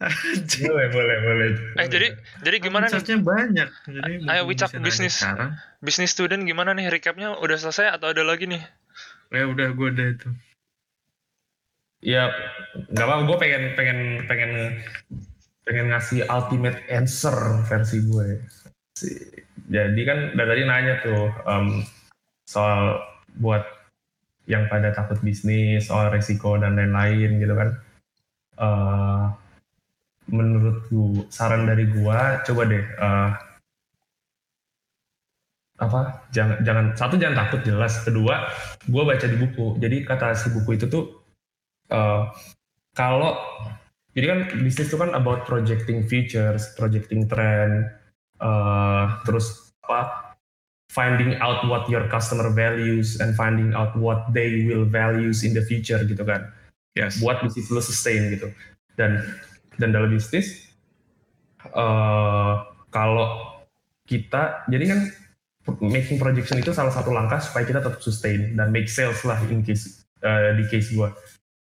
[0.00, 0.64] Anjing.
[0.68, 1.48] boleh boleh boleh
[1.78, 3.68] Eh jadi jadi gimana nih Researchnya banyak.
[3.92, 5.20] Jadi Ayo, Wicak, bisnis.
[5.20, 5.52] Sekarang.
[5.84, 8.64] bisnis student gimana nih recapnya udah selesai atau ada lagi nih?
[9.28, 10.28] Ya udah gue udah itu.
[12.04, 12.28] Ya
[12.92, 13.98] nggak apa gue pengen pengen
[14.28, 14.52] pengen
[15.64, 18.44] pengen ngasih ultimate answer versi gue
[18.94, 21.82] Si- jadi kan dari tadi nanya tuh em,
[22.44, 23.00] soal
[23.40, 23.64] buat
[24.44, 27.70] yang pada takut bisnis soal resiko dan lain-lain gitu kan.
[28.60, 29.24] Eh,
[30.30, 33.30] menurut gue saran dari gua coba deh eh,
[35.74, 36.00] apa
[36.32, 38.04] jangan jangan satu jangan takut jelas.
[38.04, 38.52] Kedua
[38.84, 39.80] gue baca di buku.
[39.80, 41.23] Jadi kata si buku itu tuh
[41.90, 42.24] eh,
[42.94, 43.32] kalau
[44.14, 47.90] jadi kan bisnis itu kan about projecting futures projecting trend
[48.38, 50.24] eh, terus apa
[50.94, 55.64] finding out what your customer values and finding out what they will values in the
[55.66, 56.46] future gitu kan.
[56.94, 57.18] Yes.
[57.18, 58.54] buat bisnis lo sustain gitu.
[58.94, 59.18] Dan
[59.82, 60.70] dan dalam bisnis
[61.64, 62.54] eh
[62.94, 63.26] kalau
[64.06, 65.00] kita jadi kan
[65.82, 69.64] making projection itu salah satu langkah supaya kita tetap sustain dan make sales lah in
[69.66, 71.10] case eh, di case gua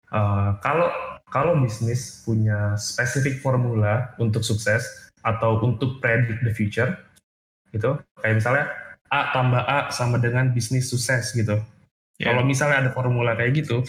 [0.10, 0.90] Eh, kalau
[1.30, 4.82] kalau bisnis punya spesifik formula untuk sukses
[5.22, 6.98] atau untuk predict the future
[7.70, 8.66] gitu kayak misalnya
[9.14, 11.62] A tambah A sama dengan bisnis sukses gitu.
[12.20, 12.36] Ya.
[12.36, 13.86] kalau misalnya ada formula kayak gitu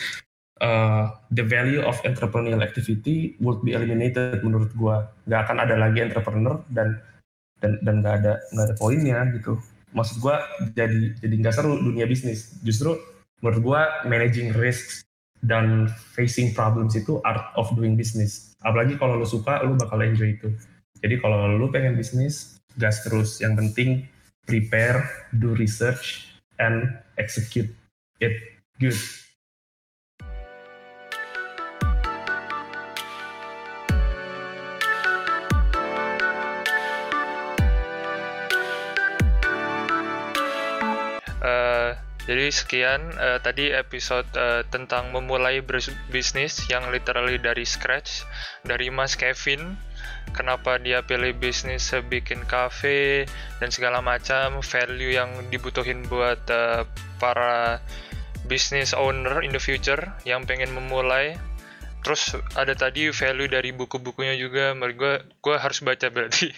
[0.61, 5.09] uh, the value of entrepreneurial activity would be eliminated menurut gua.
[5.25, 7.01] Nggak akan ada lagi entrepreneur dan
[7.59, 9.57] dan dan nggak ada nggak ada poinnya gitu.
[9.97, 10.37] Maksud gue
[10.79, 12.55] jadi jadi nggak seru dunia bisnis.
[12.63, 12.95] Justru
[13.43, 15.03] menurut gue managing risks
[15.41, 18.53] dan facing problems itu art of doing business.
[18.61, 20.53] Apalagi kalau lo suka lo bakal enjoy itu.
[21.01, 23.41] Jadi kalau lo pengen bisnis gas terus.
[23.41, 23.91] Yang penting
[24.45, 26.29] prepare do research
[26.61, 27.73] and execute
[28.21, 28.37] it
[28.77, 28.97] good
[42.31, 45.67] Jadi sekian uh, tadi episode uh, tentang memulai
[46.15, 48.23] bisnis yang literally dari scratch
[48.63, 49.75] dari Mas Kevin.
[50.31, 53.27] Kenapa dia pilih bisnis bikin cafe
[53.59, 56.87] dan segala macam value yang dibutuhin buat uh,
[57.19, 57.83] para
[58.47, 61.35] business owner in the future yang pengen memulai.
[62.07, 64.71] Terus ada tadi value dari buku-bukunya juga.
[64.79, 65.15] Menurut gue,
[65.51, 66.55] gue harus baca berarti.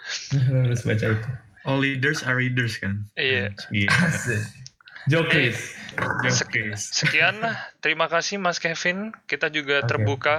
[0.68, 1.28] harus baca itu.
[1.64, 3.08] All leaders are readers kan.
[3.16, 3.56] Iya.
[3.72, 4.63] Yeah.
[5.08, 5.76] Jokris.
[6.24, 6.80] Jokris.
[7.04, 7.36] Sekian.
[7.84, 9.12] Terima kasih Mas Kevin.
[9.28, 9.88] Kita juga okay.
[9.88, 10.36] terbuka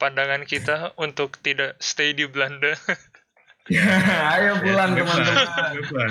[0.00, 2.74] pandangan kita untuk tidak stay di Belanda.
[4.34, 6.10] Ayo pulang teman-teman.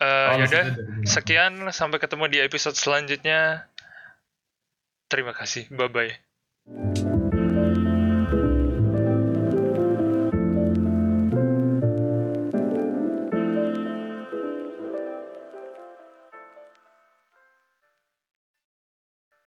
[0.00, 0.64] Uh, yaudah,
[1.04, 3.68] sekian sampai ketemu di episode selanjutnya.
[5.08, 5.68] Terima kasih.
[5.72, 7.09] Bye bye.